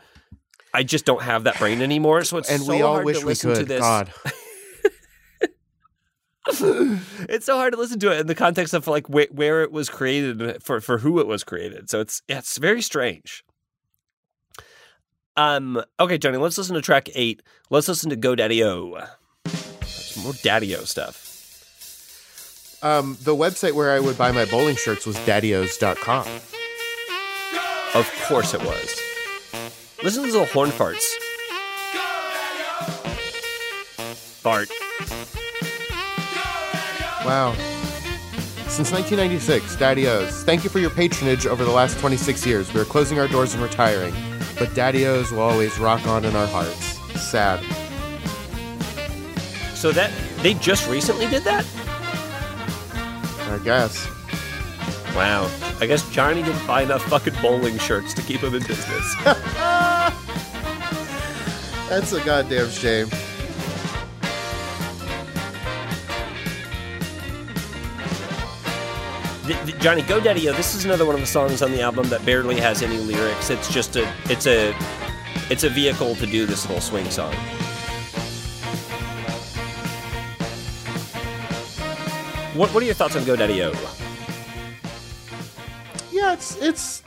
I 0.76 0.84
just 0.84 1.06
don't 1.06 1.24
have 1.24 1.46
that 1.46 1.58
brain 1.58 1.82
anymore. 1.82 2.24
So 2.24 2.38
it's 2.38 2.52
And 2.52 2.62
so 2.62 2.72
we 2.76 2.84
all 2.84 2.94
hard 2.94 3.06
wish 3.06 3.20
to 3.22 3.26
we 3.26 3.32
listen 3.32 3.56
to 3.56 3.66
this. 3.66 3.80
God. 3.82 4.12
it's 7.30 7.46
so 7.46 7.58
hard 7.58 7.74
to 7.74 7.80
listen 7.80 8.00
to 8.00 8.12
it 8.12 8.20
in 8.20 8.28
the 8.28 8.36
context 8.36 8.74
of 8.74 8.88
like 8.88 9.08
wh- 9.08 9.34
where 9.34 9.64
it 9.64 9.72
was 9.72 9.90
created 9.90 10.64
for 10.64 10.80
for 10.80 11.00
who 11.00 11.20
it 11.20 11.28
was 11.28 11.44
created. 11.44 11.90
So 11.90 12.00
it's 12.00 12.22
yeah, 12.28 12.40
it's 12.40 12.58
very 12.58 12.82
strange. 12.82 13.44
Um. 15.36 15.82
Okay, 16.00 16.18
Johnny. 16.18 16.38
Let's 16.38 16.58
listen 16.58 16.76
to 16.76 16.82
track 16.82 17.10
eight. 17.14 17.44
Let's 17.70 17.88
listen 17.88 18.10
to 18.10 18.16
Go 18.16 18.34
Daddy-O. 18.36 18.98
Some 19.84 20.24
more 20.24 20.34
Daddy 20.42 20.76
O 20.76 20.80
stuff. 20.84 21.26
Um, 22.82 23.18
the 23.22 23.36
website 23.36 23.74
where 23.74 23.92
I 23.92 24.00
would 24.00 24.18
buy 24.18 24.32
my 24.32 24.46
bowling 24.46 24.76
shirts 24.76 25.06
was 25.06 25.16
daddios.com. 25.18 26.28
Of 27.96 28.12
course 28.28 28.54
it 28.54 28.62
was. 28.64 29.00
Listen 30.04 30.24
to 30.24 30.32
little 30.32 30.46
horn 30.46 30.70
farts. 30.70 31.06
Fart. 34.42 34.70
Wow. 37.28 37.52
Since 38.70 38.94
1996, 38.94 39.76
Daddy 39.76 40.08
O's. 40.08 40.46
Thank 40.46 40.64
you 40.64 40.70
for 40.70 40.80
your 40.80 40.90
patronage 40.90 41.46
over 41.46 41.66
the 41.66 41.72
last 41.72 42.00
26 42.00 42.46
years. 42.46 42.74
We 42.74 42.80
are 42.80 42.86
closing 42.86 43.20
our 43.20 43.28
doors 43.28 43.54
and 43.54 43.62
retiring, 43.62 44.16
but 44.58 44.74
Daddy 44.74 45.06
O's 45.06 45.30
will 45.34 45.42
always 45.42 45.78
rock 45.78 46.08
on 46.08 46.24
in 46.24 46.38
our 46.38 46.48
hearts. 46.48 46.98
Sad. 47.20 47.60
So 49.76 49.92
that 49.92 50.10
they 50.38 50.54
just 50.54 50.90
recently 50.90 51.28
did 51.28 51.44
that? 51.44 51.66
I 52.94 53.60
guess. 53.62 54.08
Wow. 55.14 55.52
I 55.82 55.86
guess 55.86 56.10
Johnny 56.12 56.44
didn't 56.44 56.66
buy 56.66 56.84
enough 56.84 57.04
fucking 57.10 57.34
bowling 57.42 57.78
shirts 57.78 58.14
to 58.14 58.22
keep 58.22 58.40
him 58.40 58.56
in 58.56 58.64
business. 58.64 59.16
That's 61.90 62.14
a 62.14 62.24
goddamn 62.24 62.70
shame. 62.70 63.10
Johnny 69.48 70.02
GoDaddy, 70.02 70.54
this 70.58 70.76
is 70.76 70.84
another 70.84 71.06
one 71.06 71.16
of 71.16 71.22
the 71.22 71.28
songs 71.28 71.62
on 71.62 71.72
the 71.72 71.80
album 71.82 72.10
that 72.10 72.26
barely 72.26 72.60
has 72.60 72.82
any 72.82 72.98
lyrics. 72.98 73.50
It's 73.50 73.74
just 73.74 73.96
a 73.96 74.06
it's 74.26 74.46
a 74.46 74.76
it's 75.50 75.64
a 75.64 75.70
vehicle 75.70 76.16
to 76.16 76.26
do 76.26 76.46
this 76.46 76.66
little 76.66 76.82
swing 76.82 77.10
song. 77.10 77.34
What 82.56 82.74
what 82.74 82.84
are 82.84 82.86
your 82.86 82.94
thoughts 82.94 83.16
on 83.16 83.24
Go 83.24 83.38
Daddy-O? 83.38 83.72
Yeah, 86.12 86.34
it's 86.34 86.58
it's 86.58 87.04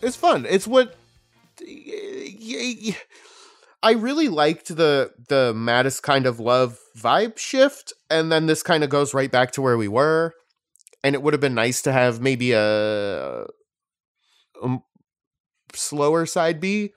it's 0.00 0.16
fun. 0.16 0.46
It's 0.48 0.66
what 0.66 0.96
I 3.82 3.92
really 3.92 4.28
liked 4.28 4.74
the 4.74 5.12
the 5.28 5.52
Maddest 5.54 6.02
Kind 6.02 6.24
of 6.24 6.40
Love 6.40 6.78
vibe 6.96 7.36
shift, 7.36 7.92
and 8.08 8.32
then 8.32 8.46
this 8.46 8.62
kind 8.62 8.82
of 8.82 8.88
goes 8.88 9.12
right 9.12 9.30
back 9.30 9.52
to 9.52 9.60
where 9.60 9.76
we 9.76 9.88
were. 9.88 10.34
And 11.04 11.14
it 11.14 11.22
would 11.22 11.34
have 11.34 11.40
been 11.40 11.54
nice 11.54 11.82
to 11.82 11.92
have 11.92 12.20
maybe 12.20 12.52
a, 12.52 13.44
a 14.62 14.78
slower 15.74 16.26
side 16.26 16.60
B. 16.60 16.92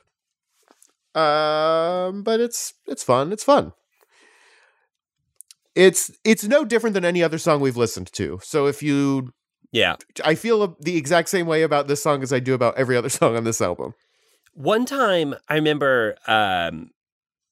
Um, 1.15 2.23
but 2.23 2.39
it's 2.39 2.73
it's 2.87 3.03
fun. 3.03 3.31
It's 3.31 3.43
fun. 3.43 3.71
It's 5.75 6.11
it's 6.23 6.43
no 6.43 6.65
different 6.65 6.93
than 6.93 7.05
any 7.05 7.23
other 7.23 7.37
song 7.37 7.61
we've 7.61 7.77
listened 7.77 8.11
to. 8.13 8.39
So 8.43 8.67
if 8.67 8.83
you 8.83 9.33
Yeah. 9.71 9.95
I 10.23 10.35
feel 10.35 10.75
the 10.79 10.97
exact 10.97 11.29
same 11.29 11.47
way 11.47 11.63
about 11.63 11.87
this 11.87 12.03
song 12.03 12.21
as 12.21 12.31
I 12.31 12.39
do 12.39 12.53
about 12.53 12.77
every 12.77 12.95
other 12.97 13.09
song 13.19 13.35
on 13.35 13.43
this 13.43 13.61
album. 13.61 13.93
One 14.53 14.85
time 14.85 15.35
I 15.49 15.55
remember 15.55 16.15
um 16.27 16.91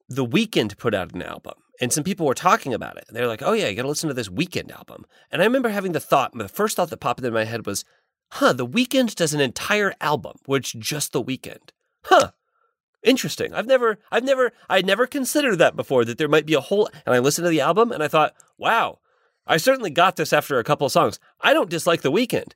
The 0.09 0.25
Weeknd 0.25 0.77
put 0.77 0.93
out 0.93 1.13
an 1.13 1.21
album 1.21 1.55
and 1.83 1.93
some 1.93 2.03
people 2.03 2.25
were 2.25 2.33
talking 2.33 2.73
about 2.73 2.97
it. 2.97 3.05
They're 3.09 3.27
like, 3.27 3.43
"Oh 3.43 3.53
yeah, 3.53 3.67
you 3.67 3.75
got 3.75 3.83
to 3.83 3.87
listen 3.89 4.07
to 4.07 4.13
this 4.13 4.29
Weeknd 4.29 4.71
album." 4.71 5.05
And 5.29 5.41
I 5.41 5.45
remember 5.45 5.69
having 5.69 5.91
the 5.91 5.99
thought, 5.99 6.35
the 6.35 6.47
first 6.47 6.75
thought 6.75 6.89
that 6.89 6.97
popped 6.97 7.19
into 7.19 7.31
my 7.31 7.43
head 7.43 7.65
was, 7.65 7.83
"Huh, 8.31 8.53
The 8.53 8.65
Weeknd 8.65 9.13
does 9.15 9.33
an 9.33 9.41
entire 9.41 9.93
album, 9.99 10.37
which 10.45 10.79
just 10.79 11.11
The 11.11 11.23
Weeknd." 11.23 11.69
Huh. 12.05 12.31
Interesting. 13.03 13.53
I've 13.53 13.67
never 13.67 13.99
I've 14.11 14.23
never 14.23 14.53
I'd 14.69 14.85
never 14.85 15.05
considered 15.05 15.57
that 15.57 15.75
before 15.75 16.05
that 16.05 16.17
there 16.17 16.29
might 16.29 16.45
be 16.45 16.53
a 16.53 16.61
whole 16.61 16.89
and 17.05 17.13
I 17.13 17.19
listened 17.19 17.45
to 17.45 17.49
the 17.49 17.61
album 17.61 17.91
and 17.91 18.01
I 18.01 18.07
thought, 18.07 18.33
"Wow, 18.57 18.99
I 19.45 19.57
certainly 19.57 19.89
got 19.89 20.15
this 20.15 20.31
after 20.31 20.57
a 20.57 20.63
couple 20.63 20.85
of 20.85 20.93
songs. 20.93 21.19
I 21.41 21.53
don't 21.53 21.69
dislike 21.69 22.01
The 22.01 22.11
Weeknd." 22.11 22.53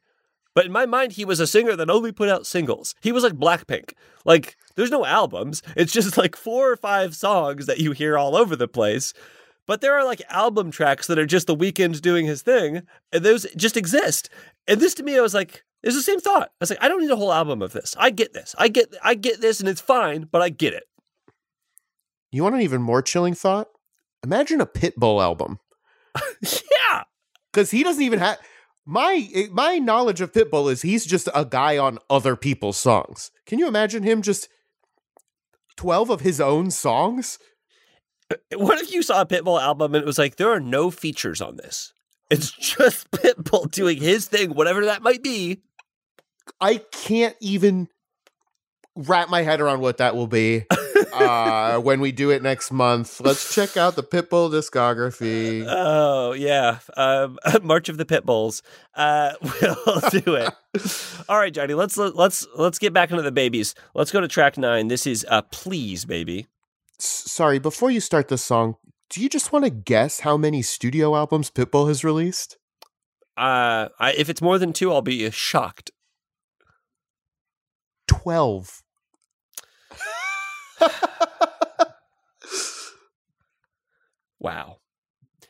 But 0.58 0.66
in 0.66 0.72
my 0.72 0.88
mind, 0.88 1.12
he 1.12 1.24
was 1.24 1.39
a 1.39 1.45
singer 1.45 1.76
that 1.76 1.91
only 1.91 2.12
put 2.12 2.30
out 2.30 2.47
singles. 2.47 2.95
He 2.99 3.12
was 3.12 3.24
like 3.24 3.34
Blackpink. 3.34 3.91
Like, 4.26 4.58
there's 4.76 4.89
no 4.89 5.05
albums. 5.05 5.62
It's 5.76 5.93
just 5.93 6.18
like 6.18 6.36
four 6.36 6.72
or 6.72 6.76
five 6.76 7.16
songs 7.16 7.68
that 7.68 7.78
you 7.78 7.91
hear 7.91 8.18
all 8.18 8.36
over 8.36 8.55
the 8.55 8.68
place. 8.68 9.14
But 9.68 9.82
there 9.82 9.93
are 9.93 10.03
like 10.03 10.24
album 10.32 10.72
tracks 10.72 11.05
that 11.05 11.20
are 11.20 11.28
just 11.28 11.45
the 11.45 11.55
Weeknd 11.55 12.01
doing 12.01 12.26
his 12.26 12.41
thing, 12.41 12.82
and 13.14 13.24
those 13.24 13.45
just 13.55 13.78
exist. 13.78 14.32
And 14.68 14.82
this 14.82 14.95
to 14.95 15.03
me, 15.03 15.16
I 15.16 15.22
was 15.22 15.36
like, 15.36 15.64
it's 15.84 15.95
the 15.95 16.01
same 16.01 16.20
thought. 16.20 16.49
I 16.49 16.62
was 16.62 16.72
like, 16.72 16.82
I 16.84 16.88
don't 16.88 17.01
need 17.01 17.12
a 17.12 17.18
whole 17.18 17.32
album 17.32 17.62
of 17.62 17.74
this. 17.74 17.95
I 17.99 18.10
get 18.10 18.34
this. 18.34 18.55
I 18.58 18.68
get 18.68 18.91
I 19.03 19.14
get 19.14 19.39
this, 19.39 19.60
and 19.60 19.70
it's 19.70 19.80
fine, 19.80 20.28
but 20.32 20.41
I 20.41 20.49
get 20.49 20.74
it. 20.74 20.86
You 22.32 22.41
want 22.41 22.55
an 22.55 22.62
even 22.62 22.82
more 22.82 23.03
chilling 23.03 23.36
thought? 23.36 23.68
Imagine 24.24 24.60
a 24.60 24.66
Pitbull 24.66 25.22
album. 25.22 25.60
yeah. 26.41 27.03
Because 27.53 27.70
he 27.70 27.84
doesn't 27.84 28.01
even 28.01 28.18
have 28.18 28.39
my 28.88 29.50
my 29.52 29.78
knowledge 29.78 30.22
of 30.22 30.32
Pitbull 30.32 30.72
is 30.72 30.82
he's 30.82 31.06
just 31.06 31.28
a 31.36 31.44
guy 31.44 31.78
on 31.78 32.00
other 32.10 32.38
people's 32.38 32.78
songs. 32.78 33.32
Can 33.46 33.60
you 33.60 33.68
imagine 33.68 34.02
him 34.04 34.22
just 34.22 34.48
twelve 35.76 36.10
of 36.10 36.22
his 36.22 36.40
own 36.40 36.72
songs? 36.72 37.38
Uh, 38.32 38.36
what 38.56 38.82
if 38.82 38.92
you 38.94 39.04
saw 39.04 39.22
a 39.22 39.26
Pitbull 39.26 39.62
album 39.62 39.94
and 39.94 40.02
it 40.02 40.08
was 40.08 40.18
like, 40.18 40.38
there 40.38 40.52
are 40.52 40.62
no 40.62 40.90
features 40.90 41.42
on 41.42 41.58
this? 41.58 41.92
It's 42.30 42.52
just 42.78 43.12
Pitbull 43.12 43.70
doing 43.70 43.98
his 44.02 44.28
thing, 44.28 44.52
whatever 44.52 44.86
that 44.86 45.02
might 45.02 45.22
be. 45.22 45.62
I 46.62 46.78
can't 46.78 47.36
even 47.42 47.90
wrap 48.96 49.30
my 49.30 49.42
head 49.42 49.60
around 49.60 49.82
what 49.82 49.98
that 49.98 50.16
will 50.16 50.28
be 50.28 50.66
uh, 51.22 51.80
when 51.80 51.99
we 51.99 52.11
do 52.11 52.30
it 52.30 52.41
next 52.41 52.72
month. 52.72 53.20
Let's 53.20 53.53
check 53.53 53.78
out 53.78 53.95
the 53.95 54.03
Pitbull 54.03 54.51
discography. 54.51 55.65
Oh 55.68 56.34
yeah, 56.34 56.80
um, 56.95 57.38
March 57.63 57.89
of 57.89 57.97
the 57.97 58.05
Pitbulls. 58.05 58.61
Uh, 58.95 59.34
we'll 59.41 60.09
do 60.09 60.36
it. 60.36 60.53
All 61.30 61.38
right, 61.38 61.53
Johnny. 61.53 61.74
Let's 61.74 61.97
let's 61.97 62.47
let's 62.55 62.80
get 62.80 62.93
back 62.93 63.11
into 63.11 63.24
the 63.24 63.32
babies. 63.32 63.76
Let's 63.93 64.11
go 64.11 64.22
to 64.22 64.28
track 64.28 64.57
nine. 64.57 64.88
This 64.88 65.07
is 65.07 65.26
uh, 65.30 65.41
"Please, 65.43 66.05
Baby." 66.05 66.47
S- 66.99 67.24
sorry, 67.32 67.59
before 67.59 67.91
you 67.91 67.99
start 67.99 68.28
this 68.28 68.43
song, 68.43 68.76
do 69.09 69.22
you 69.22 69.30
just 69.30 69.51
want 69.51 69.65
to 69.65 69.72
guess 69.72 70.22
how 70.22 70.38
many 70.38 70.61
studio 70.61 71.15
albums 71.15 71.51
Pitbull 71.51 71.88
has 71.88 72.03
released? 72.03 72.57
Uh, 73.38 73.89
I, 73.99 74.13
if 74.18 74.30
it's 74.30 74.41
more 74.41 74.57
than 74.57 74.74
two, 74.74 74.91
I'll 74.91 75.03
be 75.03 75.30
shocked. 75.30 75.91
12. 78.07 78.82
Wow. 84.39 84.78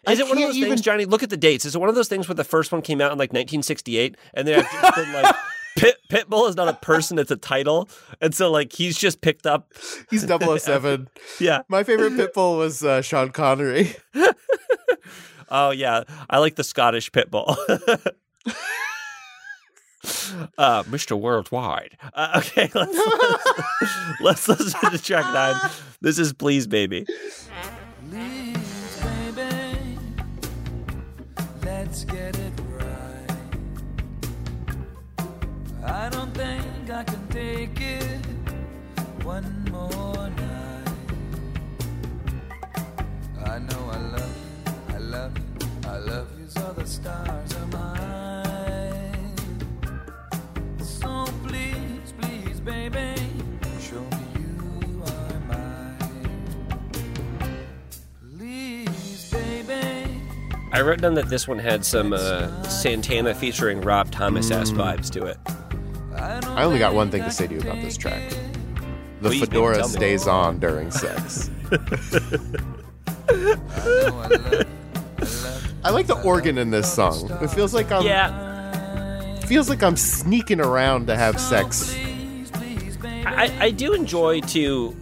I 0.06 0.14
Is 0.14 0.20
it 0.20 0.28
one 0.28 0.38
of 0.38 0.44
those 0.44 0.56
even- 0.56 0.70
things, 0.70 0.82
Johnny? 0.82 1.06
Look 1.06 1.24
at 1.24 1.30
the 1.30 1.38
dates. 1.38 1.66
Is 1.66 1.76
it 1.76 1.80
one 1.80 1.90
of 1.90 1.96
those 1.96 2.08
things 2.08 2.28
where 2.28 2.36
the 2.36 2.44
first 2.46 2.72
one 2.72 2.82
came 2.82 3.02
out 3.02 3.12
in 3.12 3.18
like 3.18 3.32
1968, 3.32 4.16
and 4.34 4.48
then 4.48 4.60
it's 4.66 4.96
been 4.96 5.12
like 5.14 5.36
Pit, 5.78 5.98
Pitbull 6.10 6.48
is 6.50 6.56
not 6.56 6.70
a 6.70 6.74
person; 6.74 7.20
it's 7.20 7.30
a 7.30 7.36
title, 7.36 7.90
and 8.22 8.34
so 8.34 8.50
like 8.50 8.72
he's 8.72 8.98
just 8.98 9.22
picked 9.22 9.46
up. 9.46 9.74
He's 10.10 10.26
007. 10.26 11.10
Yeah. 11.40 11.62
My 11.68 11.84
favorite 11.84 12.14
Pitbull 12.14 12.58
was 12.58 12.84
uh, 12.84 13.02
Sean 13.02 13.30
Connery. 13.32 13.94
Oh 15.50 15.72
yeah, 15.72 16.04
I 16.30 16.40
like 16.40 16.56
the 16.56 16.64
Scottish 16.64 17.12
Pitbull. 17.12 17.56
Uh, 20.58 20.84
Mr. 20.84 21.20
Worldwide. 21.20 21.98
Uh, 22.14 22.34
okay, 22.38 22.70
let's, 22.74 22.98
let's 22.98 24.20
let's 24.22 24.48
listen 24.48 24.92
to 24.92 24.98
track 24.98 25.26
nine. 25.34 25.72
This 26.02 26.20
is 26.20 26.34
"Please, 26.34 26.68
Baby." 26.68 27.06
Please, 28.10 29.02
baby, 29.36 29.98
let's 31.64 32.04
get 32.06 32.38
it 32.38 32.54
right. 32.70 33.32
I 35.84 36.10
don't 36.10 36.34
think 36.34 36.90
I 36.90 37.04
can 37.04 37.28
take 37.28 37.80
it 37.82 38.26
one 39.24 39.66
more 39.72 40.30
night. 40.30 40.90
I 43.46 43.60
know 43.60 43.90
I 43.92 43.98
love 43.98 44.38
you, 44.38 44.96
I 44.96 44.98
love 45.00 45.38
you, 45.38 45.90
I 45.90 45.98
love 45.98 46.40
you, 46.40 46.46
so 46.48 46.74
the 46.74 46.86
stars 46.88 47.37
I 60.78 60.82
wrote 60.82 61.02
down 61.02 61.16
that 61.16 61.28
this 61.28 61.48
one 61.48 61.58
had 61.58 61.84
some 61.84 62.14
uh, 62.14 62.62
Santana 62.62 63.34
featuring 63.34 63.82
Rob 63.82 64.12
Thomas 64.12 64.52
ass 64.52 64.70
vibes 64.70 65.10
to 65.10 65.26
it. 65.26 65.40
I 66.14 66.64
only 66.64 66.78
got 66.78 66.94
one 66.94 67.10
thing 67.10 67.24
to 67.24 67.32
say 67.32 67.48
to 67.48 67.54
you 67.56 67.62
about 67.62 67.82
this 67.82 67.98
track. 67.98 68.22
The 69.22 69.30
Please, 69.30 69.40
fedora 69.40 69.78
tell 69.78 69.88
me. 69.88 69.96
stays 69.96 70.28
on 70.28 70.60
during 70.60 70.92
sex. 70.92 71.50
I 71.72 71.78
know 73.32 73.58
I 73.58 74.28
love 74.28 74.32
you, 74.32 74.38
I 74.38 74.60
love 74.60 74.68
I 75.84 75.90
like 75.90 76.06
the 76.06 76.22
organ 76.24 76.60
in 76.60 76.70
this 76.70 76.94
song. 76.94 77.28
It 77.42 77.48
feels 77.48 77.74
like 77.74 77.92
I'm 77.92 78.06
Yeah, 78.06 79.36
feels 79.48 79.70
like 79.70 79.82
I'm 79.82 79.98
sneaking 79.98 80.60
around 80.60 81.08
to 81.08 81.16
have 81.16 81.40
sex. 81.40 81.96
I, 83.26 83.52
I 83.60 83.72
do 83.72 83.94
enjoy 83.94 84.42
too 84.42 84.96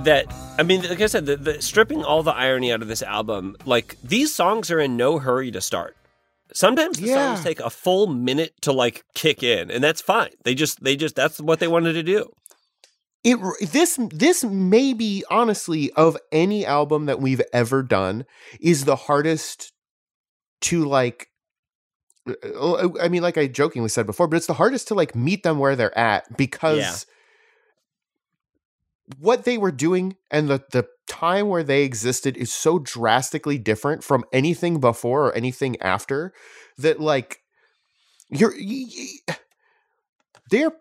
that. 0.00 0.26
I 0.56 0.62
mean, 0.62 0.82
like 0.82 1.00
I 1.00 1.06
said, 1.06 1.26
the, 1.26 1.36
the 1.36 1.60
stripping 1.62 2.04
all 2.04 2.22
the 2.22 2.34
irony 2.34 2.72
out 2.72 2.80
of 2.80 2.86
this 2.88 3.02
album, 3.02 3.56
like 3.64 3.96
these 4.02 4.32
songs 4.32 4.70
are 4.70 4.78
in 4.78 4.96
no 4.96 5.18
hurry 5.18 5.50
to 5.50 5.60
start. 5.60 5.96
Sometimes 6.52 6.98
the 6.98 7.08
Yeah. 7.08 7.34
songs 7.34 7.44
take 7.44 7.58
a 7.58 7.70
full 7.70 8.06
minute 8.06 8.54
to 8.62 8.72
like 8.72 9.04
kick 9.14 9.42
in, 9.42 9.70
and 9.70 9.82
that's 9.82 10.00
fine. 10.00 10.30
They 10.44 10.54
just, 10.54 10.82
they 10.84 10.94
just, 10.94 11.16
that's 11.16 11.40
what 11.40 11.58
they 11.58 11.66
wanted 11.66 11.94
to 11.94 12.04
do. 12.04 12.30
It 13.24 13.38
this 13.72 13.98
this 14.12 14.44
may 14.44 14.92
be 14.92 15.24
honestly 15.30 15.90
of 15.92 16.16
any 16.30 16.64
album 16.66 17.06
that 17.06 17.20
we've 17.20 17.40
ever 17.54 17.82
done 17.82 18.26
is 18.60 18.84
the 18.84 18.96
hardest 18.96 19.72
to 20.60 20.84
like 20.84 21.28
uh, 22.28 22.88
I 23.00 23.08
mean 23.08 23.22
like 23.22 23.38
I 23.38 23.46
jokingly 23.46 23.88
said 23.88 24.04
before 24.04 24.28
but 24.28 24.36
it's 24.36 24.46
the 24.46 24.52
hardest 24.52 24.88
to 24.88 24.94
like 24.94 25.14
meet 25.14 25.42
them 25.42 25.58
where 25.58 25.74
they're 25.74 25.96
at 25.98 26.36
because. 26.36 27.06
What 29.18 29.44
they 29.44 29.58
were 29.58 29.72
doing 29.72 30.16
and 30.30 30.48
the 30.48 30.62
the 30.72 30.86
time 31.06 31.48
where 31.48 31.62
they 31.62 31.82
existed 31.82 32.36
is 32.36 32.52
so 32.52 32.78
drastically 32.78 33.58
different 33.58 34.02
from 34.02 34.24
anything 34.32 34.80
before 34.80 35.26
or 35.26 35.34
anything 35.34 35.80
after 35.82 36.32
that 36.78 37.00
like 37.00 37.40
you're 38.30 38.54
they're 40.50 40.72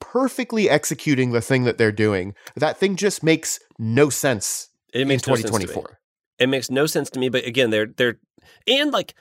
perfectly 0.00 0.68
executing 0.70 1.32
the 1.32 1.40
thing 1.40 1.64
that 1.64 1.78
they're 1.78 1.92
doing. 1.92 2.34
That 2.56 2.78
thing 2.78 2.96
just 2.96 3.22
makes 3.22 3.60
no 3.78 4.10
sense 4.10 4.68
It 4.92 5.02
in 5.02 5.08
makes 5.08 5.26
no 5.26 5.34
me. 5.34 5.42
2024. 5.42 5.98
It 6.38 6.48
makes 6.48 6.70
no 6.70 6.86
sense 6.86 7.10
to 7.10 7.20
me. 7.20 7.28
But 7.28 7.46
again, 7.46 7.70
they're 7.70 7.86
they're 7.86 8.18
and 8.66 8.92
like 8.92 9.14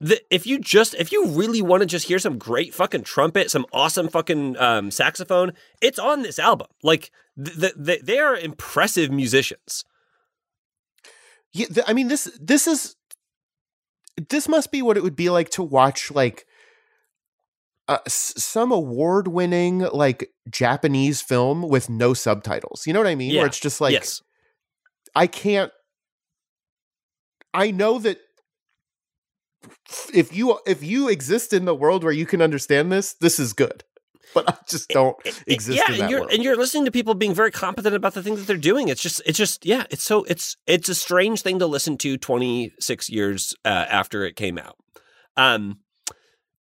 the, 0.00 0.20
if 0.30 0.46
you 0.46 0.58
just 0.58 0.94
if 0.94 1.10
you 1.10 1.26
really 1.28 1.62
want 1.62 1.80
to 1.80 1.86
just 1.86 2.06
hear 2.08 2.18
some 2.18 2.38
great 2.38 2.74
fucking 2.74 3.02
trumpet, 3.04 3.50
some 3.50 3.66
awesome 3.72 4.08
fucking 4.08 4.56
um, 4.58 4.90
saxophone, 4.90 5.52
it's 5.80 5.98
on 5.98 6.22
this 6.22 6.38
album. 6.38 6.66
Like 6.82 7.10
th- 7.42 7.72
th- 7.82 8.02
they 8.02 8.18
are 8.18 8.36
impressive 8.36 9.10
musicians. 9.10 9.84
Yeah, 11.52 11.66
I 11.86 11.94
mean 11.94 12.08
this 12.08 12.30
this 12.40 12.66
is 12.66 12.96
this 14.28 14.48
must 14.48 14.70
be 14.70 14.82
what 14.82 14.96
it 14.98 15.02
would 15.02 15.16
be 15.16 15.30
like 15.30 15.48
to 15.50 15.62
watch 15.62 16.10
like 16.10 16.44
uh, 17.88 17.98
s- 18.04 18.34
some 18.36 18.72
award-winning 18.72 19.78
like 19.78 20.30
Japanese 20.50 21.22
film 21.22 21.62
with 21.62 21.88
no 21.88 22.12
subtitles. 22.12 22.86
You 22.86 22.92
know 22.92 23.00
what 23.00 23.06
I 23.06 23.14
mean? 23.14 23.30
Yeah. 23.30 23.40
Where 23.40 23.46
it's 23.46 23.60
just 23.60 23.80
like 23.80 23.92
yes, 23.92 24.20
I 25.14 25.26
can't. 25.26 25.72
I 27.54 27.70
know 27.70 27.98
that 28.00 28.18
if 30.14 30.34
you 30.36 30.58
if 30.66 30.82
you 30.82 31.08
exist 31.08 31.52
in 31.52 31.64
the 31.64 31.74
world 31.74 32.04
where 32.04 32.12
you 32.12 32.26
can 32.26 32.42
understand 32.42 32.90
this, 32.92 33.14
this 33.14 33.38
is 33.38 33.52
good. 33.52 33.84
But 34.34 34.50
I 34.50 34.56
just 34.68 34.88
don't 34.90 35.16
exist 35.46 35.78
yeah, 35.88 36.02
and 36.02 36.10
you're 36.10 36.20
world. 36.20 36.32
and 36.32 36.42
you're 36.42 36.56
listening 36.56 36.84
to 36.84 36.90
people 36.90 37.14
being 37.14 37.32
very 37.32 37.50
competent 37.50 37.94
about 37.94 38.14
the 38.14 38.22
things 38.22 38.38
that 38.40 38.46
they're 38.46 38.56
doing. 38.56 38.88
It's 38.88 39.00
just 39.00 39.22
it's 39.24 39.38
just 39.38 39.64
yeah, 39.64 39.84
it's 39.90 40.02
so 40.02 40.24
it's 40.24 40.56
it's 40.66 40.88
a 40.88 40.94
strange 40.94 41.42
thing 41.42 41.58
to 41.60 41.66
listen 41.66 41.96
to 41.98 42.18
26 42.18 43.08
years 43.08 43.54
uh, 43.64 43.68
after 43.88 44.24
it 44.24 44.36
came 44.36 44.58
out. 44.58 44.76
Um 45.36 45.78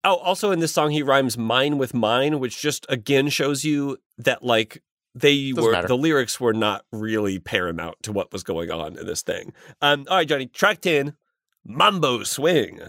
oh, 0.05 0.17
also 0.17 0.51
in 0.51 0.59
this 0.59 0.73
song 0.73 0.91
he 0.91 1.03
rhymes 1.03 1.39
mine 1.39 1.79
with 1.79 1.95
mine, 1.95 2.41
which 2.41 2.61
just 2.61 2.85
again 2.89 3.29
shows 3.29 3.65
you 3.65 3.97
that 4.19 4.43
like 4.43 4.83
they 5.15 5.53
Doesn't 5.53 5.65
were 5.65 5.73
matter. 5.73 5.89
the 5.89 5.97
lyrics 5.97 6.41
were 6.41 6.55
not 6.55 6.85
really 6.93 7.39
paramount 7.39 8.03
to 8.03 8.13
what 8.13 8.33
was 8.33 8.43
going 8.43 8.71
on 8.71 8.99
in 8.99 9.07
this 9.07 9.23
thing. 9.23 9.53
Um 9.81 10.05
all 10.11 10.17
right, 10.17 10.29
Johnny, 10.29 10.47
track 10.47 10.81
10, 10.81 11.15
Mambo 11.65 12.25
Swing. 12.25 12.81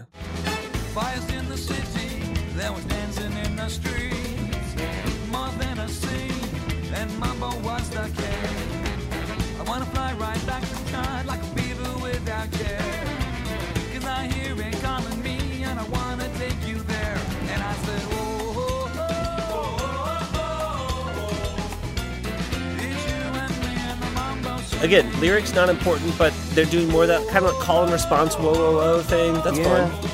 Again, 24.84 25.10
lyrics 25.18 25.54
not 25.54 25.70
important, 25.70 26.16
but 26.18 26.34
they're 26.50 26.66
doing 26.66 26.88
more 26.90 27.02
of 27.04 27.08
that 27.08 27.26
kind 27.28 27.46
of 27.46 27.52
call 27.54 27.84
and 27.84 27.90
response 27.92 28.34
whoa 28.34 28.52
whoa 28.52 28.72
whoa 28.74 29.02
thing. 29.02 29.32
That's 29.42 29.56
Yeah. 29.58 29.88
fun. 29.88 30.10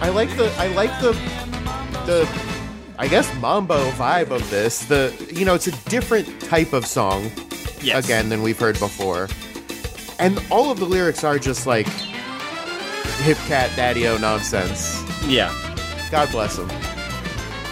I 0.00 0.08
like 0.08 0.36
the 0.36 0.50
I 0.58 0.66
like 0.74 0.90
the 1.00 1.12
the 2.06 2.28
I 2.98 3.06
guess 3.06 3.32
mambo 3.40 3.88
vibe 3.92 4.30
of 4.30 4.50
this. 4.50 4.80
The 4.80 5.12
you 5.32 5.44
know 5.44 5.54
it's 5.54 5.68
a 5.68 5.76
different 5.88 6.40
type 6.40 6.72
of 6.72 6.84
song 6.86 7.30
Yes. 7.80 8.04
again 8.04 8.28
than 8.30 8.42
we've 8.42 8.58
heard 8.58 8.80
before, 8.80 9.28
and 10.18 10.42
all 10.50 10.72
of 10.72 10.80
the 10.80 10.84
lyrics 10.86 11.22
are 11.22 11.38
just 11.38 11.64
like 11.64 11.86
hip 13.22 13.38
cat 13.46 13.70
daddy 13.76 14.08
o 14.08 14.18
nonsense. 14.18 15.00
Yeah. 15.24 15.52
God 16.10 16.32
bless 16.32 16.58
him. 16.58 16.68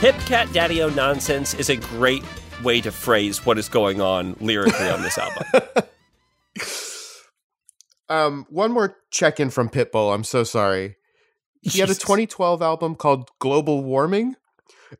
Hip 0.00 0.16
Cat 0.20 0.50
Daddy 0.54 0.80
O 0.82 0.88
Nonsense 0.88 1.52
is 1.52 1.68
a 1.68 1.76
great 1.76 2.24
way 2.62 2.80
to 2.80 2.90
phrase 2.90 3.44
what 3.44 3.58
is 3.58 3.68
going 3.68 4.00
on 4.00 4.36
lyrically 4.40 4.88
on 4.88 5.02
this 5.02 5.18
album. 5.18 5.62
Um, 8.10 8.44
one 8.50 8.72
more 8.72 8.96
check 9.12 9.38
in 9.38 9.50
from 9.50 9.68
Pitbull. 9.70 10.12
I'm 10.12 10.24
so 10.24 10.42
sorry. 10.42 10.96
He 11.62 11.78
had 11.78 11.90
a 11.90 11.94
2012 11.94 12.60
album 12.60 12.96
called 12.96 13.30
Global 13.38 13.84
Warming, 13.84 14.34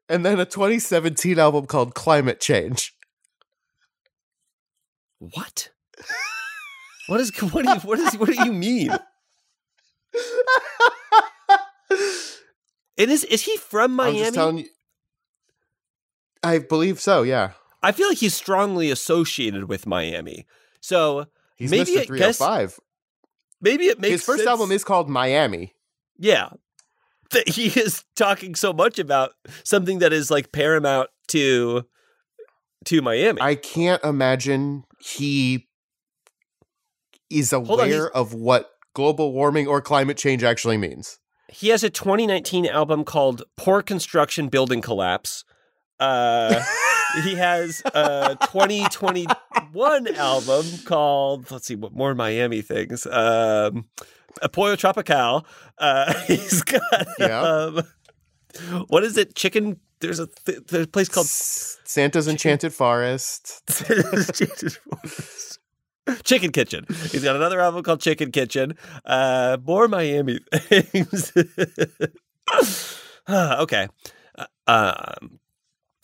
and 0.08 0.24
then 0.24 0.38
a 0.38 0.44
2017 0.44 1.36
album 1.36 1.66
called 1.66 1.96
Climate 1.96 2.40
Change. 2.40 2.94
What? 5.18 5.70
What 7.08 7.20
is 7.20 7.36
what 7.40 7.64
do 7.64 7.72
you 7.72 7.80
what 7.80 7.98
is 7.98 8.14
what 8.14 8.28
do 8.28 8.44
you 8.44 8.52
mean? 8.52 8.92
It 12.96 13.08
is 13.08 13.24
is 13.24 13.42
he 13.42 13.56
from 13.56 13.92
Miami? 13.94 14.68
I 16.42 16.58
believe 16.58 17.00
so. 17.00 17.22
Yeah, 17.22 17.52
I 17.82 17.92
feel 17.92 18.08
like 18.08 18.18
he's 18.18 18.34
strongly 18.34 18.90
associated 18.90 19.68
with 19.68 19.86
Miami. 19.86 20.46
So 20.80 21.26
he's 21.56 21.70
Maybe 21.70 21.92
Mr. 21.92 22.02
it 22.02 22.08
guess- 22.18 22.38
305. 22.38 22.80
maybe 23.60 23.86
it 23.86 24.00
makes 24.00 24.12
His 24.12 24.24
first 24.24 24.38
sense- 24.40 24.48
album 24.50 24.72
is 24.72 24.84
called 24.84 25.08
Miami. 25.08 25.74
Yeah. 26.18 26.50
That 27.32 27.48
he 27.50 27.68
is 27.68 28.02
talking 28.16 28.56
so 28.56 28.72
much 28.72 28.98
about 28.98 29.30
something 29.62 30.00
that 30.00 30.12
is 30.12 30.32
like 30.32 30.50
paramount 30.50 31.10
to 31.28 31.84
to 32.86 33.02
Miami. 33.02 33.40
I 33.40 33.54
can't 33.54 34.02
imagine 34.02 34.82
he 34.98 35.68
is 37.30 37.52
aware 37.52 37.86
he's- 37.86 38.10
of 38.14 38.34
what 38.34 38.70
global 38.94 39.32
warming 39.32 39.68
or 39.68 39.80
climate 39.80 40.16
change 40.16 40.42
actually 40.42 40.76
means. 40.76 41.20
He 41.48 41.68
has 41.68 41.84
a 41.84 41.90
2019 41.90 42.66
album 42.66 43.04
called 43.04 43.42
Poor 43.56 43.80
Construction 43.82 44.48
Building 44.48 44.80
Collapse. 44.80 45.44
Uh, 46.00 46.62
he 47.22 47.34
has 47.36 47.82
a 47.94 48.36
2021 48.42 50.08
album 50.16 50.66
called, 50.84 51.50
let's 51.50 51.66
see, 51.66 51.76
what 51.76 51.92
more 51.92 52.14
Miami 52.14 52.62
things? 52.62 53.06
Um, 53.06 53.84
Apoyo 54.42 54.76
Tropical. 54.76 55.46
Uh, 55.78 56.12
he's 56.26 56.62
got, 56.62 56.82
Yeah. 57.18 57.40
um, 57.42 57.82
what 58.88 59.04
is 59.04 59.16
it? 59.16 59.34
Chicken. 59.34 59.78
There's 60.00 60.18
a, 60.18 60.26
th- 60.46 60.60
there's 60.68 60.86
a 60.86 60.88
place 60.88 61.08
called 61.10 61.26
S- 61.26 61.78
Santa's 61.84 62.26
Enchanted 62.32 62.72
Forest. 62.72 63.62
Chicken 66.24 66.50
Kitchen. 66.52 66.86
He's 67.10 67.22
got 67.22 67.36
another 67.36 67.60
album 67.60 67.82
called 67.82 68.00
Chicken 68.00 68.32
Kitchen. 68.32 68.74
Uh, 69.04 69.58
more 69.64 69.86
Miami 69.88 70.40
things. 70.52 71.32
okay. 73.28 73.88
Uh, 74.66 75.02
um, 75.20 75.38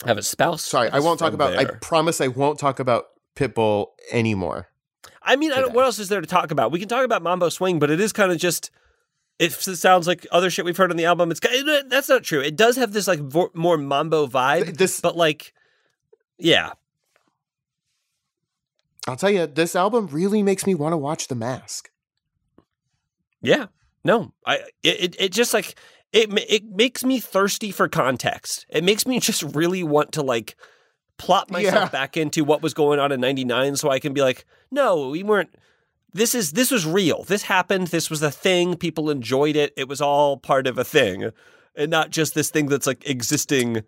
have 0.05 0.17
a 0.17 0.23
spouse. 0.23 0.63
Sorry, 0.63 0.89
I 0.89 0.99
won't 0.99 1.19
talk 1.19 1.33
about. 1.33 1.57
I 1.57 1.65
promise 1.65 2.21
I 2.21 2.27
won't 2.27 2.59
talk 2.59 2.79
about 2.79 3.05
Pitbull 3.35 3.87
anymore. 4.11 4.67
I 5.21 5.35
mean, 5.35 5.51
I 5.51 5.59
don't, 5.59 5.73
what 5.73 5.83
else 5.85 5.99
is 5.99 6.07
there 6.09 6.21
to 6.21 6.27
talk 6.27 6.51
about? 6.51 6.71
We 6.71 6.79
can 6.79 6.87
talk 6.87 7.03
about 7.03 7.21
Mambo 7.21 7.49
Swing, 7.49 7.79
but 7.79 7.91
it 7.91 7.99
is 7.99 8.13
kind 8.13 8.31
of 8.31 8.37
just. 8.37 8.71
It 9.39 9.51
sounds 9.53 10.07
like 10.07 10.25
other 10.31 10.49
shit 10.49 10.65
we've 10.65 10.75
heard 10.77 10.89
on 10.89 10.97
the 10.97 11.05
album. 11.05 11.29
It's 11.29 11.39
it- 11.43 11.89
that's 11.89 12.09
not 12.09 12.23
true. 12.23 12.41
It 12.41 12.55
does 12.55 12.75
have 12.77 12.91
this 12.93 13.07
like 13.07 13.19
vo- 13.19 13.51
more 13.53 13.77
mambo 13.77 14.25
vibe, 14.25 14.77
This, 14.77 14.99
but 14.99 15.15
like, 15.15 15.53
yeah, 16.39 16.71
I'll 19.07 19.15
tell 19.15 19.29
you, 19.29 19.47
this 19.47 19.75
album 19.75 20.07
really 20.07 20.43
makes 20.43 20.65
me 20.65 20.75
want 20.75 20.93
to 20.93 20.97
watch 20.97 21.27
The 21.27 21.35
Mask. 21.35 21.89
Yeah. 23.41 23.67
No. 24.03 24.33
I 24.45 24.61
it, 24.83 25.15
it 25.19 25.31
just 25.31 25.53
like 25.53 25.77
it 26.17 26.45
it 26.49 26.65
makes 26.65 27.03
me 27.03 27.19
thirsty 27.19 27.71
for 27.71 27.87
context. 27.87 28.65
It 28.69 28.83
makes 28.83 29.05
me 29.05 29.19
just 29.29 29.43
really 29.55 29.83
want 29.83 30.11
to 30.13 30.21
like 30.21 30.55
plot 31.17 31.49
myself 31.49 31.73
Yeah. 31.75 31.89
back 31.89 32.15
into 32.17 32.43
what 32.43 32.61
was 32.61 32.73
going 32.73 32.99
on 32.99 33.11
in 33.11 33.19
99 33.19 33.75
so 33.75 33.89
I 33.89 33.99
can 33.99 34.13
be 34.13 34.21
like, 34.21 34.45
"No, 34.71 35.09
we 35.09 35.23
weren't 35.23 35.49
this 36.13 36.33
is 36.33 36.53
this 36.53 36.71
was 36.71 36.85
real. 36.85 37.23
This 37.23 37.43
happened. 37.43 37.87
This 37.87 38.09
was 38.09 38.21
a 38.23 38.31
thing. 38.31 38.75
People 38.75 39.09
enjoyed 39.09 39.55
it. 39.55 39.73
It 39.77 39.87
was 39.87 40.01
all 40.01 40.37
part 40.37 40.65
of 40.67 40.77
a 40.77 40.83
thing, 40.83 41.31
and 41.75 41.91
not 41.91 42.09
just 42.11 42.33
this 42.33 42.49
thing 42.49 42.67
that's 42.67 42.87
like 42.87 43.07
existing 43.07 43.83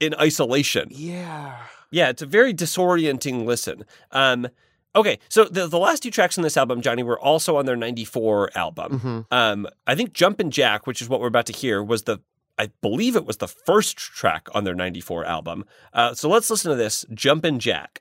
in 0.00 0.14
isolation. 0.14 0.88
Yeah. 0.90 1.56
Yeah, 1.90 2.08
it's 2.08 2.22
a 2.22 2.26
very 2.26 2.52
disorienting 2.52 3.44
listen. 3.44 3.84
Um, 4.10 4.48
okay, 4.96 5.18
so 5.28 5.44
the 5.44 5.66
the 5.66 5.78
last 5.78 6.02
two 6.02 6.10
tracks 6.10 6.36
on 6.38 6.42
this 6.42 6.56
album, 6.56 6.80
Johnny, 6.80 7.02
were 7.02 7.18
also 7.18 7.56
on 7.56 7.66
their 7.66 7.76
'94 7.76 8.50
album. 8.56 9.00
Mhm. 9.30 9.36
Um, 9.36 9.66
I 9.86 9.94
think 9.94 10.12
"Jumpin' 10.12 10.50
Jack," 10.50 10.86
which 10.86 11.00
is 11.02 11.08
what 11.08 11.20
we're 11.20 11.28
about 11.28 11.46
to 11.46 11.52
hear, 11.52 11.82
was 11.82 12.04
the 12.04 12.18
I 12.58 12.70
believe 12.82 13.16
it 13.16 13.26
was 13.26 13.38
the 13.38 13.48
first 13.48 13.96
track 13.96 14.48
on 14.54 14.64
their 14.64 14.74
'94 14.74 15.24
album. 15.24 15.64
Uh, 15.92 16.14
so 16.14 16.28
let's 16.28 16.48
listen 16.50 16.70
to 16.70 16.76
this 16.76 17.04
"Jumpin' 17.12 17.58
Jack." 17.58 18.00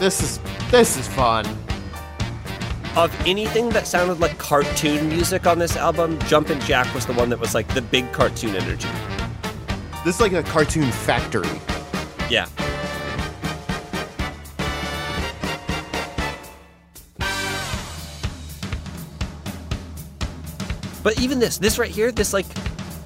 This 0.00 0.22
is 0.22 0.40
this 0.70 0.96
is 0.96 1.06
fun. 1.08 1.46
Of 2.96 3.12
anything 3.26 3.70
that 3.70 3.86
sounded 3.86 4.20
like 4.20 4.38
cartoon 4.38 5.08
music 5.08 5.46
on 5.46 5.58
this 5.58 5.76
album, 5.76 6.18
"Jumpin' 6.26 6.60
Jack" 6.60 6.92
was 6.94 7.06
the 7.06 7.12
one 7.14 7.28
that 7.30 7.40
was 7.40 7.54
like 7.54 7.66
the 7.74 7.82
big 7.82 8.10
cartoon 8.12 8.54
energy. 8.54 8.88
This 10.04 10.16
is 10.16 10.20
like 10.20 10.32
a 10.32 10.42
cartoon 10.42 10.90
factory. 10.90 11.48
Yeah. 12.28 12.46
But 21.02 21.18
even 21.18 21.38
this, 21.38 21.56
this 21.56 21.78
right 21.78 21.90
here, 21.90 22.12
this 22.12 22.34
like, 22.34 22.46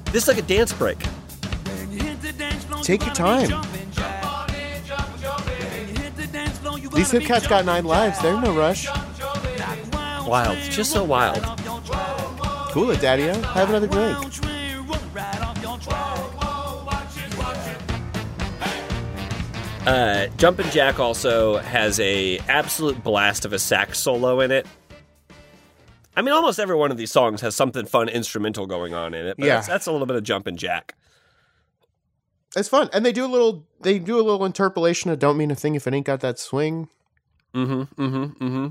this 0.07 0.24
is 0.24 0.28
like 0.28 0.38
a 0.38 0.42
dance 0.42 0.72
break. 0.72 0.99
Take 2.82 3.05
your 3.07 3.14
time. 3.14 3.62
These 6.94 7.12
hip 7.12 7.22
cats 7.22 7.46
got 7.46 7.64
nine 7.64 7.84
lives. 7.84 8.20
They're 8.20 8.34
in 8.34 8.40
no 8.40 8.53
rush. 8.53 8.88
Wild, 10.26 10.59
just 10.70 10.90
so 10.90 11.05
wild. 11.05 11.44
Cool 12.72 12.90
it, 12.90 13.01
Daddy. 13.01 13.22
Have 13.22 13.68
another 13.68 13.86
drink. 13.86 14.47
Uh, 19.89 20.26
Jumpin' 20.36 20.70
Jack 20.70 20.99
also 21.01 21.57
has 21.59 21.99
a 21.99 22.39
absolute 22.41 23.03
blast 23.03 23.47
of 23.47 23.55
a 23.55 23.59
sax 23.59 23.99
solo 23.99 24.41
in 24.41 24.51
it. 24.51 24.66
I 26.14 26.20
mean, 26.20 26.34
almost 26.34 26.59
every 26.59 26.76
one 26.76 26.91
of 26.91 26.99
these 26.99 27.11
songs 27.11 27.41
has 27.41 27.55
something 27.55 27.86
fun 27.86 28.09
instrumental 28.11 28.66
going 28.66 28.93
on 28.93 29.14
in 29.14 29.24
it. 29.26 29.36
But 29.39 29.47
Yeah. 29.47 29.55
that's, 29.55 29.68
that's 29.68 29.86
a 29.86 29.93
little 29.93 30.07
bit 30.07 30.16
of 30.16 30.24
Jumpin' 30.24 30.59
Jack. 30.59 30.95
It's 32.55 32.68
fun, 32.68 32.91
and 32.93 33.05
they 33.05 33.12
do 33.12 33.24
a 33.24 33.28
little. 33.28 33.66
They 33.80 33.99
do 33.99 34.16
a 34.16 34.22
little 34.24 34.45
interpolation 34.45 35.11
of 35.11 35.18
"Don't 35.18 35.36
mean 35.36 35.51
a 35.51 35.55
thing 35.55 35.74
if 35.74 35.86
it 35.86 35.95
ain't 35.95 36.07
got 36.07 36.20
that 36.20 36.39
swing." 36.39 36.89
Mm-hmm. 37.55 38.03
Mm-hmm. 38.03 38.45
Mm-hmm. 38.45 38.66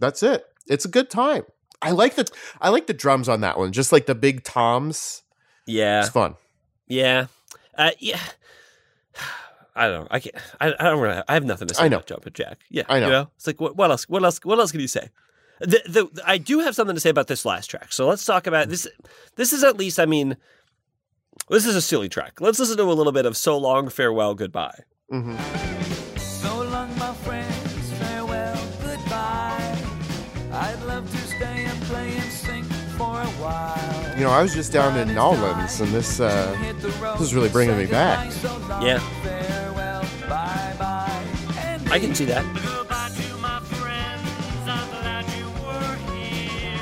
That's 0.00 0.22
it. 0.22 0.46
It's 0.68 0.84
a 0.84 0.88
good 0.88 1.08
time. 1.10 1.44
I 1.80 1.90
like 1.92 2.14
the 2.14 2.30
I 2.60 2.68
like 2.68 2.86
the 2.86 2.94
drums 2.94 3.28
on 3.28 3.40
that 3.40 3.58
one. 3.58 3.72
Just 3.72 3.90
like 3.90 4.06
the 4.06 4.14
big 4.14 4.44
toms. 4.44 5.22
Yeah. 5.66 6.00
It's 6.00 6.10
fun. 6.10 6.36
Yeah, 6.86 7.26
uh, 7.78 7.90
yeah. 7.98 8.20
I 9.74 9.86
don't 9.86 10.00
know. 10.02 10.08
I 10.10 10.18
can't. 10.18 10.34
I, 10.60 10.74
I 10.78 10.84
don't. 10.90 11.00
Really, 11.00 11.22
I 11.28 11.34
have 11.34 11.44
nothing 11.44 11.68
to 11.68 11.74
say 11.74 11.84
I 11.84 11.88
know. 11.88 11.98
about 11.98 12.08
Jumpin' 12.08 12.32
Jack. 12.32 12.58
Yeah, 12.68 12.82
I 12.88 12.98
know. 12.98 13.06
You 13.06 13.12
know, 13.12 13.30
it's 13.36 13.46
like 13.46 13.60
what, 13.60 13.76
what 13.76 13.92
else? 13.92 14.08
What 14.08 14.24
else? 14.24 14.40
What 14.42 14.58
else 14.58 14.72
can 14.72 14.80
you 14.80 14.88
say? 14.88 15.08
The, 15.60 15.82
the, 15.86 16.22
I 16.26 16.38
do 16.38 16.58
have 16.60 16.74
something 16.74 16.96
to 16.96 17.00
say 17.00 17.10
about 17.10 17.28
this 17.28 17.44
last 17.44 17.68
track. 17.68 17.92
So 17.92 18.08
let's 18.08 18.24
talk 18.24 18.48
about 18.48 18.68
this. 18.68 18.88
This 19.36 19.52
is 19.52 19.62
at 19.62 19.76
least. 19.76 20.00
I 20.00 20.06
mean, 20.06 20.36
this 21.48 21.64
is 21.64 21.76
a 21.76 21.80
silly 21.80 22.08
track. 22.08 22.40
Let's 22.40 22.58
listen 22.58 22.76
to 22.76 22.82
a 22.82 22.92
little 22.92 23.12
bit 23.12 23.24
of 23.24 23.36
"So 23.36 23.56
Long, 23.56 23.88
Farewell, 23.88 24.34
Goodbye." 24.34 24.82
hmm 25.10 25.36
You 34.18 34.24
know, 34.24 34.30
I 34.30 34.42
was 34.42 34.52
just 34.52 34.72
down 34.72 34.98
in 34.98 35.14
Nolans, 35.14 35.80
and 35.80 35.92
this 35.92 36.18
uh, 36.18 36.52
Hit 36.54 36.80
the 36.80 36.88
road, 37.00 37.14
this 37.14 37.28
is 37.28 37.34
really 37.36 37.48
bringing 37.48 37.78
me 37.78 37.86
back. 37.86 38.24
goodbye, 38.32 38.48
so 38.48 38.58
long, 38.68 38.82
Yeah. 38.82 38.98
farewell, 39.22 40.02
bye-bye. 40.28 41.22
And 41.60 41.88
I 41.92 42.00
can 42.00 42.14
see 42.16 42.24
that. 42.24 42.44
Goodbye 42.52 43.10
to 43.14 43.36
my 43.36 43.60
friends. 43.60 44.28
I'm 44.66 44.90
glad 44.90 45.24
you 45.38 45.44
were 45.62 45.96
here. 46.12 46.80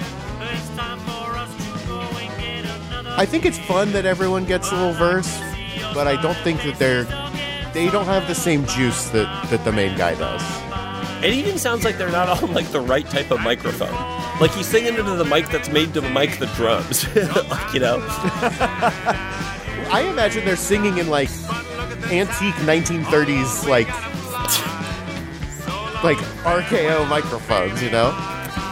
It's 0.50 0.68
time 0.76 0.98
for 1.00 1.36
us 1.36 1.52
to 1.56 1.86
go 1.86 2.00
and 2.00 2.40
get 2.40 2.64
another. 2.64 3.10
I 3.18 3.26
think 3.26 3.44
it's 3.44 3.58
fun 3.58 3.92
that 3.92 4.06
everyone 4.06 4.46
gets 4.46 4.72
a 4.72 4.74
little 4.74 4.94
verse, 4.94 5.38
but 5.92 6.06
I 6.08 6.20
don't 6.22 6.38
think 6.38 6.62
that 6.62 6.78
they're 6.78 7.04
they 7.74 7.90
don't 7.90 8.06
have 8.06 8.26
the 8.28 8.34
same 8.34 8.64
juice 8.64 9.10
that 9.10 9.50
that 9.50 9.62
the 9.66 9.72
main 9.72 9.94
guy 9.98 10.14
does. 10.14 10.42
It 11.22 11.34
even 11.34 11.58
sounds 11.58 11.84
like 11.84 11.98
they're 11.98 12.08
not 12.10 12.42
on 12.42 12.54
like 12.54 12.68
the 12.68 12.80
right 12.80 13.06
type 13.10 13.30
of 13.30 13.40
microphone. 13.42 13.92
Like 14.40 14.50
he's 14.52 14.66
singing 14.66 14.94
into 14.98 15.14
the 15.14 15.24
mic 15.24 15.48
that's 15.48 15.70
made 15.70 15.94
to 15.94 16.02
mic 16.02 16.38
the 16.38 16.46
drums. 16.56 17.04
like, 17.50 17.72
you 17.74 17.80
know. 17.80 17.98
I 19.88 20.06
imagine 20.10 20.44
they're 20.44 20.56
singing 20.56 20.98
in 20.98 21.08
like 21.08 21.30
antique 22.10 22.54
1930s 22.66 23.66
like 23.66 23.88
like 26.04 26.18
RKO 26.44 27.08
microphones, 27.08 27.82
you 27.82 27.90
know? 27.90 28.12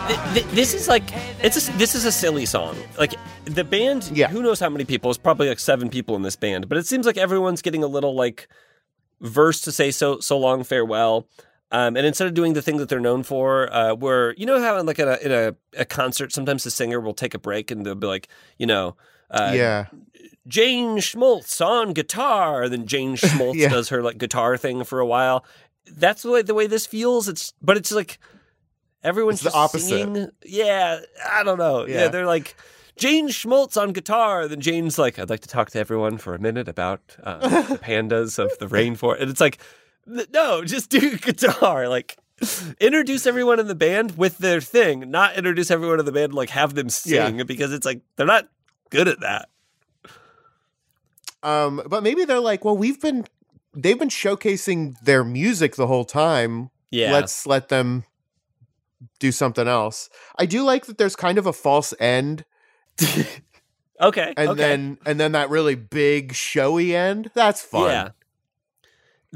Th- 0.08 0.20
th- 0.34 0.46
this 0.54 0.74
is 0.74 0.86
like 0.86 1.04
it's 1.42 1.68
a, 1.68 1.72
this 1.78 1.94
is 1.94 2.04
a 2.04 2.12
silly 2.12 2.44
song. 2.44 2.76
Like 2.98 3.14
the 3.46 3.64
band, 3.64 4.10
Yeah. 4.12 4.28
who 4.28 4.42
knows 4.42 4.60
how 4.60 4.68
many 4.68 4.84
people? 4.84 5.10
It's 5.10 5.18
probably 5.18 5.48
like 5.48 5.58
seven 5.58 5.88
people 5.88 6.14
in 6.16 6.22
this 6.22 6.36
band, 6.36 6.68
but 6.68 6.76
it 6.76 6.86
seems 6.86 7.06
like 7.06 7.16
everyone's 7.16 7.62
getting 7.62 7.82
a 7.82 7.86
little 7.86 8.14
like 8.14 8.48
verse 9.22 9.62
to 9.62 9.72
say 9.72 9.90
so 9.90 10.20
so 10.20 10.38
long 10.38 10.62
farewell. 10.62 11.26
Um, 11.74 11.96
and 11.96 12.06
instead 12.06 12.28
of 12.28 12.34
doing 12.34 12.52
the 12.52 12.62
thing 12.62 12.76
that 12.76 12.88
they're 12.88 13.00
known 13.00 13.22
for, 13.24 13.72
uh, 13.74 13.94
where 13.94 14.32
you 14.34 14.46
know 14.46 14.60
how 14.60 14.78
in 14.78 14.86
like 14.86 14.98
in 15.00 15.08
a, 15.08 15.16
in 15.16 15.32
a, 15.32 15.54
a 15.76 15.84
concert, 15.84 16.32
sometimes 16.32 16.62
the 16.64 16.70
singer 16.70 17.00
will 17.00 17.14
take 17.14 17.34
a 17.34 17.38
break 17.38 17.70
and 17.72 17.84
they'll 17.84 17.94
be 17.96 18.06
like, 18.06 18.28
you 18.58 18.66
know, 18.66 18.96
uh, 19.30 19.52
yeah. 19.54 19.86
Jane 20.46 21.00
Schmaltz 21.00 21.60
on 21.60 21.92
guitar. 21.92 22.62
And 22.64 22.72
then 22.72 22.86
Jane 22.86 23.16
Schmaltz 23.22 23.58
Yeah. 23.58 23.70
does 23.70 23.88
her 23.88 24.02
like 24.02 24.18
guitar 24.18 24.56
thing 24.56 24.84
for 24.84 25.00
a 25.00 25.06
while. 25.06 25.44
That's 25.86 26.22
the 26.22 26.30
way 26.30 26.42
the 26.42 26.54
way 26.54 26.66
this 26.68 26.86
feels. 26.86 27.28
It's 27.28 27.52
but 27.60 27.76
it's 27.76 27.90
like 27.92 28.18
everyone's 29.02 29.42
It's 29.44 29.52
the 29.52 29.58
opposite. 29.58 29.88
singing. 29.88 30.28
Yeah, 30.44 31.00
I 31.28 31.42
don't 31.42 31.58
know. 31.58 31.86
Yeah. 31.86 32.02
Yeah. 32.02 32.08
they're 32.08 32.26
like 32.26 32.54
Jane 32.96 33.28
Schmaltz 33.30 33.76
on 33.76 33.92
guitar. 33.92 34.46
Then 34.48 34.60
Jane's 34.60 34.98
like, 34.98 35.18
I'd 35.18 35.30
like 35.30 35.40
to 35.40 35.48
talk 35.48 35.70
to 35.72 35.78
everyone 35.80 36.18
for 36.18 36.34
a 36.34 36.38
minute 36.38 36.68
about 36.68 37.00
uh, 37.22 37.38
the 37.62 37.78
pandas 37.82 38.38
of 38.38 38.56
the 38.60 38.66
rainforest. 38.66 39.20
And 39.22 39.30
it's 39.30 39.40
like, 39.40 39.58
no, 40.06 40.64
just 40.64 40.90
do 40.90 41.16
guitar. 41.18 41.88
Like. 41.88 42.16
Introduce 42.80 43.26
everyone 43.28 43.60
in 43.60 43.68
the 43.68 43.76
band 43.76 44.18
with 44.18 44.38
their 44.38 44.60
thing, 44.60 45.08
not 45.08 45.36
introduce 45.36 45.70
everyone 45.70 46.00
in 46.00 46.04
the 46.04 46.12
band 46.12 46.34
like 46.34 46.50
have 46.50 46.74
them 46.74 46.88
Yeah. 47.04 47.26
sing 47.28 47.46
because 47.46 47.72
it's 47.72 47.86
like 47.86 48.02
they're 48.16 48.26
not 48.26 48.48
good 48.90 49.06
at 49.06 49.20
that. 49.20 49.48
Um 51.42 51.82
but 51.86 52.02
maybe 52.02 52.24
they're 52.24 52.40
like, 52.40 52.64
well, 52.64 52.76
we've 52.76 53.00
been 53.00 53.24
they've 53.74 53.98
been 53.98 54.08
showcasing 54.08 54.98
their 55.00 55.24
music 55.24 55.76
the 55.76 55.86
whole 55.86 56.04
time. 56.04 56.70
Yeah. 56.90 57.12
Let's 57.12 57.46
let 57.46 57.68
them 57.68 58.04
do 59.20 59.30
something 59.30 59.68
else. 59.68 60.10
I 60.38 60.44
do 60.44 60.64
like 60.64 60.86
that 60.86 60.98
there's 60.98 61.16
kind 61.16 61.38
of 61.38 61.46
a 61.46 61.52
false 61.52 61.94
end 62.00 62.44
Okay. 64.00 64.34
and 64.36 64.48
okay. 64.50 64.58
then 64.60 64.98
and 65.06 65.20
then 65.20 65.32
that 65.32 65.50
really 65.50 65.76
big 65.76 66.34
showy 66.34 66.96
end. 66.96 67.30
That's 67.34 67.62
fun. 67.62 67.90
Yeah. 67.90 68.08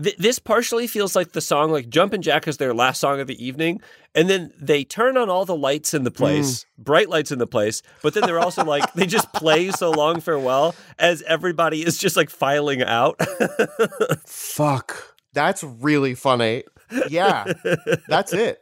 Th- 0.03 0.17
this 0.17 0.39
partially 0.39 0.87
feels 0.87 1.17
like 1.17 1.33
the 1.33 1.41
song, 1.41 1.71
like 1.73 1.89
Jumpin' 1.89 2.23
Jack 2.23 2.47
is 2.47 2.57
their 2.59 2.73
last 2.73 3.01
song 3.01 3.19
of 3.21 3.27
the 3.27 3.45
evening. 3.45 3.81
And 4.15 4.31
then 4.31 4.53
they 4.61 4.85
turn 4.85 5.17
on 5.17 5.29
all 5.29 5.45
the 5.45 5.57
lights 5.57 5.93
in 5.95 6.05
the 6.05 6.11
place, 6.11 6.67
bright 6.79 7.09
lights 7.09 7.31
in 7.33 7.39
the 7.39 7.47
place. 7.47 7.83
But 8.03 8.15
then 8.15 8.25
they're 8.25 8.39
also 8.41 8.65
like, 8.65 8.93
they 8.95 9.07
just 9.07 9.33
play 9.33 9.71
So 9.71 9.91
Long 9.91 10.21
Farewell 10.21 10.75
as 10.99 11.23
everybody 11.23 11.83
is 11.85 11.99
just 11.99 12.17
like 12.17 12.31
filing 12.31 12.83
out. 12.83 13.21
Fuck. 14.27 15.17
That's 15.33 15.63
really 15.63 16.15
funny. 16.15 16.65
Yeah. 17.09 17.53
that's 18.09 18.33
it. 18.33 18.59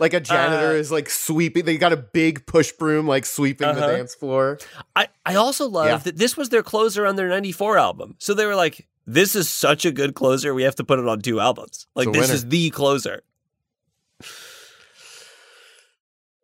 Like 0.00 0.14
a 0.14 0.20
janitor 0.20 0.68
Uh, 0.68 0.72
is 0.74 0.92
like 0.92 1.10
sweeping. 1.10 1.64
They 1.64 1.76
got 1.76 1.92
a 1.92 1.96
big 1.96 2.46
push 2.46 2.72
broom 2.72 3.06
like 3.06 3.24
sweeping 3.26 3.66
the 3.68 3.74
Uh-huh. 3.84 3.96
dance 3.96 4.14
floor. 4.14 4.58
I, 4.94 5.08
I 5.26 5.34
also 5.36 5.68
love 5.68 5.86
Yeah. 5.86 5.96
that 5.98 6.16
this 6.18 6.36
was 6.36 6.48
their 6.50 6.62
closer 6.62 7.04
on 7.06 7.16
their 7.16 7.28
94 7.28 7.78
album. 7.78 8.14
So 8.18 8.34
they 8.34 8.46
were 8.46 8.54
like, 8.56 8.86
this 9.08 9.34
is 9.34 9.48
such 9.48 9.86
a 9.86 9.90
good 9.90 10.14
closer. 10.14 10.52
We 10.52 10.64
have 10.64 10.74
to 10.76 10.84
put 10.84 10.98
it 10.98 11.08
on 11.08 11.22
two 11.22 11.40
albums. 11.40 11.86
Like, 11.94 12.12
this 12.12 12.28
is 12.30 12.46
the 12.46 12.68
closer. 12.68 13.22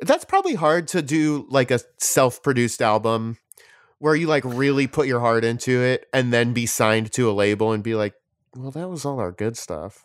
That's 0.00 0.24
probably 0.24 0.54
hard 0.54 0.88
to 0.88 1.02
do 1.02 1.46
like 1.50 1.70
a 1.70 1.80
self-produced 1.98 2.80
album 2.80 3.36
where 3.98 4.14
you 4.14 4.26
like 4.26 4.44
really 4.44 4.86
put 4.86 5.06
your 5.06 5.20
heart 5.20 5.44
into 5.44 5.82
it 5.82 6.08
and 6.12 6.32
then 6.32 6.52
be 6.52 6.66
signed 6.66 7.12
to 7.12 7.30
a 7.30 7.32
label 7.32 7.72
and 7.72 7.82
be 7.82 7.94
like, 7.94 8.14
"Well, 8.56 8.70
that 8.70 8.88
was 8.88 9.04
all 9.04 9.20
our 9.20 9.30
good 9.30 9.56
stuff." 9.56 10.04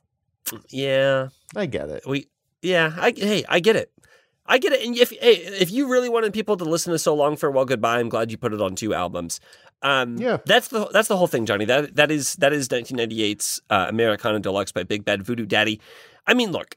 Yeah. 0.70 1.30
I 1.56 1.66
get 1.66 1.90
it. 1.90 2.04
We, 2.06 2.28
yeah, 2.62 2.94
I, 2.98 3.14
hey, 3.16 3.44
I 3.48 3.60
get 3.60 3.76
it. 3.76 3.92
I 4.50 4.58
get 4.58 4.74
it. 4.74 4.84
And 4.86 4.98
if 4.98 5.12
hey, 5.12 5.34
if 5.36 5.70
you 5.72 5.88
really 5.88 6.10
wanted 6.10 6.34
people 6.34 6.58
to 6.58 6.66
listen 6.66 6.92
to 6.92 7.00
"So 7.00 7.14
Long 7.16 7.38
Farewell 7.38 7.66
Goodbye," 7.66 8.00
I'm 8.00 8.10
glad 8.10 8.32
you 8.32 8.38
put 8.38 8.52
it 8.54 8.62
on 8.62 8.76
two 8.76 8.94
albums. 8.94 9.40
Um, 9.82 10.18
Yeah. 10.18 10.38
that's 10.46 10.68
the 10.70 10.88
that's 10.88 11.08
the 11.08 11.16
whole 11.16 11.28
thing, 11.28 11.46
Johnny. 11.46 11.66
That 11.66 11.96
that 11.96 12.10
is 12.12 12.36
that 12.38 12.52
is 12.52 12.68
1998's 12.68 13.62
uh, 13.70 13.86
Americana 13.88 14.40
Deluxe 14.40 14.72
by 14.72 14.84
Big 14.84 15.06
Bad 15.06 15.24
Voodoo 15.24 15.46
Daddy. 15.46 15.80
I 16.28 16.34
mean, 16.34 16.52
look, 16.52 16.76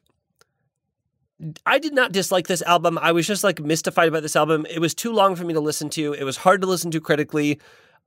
I 1.67 1.79
did 1.79 1.95
not 1.95 2.13
dislike 2.13 2.47
this 2.47 2.63
album. 2.63 2.99
I 2.99 3.11
was 3.13 3.27
just 3.27 3.43
like 3.43 3.61
mystified 3.61 4.13
by 4.13 4.21
this 4.21 4.37
album. 4.37 4.67
It 4.71 4.79
was 4.79 4.95
too 4.95 5.13
long 5.13 5.35
for 5.35 5.45
me 5.45 5.55
to 5.55 5.61
listen 5.61 5.89
to. 5.91 6.13
It 6.13 6.25
was 6.25 6.37
hard 6.39 6.61
to 6.61 6.67
listen 6.67 6.91
to 6.93 7.01
critically. 7.01 7.59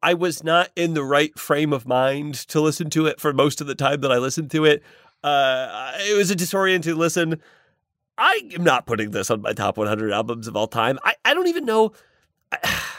I 0.01 0.13
was 0.13 0.43
not 0.43 0.69
in 0.75 0.93
the 0.93 1.03
right 1.03 1.37
frame 1.37 1.73
of 1.73 1.87
mind 1.87 2.35
to 2.49 2.61
listen 2.61 2.89
to 2.91 3.07
it 3.07 3.19
for 3.19 3.33
most 3.33 3.59
of 3.61 3.67
the 3.67 3.75
time 3.75 4.01
that 4.01 4.11
I 4.11 4.17
listened 4.19 4.51
to 4.51 4.63
it. 4.65 4.83
Uh, 5.23 5.93
it 6.07 6.15
was 6.15 6.29
a 6.29 6.35
disorienting 6.35 6.97
listen. 6.97 7.41
I 8.17 8.49
am 8.53 8.63
not 8.63 8.85
putting 8.85 9.11
this 9.11 9.29
on 9.29 9.41
my 9.41 9.53
top 9.53 9.77
100 9.77 10.11
albums 10.11 10.47
of 10.47 10.55
all 10.55 10.67
time. 10.67 10.99
I, 11.03 11.15
I 11.25 11.33
don't 11.33 11.47
even 11.47 11.65
know. 11.65 11.91
I, 12.51 12.81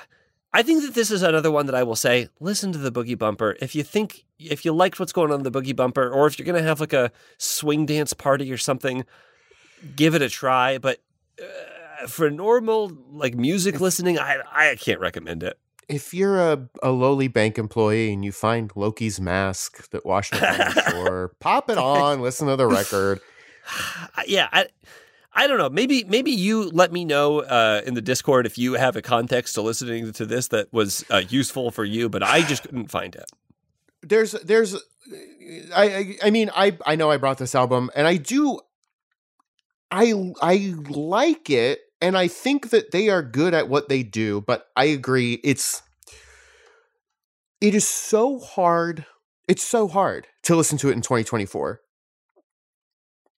I 0.52 0.62
think 0.62 0.82
that 0.82 0.94
this 0.94 1.10
is 1.10 1.22
another 1.22 1.50
one 1.50 1.66
that 1.66 1.74
I 1.74 1.82
will 1.82 1.96
say 1.96 2.28
listen 2.40 2.72
to 2.72 2.78
the 2.78 2.90
Boogie 2.90 3.18
Bumper. 3.18 3.56
If 3.60 3.74
you 3.74 3.82
think, 3.82 4.24
if 4.38 4.64
you 4.64 4.72
liked 4.72 4.98
what's 4.98 5.12
going 5.12 5.30
on 5.30 5.40
in 5.40 5.42
the 5.42 5.50
Boogie 5.50 5.76
Bumper, 5.76 6.10
or 6.10 6.26
if 6.26 6.38
you're 6.38 6.46
going 6.46 6.56
to 6.56 6.66
have 6.66 6.80
like 6.80 6.94
a 6.94 7.12
swing 7.36 7.84
dance 7.84 8.14
party 8.14 8.50
or 8.50 8.56
something, 8.56 9.04
give 9.96 10.14
it 10.14 10.22
a 10.22 10.30
try. 10.30 10.78
But 10.78 11.02
uh, 11.38 12.06
for 12.06 12.30
normal 12.30 12.90
like 13.10 13.34
music 13.34 13.80
listening, 13.80 14.18
I, 14.18 14.38
I 14.50 14.76
can't 14.76 15.00
recommend 15.00 15.42
it. 15.42 15.58
If 15.88 16.14
you're 16.14 16.40
a, 16.40 16.68
a 16.82 16.90
lowly 16.90 17.28
bank 17.28 17.58
employee 17.58 18.12
and 18.12 18.24
you 18.24 18.32
find 18.32 18.74
Loki's 18.74 19.20
mask 19.20 19.90
that 19.90 20.06
washed 20.06 20.34
up 20.34 20.42
on 20.42 20.58
the 20.58 20.82
shore, 20.90 21.32
pop 21.38 21.68
it 21.68 21.76
on, 21.76 22.22
listen 22.22 22.48
to 22.48 22.56
the 22.56 22.66
record. 22.66 23.20
Yeah, 24.26 24.48
I, 24.52 24.66
I 25.39 25.47
don't 25.47 25.59
know. 25.59 25.68
Maybe 25.68 26.03
maybe 26.05 26.30
you 26.32 26.70
let 26.70 26.93
me 26.93 27.05
know 27.05 27.41
uh, 27.41 27.82
in 27.87 27.95
the 27.95 28.01
Discord 28.03 28.47
if 28.47 28.57
you 28.59 28.72
have 28.74 28.97
a 28.97 29.03
context 29.03 29.55
to 29.55 29.62
listening 29.62 30.12
to 30.14 30.26
this 30.26 30.49
that 30.49 30.72
was 30.72 31.05
uh, 31.11 31.22
useful 31.28 31.70
for 31.70 31.84
you, 31.84 32.09
but 32.09 32.22
I 32.22 32.41
just 32.43 32.62
couldn't 32.62 32.91
find 32.91 33.14
it. 33.14 33.26
there's 34.03 34.32
there's 34.32 34.74
I, 35.74 35.84
I 35.84 36.16
I 36.24 36.30
mean 36.30 36.51
I 36.55 36.76
I 36.87 36.97
know 36.97 37.11
I 37.11 37.16
brought 37.16 37.39
this 37.39 37.55
album 37.55 37.91
and 37.95 38.07
I 38.07 38.16
do 38.16 38.61
I 39.91 40.32
I 40.41 40.74
like 40.89 41.51
it 41.51 41.80
and 42.01 42.16
I 42.16 42.28
think 42.28 42.70
that 42.70 42.91
they 42.93 43.09
are 43.09 43.22
good 43.22 43.55
at 43.55 43.68
what 43.68 43.89
they 43.89 44.03
do 44.03 44.41
but 44.41 44.68
I 44.76 44.84
agree 44.87 45.41
it's 45.45 45.82
it 47.61 47.74
is 47.74 47.87
so 47.89 48.39
hard 48.39 49.07
it's 49.49 49.64
so 49.64 49.89
hard 49.89 50.26
to 50.43 50.57
listen 50.57 50.78
to 50.78 50.89
it 50.89 50.93
in 50.93 51.03
2024 51.03 51.80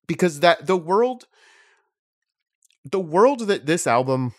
because 0.06 0.40
that 0.40 0.66
the 0.66 0.76
world 0.76 1.26
the 2.84 3.00
world 3.00 3.40
that 3.40 3.66
this 3.66 3.86
album 3.86 4.34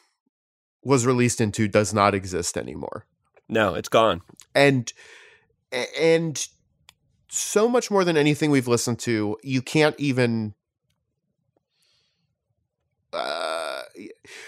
was 0.83 1.05
released 1.05 1.41
into 1.41 1.67
does 1.67 1.93
not 1.93 2.13
exist 2.15 2.57
anymore. 2.57 3.05
No, 3.47 3.75
it's 3.75 3.89
gone. 3.89 4.21
and 4.55 4.91
and 5.99 6.47
so 7.29 7.69
much 7.69 7.91
more 7.91 8.03
than 8.03 8.17
anything 8.17 8.49
we've 8.49 8.67
listened 8.67 8.97
to 8.97 9.37
you 9.43 9.61
can't 9.61 9.93
even 9.99 10.55
uh 13.13 13.81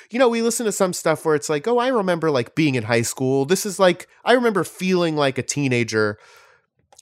you 0.09 0.17
know 0.17 0.27
we 0.27 0.41
listen 0.41 0.65
to 0.65 0.71
some 0.71 0.93
stuff 0.93 1.23
where 1.23 1.35
it's 1.35 1.47
like 1.47 1.67
oh 1.67 1.77
i 1.77 1.87
remember 1.89 2.31
like 2.31 2.55
being 2.55 2.73
in 2.75 2.83
high 2.83 3.01
school. 3.03 3.45
This 3.45 3.65
is 3.65 3.79
like 3.79 4.07
i 4.25 4.33
remember 4.33 4.63
feeling 4.63 5.15
like 5.15 5.37
a 5.37 5.43
teenager 5.43 6.17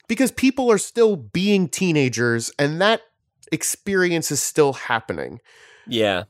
because 0.09 0.31
people 0.31 0.69
are 0.71 0.77
still 0.77 1.15
being 1.15 1.69
teenagers 1.69 2.51
and 2.59 2.81
that 2.81 3.01
experience 3.51 4.31
is 4.31 4.41
still 4.41 4.73
happening. 4.73 5.39
Yeah, 5.87 6.23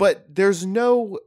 but 0.00 0.24
there's 0.34 0.66
no 0.66 1.18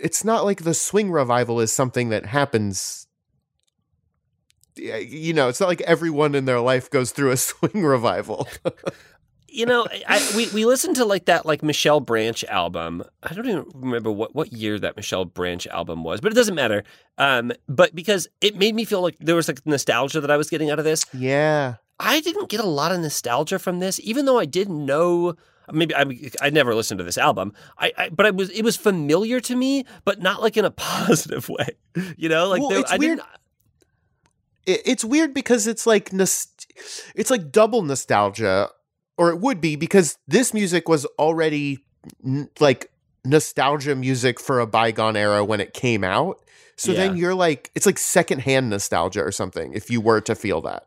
it's 0.00 0.24
not 0.24 0.44
like 0.44 0.62
the 0.62 0.74
swing 0.74 1.10
revival 1.10 1.60
is 1.60 1.72
something 1.72 2.08
that 2.08 2.24
happens 2.24 3.06
you 4.76 5.34
know 5.34 5.48
it's 5.48 5.60
not 5.60 5.68
like 5.68 5.80
everyone 5.82 6.34
in 6.34 6.44
their 6.44 6.60
life 6.60 6.88
goes 6.88 7.10
through 7.10 7.30
a 7.30 7.36
swing 7.48 7.84
revival 7.84 8.48
you 9.50 9.64
know, 9.64 9.86
I, 10.06 10.32
we 10.36 10.46
we 10.50 10.66
listened 10.66 10.96
to 10.96 11.06
like 11.06 11.24
that 11.24 11.46
like 11.46 11.62
Michelle 11.62 12.00
Branch 12.00 12.44
album. 12.44 13.02
I 13.22 13.32
don't 13.32 13.48
even 13.48 13.64
remember 13.74 14.12
what 14.12 14.34
what 14.34 14.52
year 14.52 14.78
that 14.78 14.94
Michelle 14.94 15.24
Branch 15.24 15.66
album 15.68 16.04
was, 16.04 16.20
but 16.20 16.30
it 16.30 16.34
doesn't 16.34 16.54
matter. 16.54 16.84
Um, 17.16 17.52
but 17.66 17.94
because 17.94 18.28
it 18.42 18.56
made 18.56 18.74
me 18.74 18.84
feel 18.84 19.00
like 19.00 19.16
there 19.18 19.34
was 19.34 19.48
like 19.48 19.64
nostalgia 19.66 20.20
that 20.20 20.30
I 20.30 20.36
was 20.36 20.50
getting 20.50 20.70
out 20.70 20.78
of 20.78 20.84
this. 20.84 21.06
yeah 21.14 21.76
I 21.98 22.20
didn't 22.20 22.48
get 22.48 22.60
a 22.60 22.66
lot 22.66 22.92
of 22.92 23.00
nostalgia 23.00 23.58
from 23.58 23.80
this, 23.80 23.98
even 24.00 24.24
though 24.26 24.38
I 24.38 24.44
didn't 24.44 24.84
know. 24.84 25.34
Maybe 25.72 25.94
I 25.94 26.04
I 26.40 26.50
never 26.50 26.74
listened 26.74 26.98
to 26.98 27.04
this 27.04 27.18
album. 27.18 27.52
I, 27.78 27.92
I 27.96 28.08
but 28.08 28.26
I 28.26 28.30
was 28.30 28.50
it 28.50 28.62
was 28.62 28.76
familiar 28.76 29.40
to 29.40 29.56
me, 29.56 29.84
but 30.04 30.20
not 30.20 30.42
like 30.42 30.56
in 30.56 30.64
a 30.64 30.70
positive 30.72 31.48
way. 31.48 31.68
You 32.16 32.28
know, 32.28 32.48
like 32.48 32.60
Well, 32.60 32.70
there, 32.70 32.80
it's 32.80 32.92
I 32.92 32.96
weird. 32.96 33.20
it, 34.66 34.82
it's 34.84 35.04
weird 35.04 35.34
because 35.34 35.66
it's 35.66 35.86
like 35.86 36.10
it's 36.12 37.30
like 37.30 37.50
double 37.52 37.82
nostalgia 37.82 38.68
or 39.16 39.30
it 39.30 39.40
would 39.40 39.60
be 39.60 39.76
because 39.76 40.16
this 40.26 40.54
music 40.54 40.88
was 40.88 41.04
already 41.18 41.78
n- 42.24 42.48
like 42.60 42.90
nostalgia 43.24 43.94
music 43.94 44.38
for 44.40 44.60
a 44.60 44.66
bygone 44.66 45.16
era 45.16 45.44
when 45.44 45.60
it 45.60 45.74
came 45.74 46.04
out 46.04 46.40
so 46.76 46.92
then 46.92 47.16
you're 47.16 47.34
like 47.34 47.70
it's 47.74 47.84
like 47.84 47.98
secondhand 47.98 48.70
nostalgia 48.70 49.22
or 49.22 49.32
something 49.32 49.72
if 49.74 49.90
you 49.90 50.00
were 50.00 50.20
to 50.20 50.34
feel 50.34 50.60
that 50.60 50.86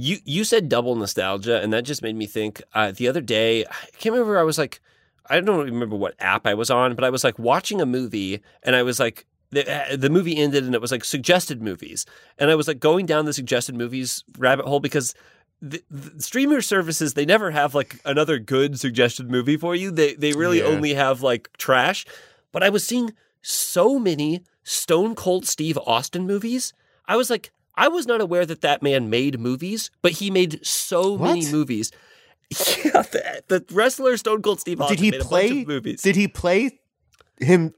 You 0.00 0.16
you 0.24 0.44
said 0.44 0.68
double 0.68 0.94
nostalgia, 0.96 1.60
and 1.60 1.72
that 1.72 1.84
just 1.84 2.02
made 2.02 2.16
me 2.16 2.26
think. 2.26 2.62
Uh, 2.74 2.92
the 2.92 3.06
other 3.08 3.20
day, 3.20 3.64
I 3.66 3.74
can't 3.98 4.14
remember. 4.14 4.38
I 4.38 4.42
was 4.44 4.56
like, 4.58 4.80
I 5.28 5.40
don't 5.40 5.64
remember 5.66 5.96
what 5.96 6.14
app 6.18 6.46
I 6.46 6.54
was 6.54 6.70
on, 6.70 6.94
but 6.94 7.04
I 7.04 7.10
was 7.10 7.22
like 7.24 7.38
watching 7.38 7.80
a 7.80 7.86
movie, 7.86 8.40
and 8.62 8.74
I 8.74 8.82
was 8.82 8.98
like, 8.98 9.26
the, 9.50 9.62
uh, 9.70 9.96
the 9.96 10.08
movie 10.08 10.36
ended, 10.36 10.64
and 10.64 10.74
it 10.74 10.80
was 10.80 10.90
like 10.90 11.04
suggested 11.04 11.60
movies, 11.60 12.06
and 12.38 12.50
I 12.50 12.54
was 12.54 12.66
like 12.66 12.80
going 12.80 13.04
down 13.04 13.26
the 13.26 13.32
suggested 13.34 13.74
movies 13.74 14.24
rabbit 14.38 14.66
hole 14.66 14.80
because. 14.80 15.14
The, 15.62 15.82
the 15.90 16.22
streamer 16.22 16.62
services 16.62 17.12
they 17.12 17.26
never 17.26 17.50
have 17.50 17.74
like 17.74 18.00
another 18.06 18.38
good 18.38 18.80
suggested 18.80 19.30
movie 19.30 19.58
for 19.58 19.74
you 19.74 19.90
they 19.90 20.14
they 20.14 20.32
really 20.32 20.60
Yeah. 20.60 20.72
only 20.72 20.94
have 20.94 21.20
like 21.20 21.50
trash 21.58 22.06
but 22.50 22.62
i 22.62 22.70
was 22.70 22.82
seeing 22.86 23.12
so 23.42 23.98
many 23.98 24.40
stone 24.64 25.14
cold 25.14 25.44
steve 25.46 25.76
austin 25.84 26.26
movies 26.26 26.72
i 27.06 27.14
was 27.14 27.28
like 27.28 27.52
i 27.80 27.88
was 27.88 28.06
not 28.06 28.20
aware 28.20 28.46
that 28.46 28.60
that 28.60 28.80
man 28.82 29.10
made 29.10 29.40
movies 29.40 29.90
but 30.02 30.12
he 30.12 30.30
made 30.30 30.64
so 30.64 31.16
many 31.18 31.50
movies. 31.50 31.90
Yeah 32.84 33.02
the, 33.02 33.42
the 33.48 33.64
wrestler 33.72 34.16
stone 34.16 34.42
cold 34.42 34.60
steve 34.60 34.80
austin 34.80 34.96
did 34.96 35.02
he 35.04 35.10
made 35.12 35.20
a 35.20 35.24
bunch 35.24 35.30
play 35.30 35.60
of 35.62 35.68
movies. 35.68 36.02
did 36.02 36.16
he 36.16 36.26
play 36.28 36.78
him? 37.38 37.72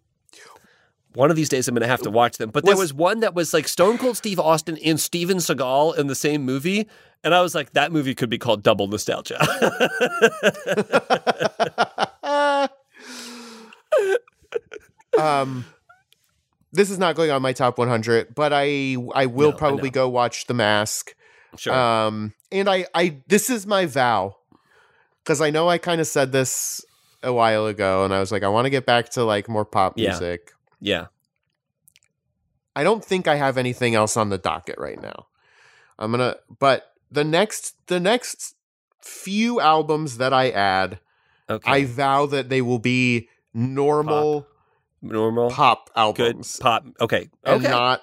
One 1.14 1.28
of 1.30 1.36
these 1.36 1.50
days 1.50 1.68
i'm 1.68 1.74
gonna 1.74 1.86
have 1.86 2.00
to 2.08 2.10
watch 2.10 2.38
them 2.38 2.48
but 2.50 2.64
there 2.64 2.74
Was- 2.74 2.92
was 2.92 2.94
one 2.94 3.20
that 3.20 3.34
was 3.34 3.52
like 3.52 3.68
stone 3.68 3.98
cold 3.98 4.16
steve 4.16 4.40
austin 4.40 4.78
and 4.82 4.98
steven 4.98 5.36
seagal 5.38 5.98
in 5.98 6.06
the 6.06 6.14
same 6.14 6.42
movie 6.42 6.88
and 7.22 7.34
i 7.34 7.42
was 7.42 7.54
like 7.54 7.74
that 7.74 7.92
movie 7.92 8.14
could 8.14 8.30
be 8.30 8.38
called 8.38 8.62
double 8.62 8.88
nostalgia. 8.88 9.38
Um 15.18 15.64
this 16.72 16.90
is 16.90 16.98
not 16.98 17.14
going 17.16 17.30
on 17.30 17.42
my 17.42 17.52
top 17.52 17.78
100 17.78 18.34
but 18.34 18.52
i 18.54 18.96
i 19.14 19.26
will 19.26 19.50
No, 19.50 19.56
probably 19.56 19.88
know. 19.90 19.92
go 19.92 20.08
watch 20.08 20.46
the 20.46 20.54
mask 20.54 21.14
sure 21.56 21.72
Um, 21.74 22.32
and 22.50 22.68
I, 22.68 22.86
I, 22.94 23.18
this 23.28 23.48
is 23.50 23.66
my 23.66 23.86
vow 23.86 24.36
because 25.22 25.40
I 25.40 25.50
know 25.50 25.68
I 25.68 25.78
kind 25.78 26.00
of 26.00 26.06
said 26.06 26.32
this 26.32 26.84
a 27.22 27.32
while 27.32 27.66
ago, 27.66 28.04
and 28.04 28.12
I 28.12 28.18
was 28.18 28.32
like, 28.32 28.42
I 28.42 28.48
want 28.48 28.64
to 28.66 28.70
get 28.70 28.84
back 28.84 29.10
to 29.10 29.22
like 29.24 29.48
more 29.48 29.64
pop 29.64 29.96
Yeah. 29.96 30.08
music. 30.08 30.50
yeah 30.80 31.06
I 32.74 32.82
don't 32.84 33.04
think 33.04 33.28
I 33.28 33.36
have 33.36 33.58
anything 33.58 33.94
else 33.94 34.16
on 34.16 34.30
the 34.30 34.38
docket 34.38 34.78
right 34.78 35.00
now. 35.00 35.26
I'm 35.98 36.10
gonna, 36.10 36.36
but 36.58 36.92
the 37.10 37.22
next, 37.24 37.74
the 37.86 38.00
next 38.00 38.54
few 39.02 39.60
albums 39.60 40.16
that 40.16 40.32
I 40.32 40.50
add, 40.50 40.98
okay 41.50 41.70
I 41.70 41.84
vow 41.84 42.26
that 42.26 42.48
they 42.48 42.62
will 42.62 42.78
be 42.78 43.28
normal 43.52 44.46
normal 45.02 45.50
pop, 45.50 45.90
good 45.94 45.96
albums, 46.00 46.56
pop 46.58 46.84
okay 47.00 47.28
and 47.44 47.56
okay 47.56 47.68
not 47.68 48.00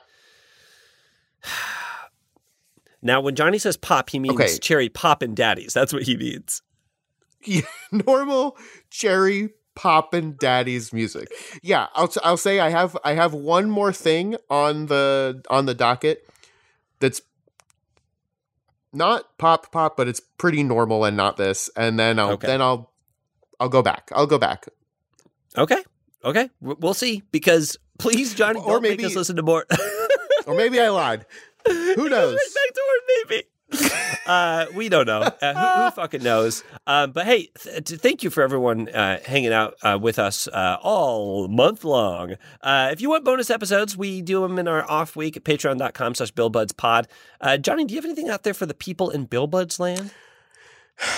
now 3.01 3.21
when 3.21 3.35
johnny 3.35 3.57
says 3.57 3.77
pop 3.77 4.09
he 4.09 4.19
means 4.19 4.35
Okay. 4.35 4.57
Cherry 4.57 4.89
Poppin' 4.89 5.33
Daddies 5.33 5.73
that's 5.73 5.93
what 5.93 6.03
he 6.03 6.17
means 6.17 6.61
normal 7.91 8.57
cherry 8.89 9.51
pop 9.75 10.13
and 10.13 10.37
daddies 10.37 10.91
music. 10.91 11.29
Yeah, 11.63 11.87
I'll 11.95 12.11
I'll 12.21 12.35
say 12.35 12.59
I 12.59 12.69
have 12.69 12.97
I 13.05 13.13
have 13.13 13.33
one 13.33 13.69
more 13.69 13.93
thing 13.93 14.35
on 14.49 14.87
the 14.87 15.41
on 15.49 15.67
the 15.67 15.73
docket 15.73 16.27
that's 16.99 17.21
not 18.91 19.37
pop 19.37 19.71
pop, 19.71 19.95
but 19.95 20.09
it's 20.09 20.19
pretty 20.19 20.63
normal 20.63 21.05
and 21.05 21.15
not 21.15 21.37
this. 21.37 21.69
And 21.77 21.97
then 21.97 22.19
I'll 22.19 22.31
Okay. 22.31 22.47
then 22.47 22.61
I'll 22.61 22.91
I'll 23.61 23.69
go 23.69 23.81
back. 23.81 24.11
I'll 24.13 24.27
go 24.27 24.37
back. 24.37 24.67
Okay. 25.57 25.81
Okay. 26.23 26.49
We'll 26.61 26.93
see. 26.93 27.23
Because 27.31 27.77
please, 27.97 28.33
Johnny, 28.33 28.59
Or 28.59 28.73
don't 28.73 28.81
maybe- 28.83 28.97
make 28.97 29.05
us 29.07 29.15
listen 29.15 29.35
to 29.37 29.43
more. 29.43 29.65
Or 30.47 30.55
maybe 30.55 30.79
I 30.79 30.89
lied. 30.89 31.27
Who 31.67 32.09
knows? 32.09 32.33
right 32.33 32.53
back 32.55 32.73
to 32.73 33.01
maybe. 33.29 33.43
Uh, 34.25 34.67
we 34.75 34.89
don't 34.89 35.07
know. 35.07 35.21
Uh, 35.21 35.53
who, 35.79 35.83
who 35.85 35.91
fucking 35.91 36.21
knows? 36.21 36.63
Um, 36.85 37.11
but 37.13 37.25
hey, 37.25 37.49
th- 37.63 37.83
thank 37.99 38.21
you 38.23 38.29
for 38.29 38.43
everyone 38.43 38.87
uh, 38.89 39.19
hanging 39.25 39.51
out 39.51 39.73
uh, 39.81 39.97
with 39.99 40.19
us 40.19 40.47
uh, 40.47 40.77
all 40.83 41.47
month 41.47 41.83
long. 41.83 42.35
Uh, 42.61 42.89
if 42.91 43.01
you 43.01 43.09
want 43.09 43.25
bonus 43.25 43.49
episodes, 43.49 43.97
we 43.97 44.21
do 44.21 44.41
them 44.41 44.59
in 44.59 44.67
our 44.67 44.87
off 44.89 45.15
week 45.15 45.35
at 45.35 45.43
patreon.com 45.43 46.13
slash 46.13 46.31
billbudspod. 46.33 47.05
Uh, 47.41 47.57
Johnny, 47.57 47.85
do 47.85 47.95
you 47.95 47.97
have 47.97 48.05
anything 48.05 48.29
out 48.29 48.43
there 48.43 48.53
for 48.53 48.67
the 48.67 48.75
people 48.75 49.09
in 49.09 49.25
Bill 49.25 49.47
Buds 49.47 49.79
land? 49.79 50.11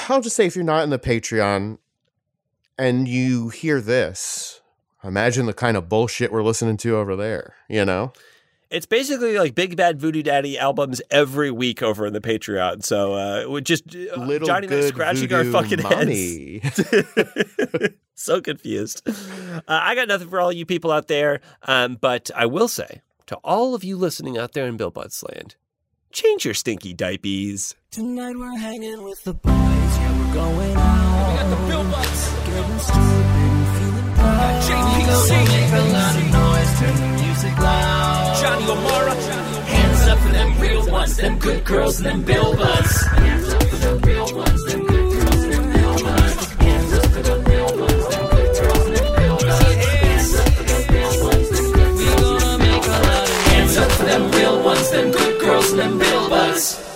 I'll 0.07 0.21
just 0.21 0.35
say 0.37 0.45
if 0.45 0.55
you're 0.55 0.63
not 0.63 0.83
in 0.83 0.89
the 0.89 0.99
Patreon 0.99 1.79
and 2.77 3.07
you 3.09 3.49
hear 3.49 3.81
this, 3.81 4.60
imagine 5.03 5.45
the 5.45 5.53
kind 5.53 5.77
of 5.77 5.89
bullshit 5.89 6.31
we're 6.31 6.43
listening 6.43 6.77
to 6.77 6.97
over 6.97 7.15
there, 7.15 7.55
you 7.67 7.85
know? 7.85 8.13
It's 8.71 8.85
basically 8.85 9.37
like 9.37 9.53
Big 9.53 9.75
Bad 9.75 9.99
Voodoo 9.99 10.23
Daddy 10.23 10.57
albums 10.57 11.01
every 11.11 11.51
week 11.51 11.83
over 11.83 12.05
in 12.05 12.13
the 12.13 12.21
Patreon. 12.21 12.85
So 12.85 13.13
uh, 13.13 13.45
we 13.49 13.59
just 13.61 13.93
uh, 13.93 14.15
Little 14.15 14.47
Johnny 14.47 14.67
and 14.67 14.75
I 14.75 14.87
scratching 14.87 15.33
our 15.33 15.43
voodoo 15.43 15.51
fucking 15.51 15.79
heads. 15.79 16.79
so 18.15 18.39
confused. 18.39 19.05
Uh, 19.05 19.59
I 19.67 19.93
got 19.93 20.07
nothing 20.07 20.29
for 20.29 20.39
all 20.39 20.53
you 20.53 20.65
people 20.65 20.89
out 20.89 21.09
there, 21.09 21.41
um, 21.63 21.97
but 21.99 22.31
I 22.33 22.45
will 22.45 22.69
say 22.69 23.01
to 23.25 23.35
all 23.43 23.75
of 23.75 23.83
you 23.83 23.97
listening 23.97 24.37
out 24.37 24.53
there 24.53 24.67
in 24.67 24.77
Bill 24.77 24.91
Buds 24.91 25.21
land, 25.21 25.57
change 26.13 26.45
your 26.45 26.53
stinky 26.53 26.93
diapers. 26.93 27.75
Tonight 27.91 28.37
we're 28.37 28.57
hanging 28.57 29.03
with 29.03 29.21
the 29.25 29.33
boys, 29.33 29.53
yeah, 29.53 30.17
we're 30.17 30.33
going 30.33 30.77
out. 30.77 31.29
We 31.29 31.35
got 31.37 31.49
the 31.49 31.57
Bill 31.67 31.83
JPC. 34.67 35.29
Make 35.51 35.73
a 35.73 35.83
lot 35.95 36.15
of 36.21 36.25
noise, 36.39 36.71
turn 36.79 36.95
the 37.01 37.09
music 37.23 37.55
loud. 37.57 38.37
Johnny 38.41 38.65
O'Mara. 38.73 39.13
Hands 39.73 40.07
up 40.07 40.17
for 40.19 40.29
them 40.29 40.59
real 40.59 40.83
ones, 40.91 41.17
them 41.17 41.37
good 41.39 41.65
girls 41.65 41.99
and 41.99 42.05
them 42.05 42.21
bill. 42.23 42.55
Hands 42.55 43.53
up 43.53 43.63
for 43.63 43.75
them 43.77 43.97
real 44.01 44.35
ones, 44.35 44.65
them 44.65 44.81
good 44.85 45.07
girls 45.13 45.43
and 45.43 45.51
them 45.53 45.65
bill. 45.73 45.97
Hands 46.65 46.93
up 46.93 47.05
for 47.13 47.21
them 47.21 47.43
real 47.45 47.69
ones, 47.79 48.05
them 48.09 48.25
good 48.31 48.51
girls 48.61 48.85
them 48.91 49.05
bill. 49.15 49.37
Hands 53.51 53.77
up 53.77 53.91
for 53.91 54.05
them 54.05 54.31
real 54.31 54.63
ones, 54.63 54.89
them 54.91 55.11
good 55.11 55.41
girls 55.41 55.75
them 55.75 55.97
bill 55.97 56.29
buds. 56.29 56.90